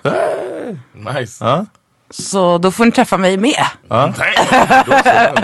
Nice. 0.94 1.46
Ja. 1.46 1.66
Så 2.10 2.58
då 2.58 2.72
får 2.72 2.86
ni 2.86 2.92
träffa 2.92 3.18
mig 3.18 3.38
med. 3.38 3.66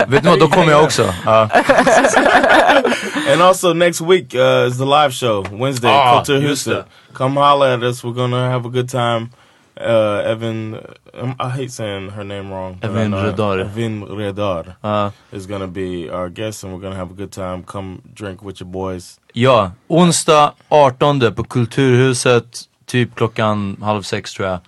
Vet 0.08 0.24
ni 0.24 0.30
vad, 0.30 0.38
då 0.40 0.48
kommer 0.48 0.70
jag 0.72 0.84
också. 0.84 1.14
Ja. 1.24 1.48
And 3.32 3.42
also 3.42 3.72
next 3.72 4.00
week 4.00 4.34
uh, 4.34 4.66
is 4.68 4.78
the 4.78 4.84
live 4.84 5.10
show 5.12 5.46
Wednesday, 5.50 5.90
Ah, 5.90 6.14
Culture 6.24 6.46
Houston. 6.46 6.84
Come 7.12 7.40
holler 7.40 7.74
at 7.74 7.82
us. 7.82 8.04
We're 8.04 8.14
gonna 8.14 8.50
have 8.50 8.66
a 8.66 8.70
good 8.70 8.88
time. 8.90 9.28
Uh, 9.80 10.30
Evan, 10.30 10.74
um, 11.14 11.34
I 11.40 11.48
hate 11.48 11.70
saying 11.70 12.10
her 12.10 12.24
name 12.24 12.50
wrong. 12.50 12.78
her. 12.82 12.88
Redar. 12.88 13.58
Evin 13.58 14.04
Redar 14.04 14.74
Ja. 14.82 15.10
is 15.32 15.46
gonna 15.46 15.66
be 15.66 16.10
our 16.12 16.28
guest, 16.28 16.64
and 16.64 16.72
we're 16.74 16.82
gonna 16.82 16.96
have 16.96 17.10
a 17.10 17.14
good 17.16 17.32
time. 17.32 17.62
Come 17.66 18.00
drink 18.14 18.42
with 18.42 18.60
your 18.62 18.70
boys. 18.70 19.18
Ja, 19.32 19.70
onsdag 19.88 20.52
18 20.68 21.34
på 21.34 21.44
Kulturhuset, 21.44 22.44
typ 22.92 23.14
klockan 23.14 23.76
halv 23.82 24.02
sex 24.02 24.34
tror 24.34 24.48
jag. 24.48 24.60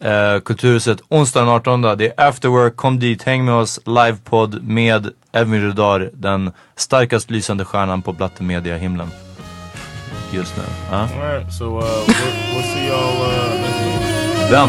Eh, 0.00 0.40
Kulturhuset, 0.40 1.00
onsdag 1.08 1.40
den 1.40 1.48
18. 1.48 1.82
Det 1.82 2.06
är 2.06 2.28
afterwork, 2.28 2.76
kom 2.76 2.98
dit, 2.98 3.22
häng 3.22 3.44
med 3.44 3.54
oss, 3.54 3.80
livepodd 3.86 4.62
med 4.62 5.10
Evin 5.32 5.60
Rudar, 5.60 6.10
den 6.12 6.52
starkast 6.76 7.30
lysande 7.30 7.64
stjärnan 7.64 8.02
på 8.02 8.12
Blatte 8.12 8.42
Media-himlen. 8.42 9.10
Just 10.32 10.56
nu. 10.56 10.62
Ja. 10.90 10.98
All 10.98 11.08
right, 11.38 11.52
so 11.52 11.64
uh, 11.64 11.82
we'll, 11.82 12.14
we'll 12.54 12.62
see 12.62 12.86
y'all 12.88 13.22
uh, 13.22 13.60
next 13.60 13.80
week. 13.80 14.50
Vem? 14.50 14.68